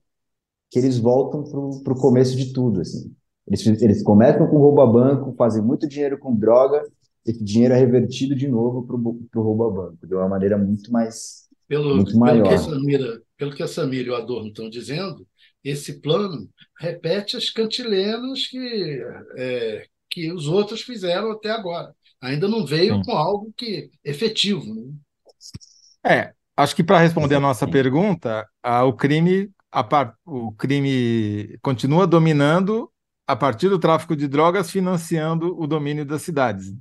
que 0.71 0.79
eles 0.79 0.97
voltam 0.97 1.43
para 1.83 1.93
o 1.93 1.99
começo 1.99 2.37
de 2.37 2.53
tudo. 2.53 2.81
Assim. 2.81 3.13
Eles, 3.45 3.65
eles 3.81 4.03
começam 4.03 4.47
com 4.47 4.57
roubo 4.57 4.81
a 4.81 4.87
banco, 4.87 5.35
fazem 5.37 5.61
muito 5.61 5.87
dinheiro 5.87 6.17
com 6.17 6.35
droga, 6.35 6.81
esse 7.25 7.43
dinheiro 7.43 7.73
é 7.73 7.77
revertido 7.77 8.33
de 8.35 8.47
novo 8.47 8.87
para 8.87 8.95
o 8.95 9.43
roubo 9.43 9.63
a 9.65 9.69
banco, 9.69 10.07
de 10.07 10.15
uma 10.15 10.29
maneira 10.29 10.57
muito 10.57 10.91
mais 10.91 11.49
pelo, 11.69 11.97
Muito 11.97 12.17
maior. 12.17 12.41
Pelo 12.41 12.49
que, 12.49 12.53
a 12.55 12.57
Samira, 12.57 13.21
pelo 13.37 13.55
que 13.55 13.63
a 13.63 13.67
Samira 13.67 14.07
e 14.07 14.09
o 14.09 14.15
Adorno 14.15 14.47
estão 14.47 14.67
dizendo, 14.67 15.25
esse 15.63 16.01
plano 16.01 16.49
repete 16.79 17.37
as 17.37 17.51
cantilenas 17.51 18.47
que, 18.47 19.03
é, 19.37 19.85
que 20.09 20.33
os 20.33 20.47
outros 20.47 20.81
fizeram 20.81 21.31
até 21.31 21.51
agora. 21.51 21.93
Ainda 22.21 22.47
não 22.47 22.65
veio 22.65 22.95
Sim. 22.95 23.03
com 23.03 23.11
algo 23.11 23.53
que 23.55 23.89
efetivo. 24.03 24.65
Né? 24.73 24.93
É, 26.05 26.33
acho 26.55 26.75
que 26.75 26.83
para 26.83 26.99
responder 26.99 27.35
a 27.35 27.39
nossa 27.39 27.67
pergunta, 27.67 28.47
a, 28.61 28.83
o 28.83 28.93
crime 28.93 29.49
a, 29.71 30.13
o 30.25 30.51
crime 30.51 31.57
continua 31.61 32.07
dominando 32.07 32.91
a 33.27 33.35
partir 33.35 33.69
do 33.69 33.77
tráfico 33.77 34.15
de 34.15 34.27
drogas, 34.27 34.71
financiando 34.71 35.55
o 35.59 35.67
domínio 35.67 36.03
das 36.03 36.23
cidades. 36.23 36.73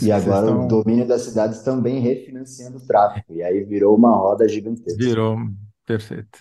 e 0.00 0.12
agora 0.12 0.46
estão... 0.46 0.64
o 0.64 0.68
domínio 0.68 1.06
das 1.06 1.22
cidades 1.22 1.62
também 1.62 1.98
refinanciando 2.00 2.78
o 2.78 2.86
tráfico. 2.86 3.34
E 3.34 3.42
aí 3.42 3.64
virou 3.64 3.96
uma 3.96 4.16
roda 4.16 4.48
gigantesca. 4.48 4.96
Virou, 4.96 5.36
perfeito. 5.84 6.38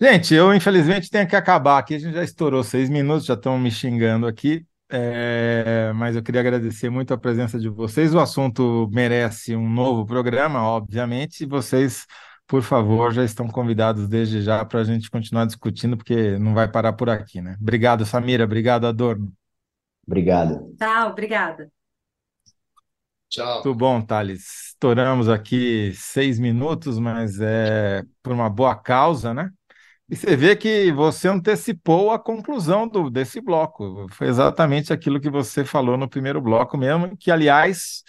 Gente, 0.00 0.34
eu 0.34 0.54
infelizmente 0.54 1.10
tenho 1.10 1.28
que 1.28 1.36
acabar 1.36 1.78
aqui. 1.78 1.94
A 1.94 1.98
gente 1.98 2.14
já 2.14 2.24
estourou 2.24 2.62
seis 2.62 2.88
minutos, 2.88 3.24
já 3.24 3.34
estão 3.34 3.58
me 3.58 3.70
xingando 3.70 4.26
aqui. 4.26 4.64
É, 4.94 5.90
mas 5.94 6.14
eu 6.14 6.22
queria 6.22 6.42
agradecer 6.42 6.90
muito 6.90 7.14
a 7.14 7.18
presença 7.18 7.58
de 7.58 7.68
vocês. 7.70 8.14
O 8.14 8.20
assunto 8.20 8.90
merece 8.92 9.56
um 9.56 9.68
novo 9.68 10.04
programa, 10.04 10.62
obviamente. 10.62 11.44
E 11.44 11.46
vocês, 11.46 12.06
por 12.46 12.62
favor, 12.62 13.10
já 13.10 13.24
estão 13.24 13.48
convidados 13.48 14.06
desde 14.06 14.42
já 14.42 14.62
para 14.66 14.80
a 14.80 14.84
gente 14.84 15.10
continuar 15.10 15.46
discutindo, 15.46 15.96
porque 15.96 16.38
não 16.38 16.52
vai 16.52 16.68
parar 16.68 16.92
por 16.92 17.08
aqui, 17.08 17.40
né? 17.40 17.56
Obrigado, 17.58 18.04
Samira. 18.04 18.44
Obrigado, 18.44 18.86
Adorno. 18.86 19.32
Obrigado. 20.06 20.74
Tchau, 20.78 21.10
obrigada. 21.10 21.70
Tchau. 23.30 23.54
Muito 23.64 23.74
bom, 23.74 24.02
Thales. 24.02 24.72
Estouramos 24.72 25.26
aqui 25.30 25.94
seis 25.94 26.38
minutos, 26.38 26.98
mas 26.98 27.40
é 27.40 28.02
por 28.22 28.34
uma 28.34 28.50
boa 28.50 28.74
causa, 28.76 29.32
né? 29.32 29.50
E 30.08 30.16
você 30.16 30.36
vê 30.36 30.54
que 30.54 30.92
você 30.92 31.28
antecipou 31.28 32.10
a 32.10 32.18
conclusão 32.18 32.86
do, 32.86 33.08
desse 33.08 33.40
bloco. 33.40 34.06
Foi 34.10 34.28
exatamente 34.28 34.92
aquilo 34.92 35.20
que 35.20 35.30
você 35.30 35.64
falou 35.64 35.96
no 35.96 36.08
primeiro 36.08 36.40
bloco 36.40 36.76
mesmo, 36.76 37.16
que, 37.16 37.30
aliás, 37.30 38.02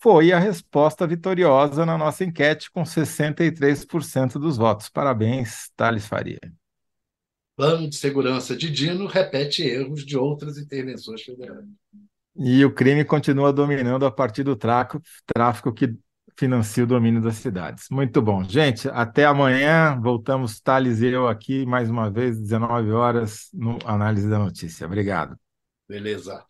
foi 0.00 0.32
a 0.32 0.38
resposta 0.38 1.06
vitoriosa 1.06 1.84
na 1.84 1.98
nossa 1.98 2.24
enquete, 2.24 2.70
com 2.70 2.84
63% 2.84 4.38
dos 4.38 4.56
votos. 4.56 4.88
Parabéns, 4.88 5.70
Thales 5.76 6.06
Faria. 6.06 6.38
Plano 7.56 7.88
de 7.88 7.96
segurança 7.96 8.54
de 8.56 8.70
Dino 8.70 9.06
repete 9.06 9.62
erros 9.64 10.06
de 10.06 10.16
outras 10.16 10.58
intervenções 10.58 11.22
federais. 11.22 11.66
E 12.36 12.64
o 12.64 12.72
crime 12.72 13.04
continua 13.04 13.52
dominando 13.52 14.06
a 14.06 14.12
partir 14.12 14.44
do 14.44 14.54
tráfico, 14.54 15.02
tráfico 15.26 15.72
que 15.72 15.92
financia 16.38 16.84
o 16.84 16.86
domínio 16.86 17.20
das 17.20 17.36
cidades. 17.36 17.86
Muito 17.90 18.22
bom. 18.22 18.44
Gente, 18.44 18.88
até 18.88 19.24
amanhã. 19.24 19.98
Voltamos, 20.00 20.60
Thales 20.60 21.00
e 21.00 21.06
eu 21.06 21.26
aqui, 21.26 21.66
mais 21.66 21.90
uma 21.90 22.08
vez, 22.08 22.38
19 22.38 22.92
horas, 22.92 23.48
no 23.52 23.76
Análise 23.84 24.30
da 24.30 24.38
Notícia. 24.38 24.86
Obrigado. 24.86 25.36
Beleza. 25.88 26.44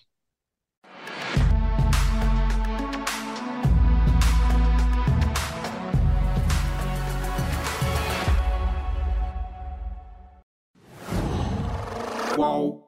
Qual? 12.37 12.88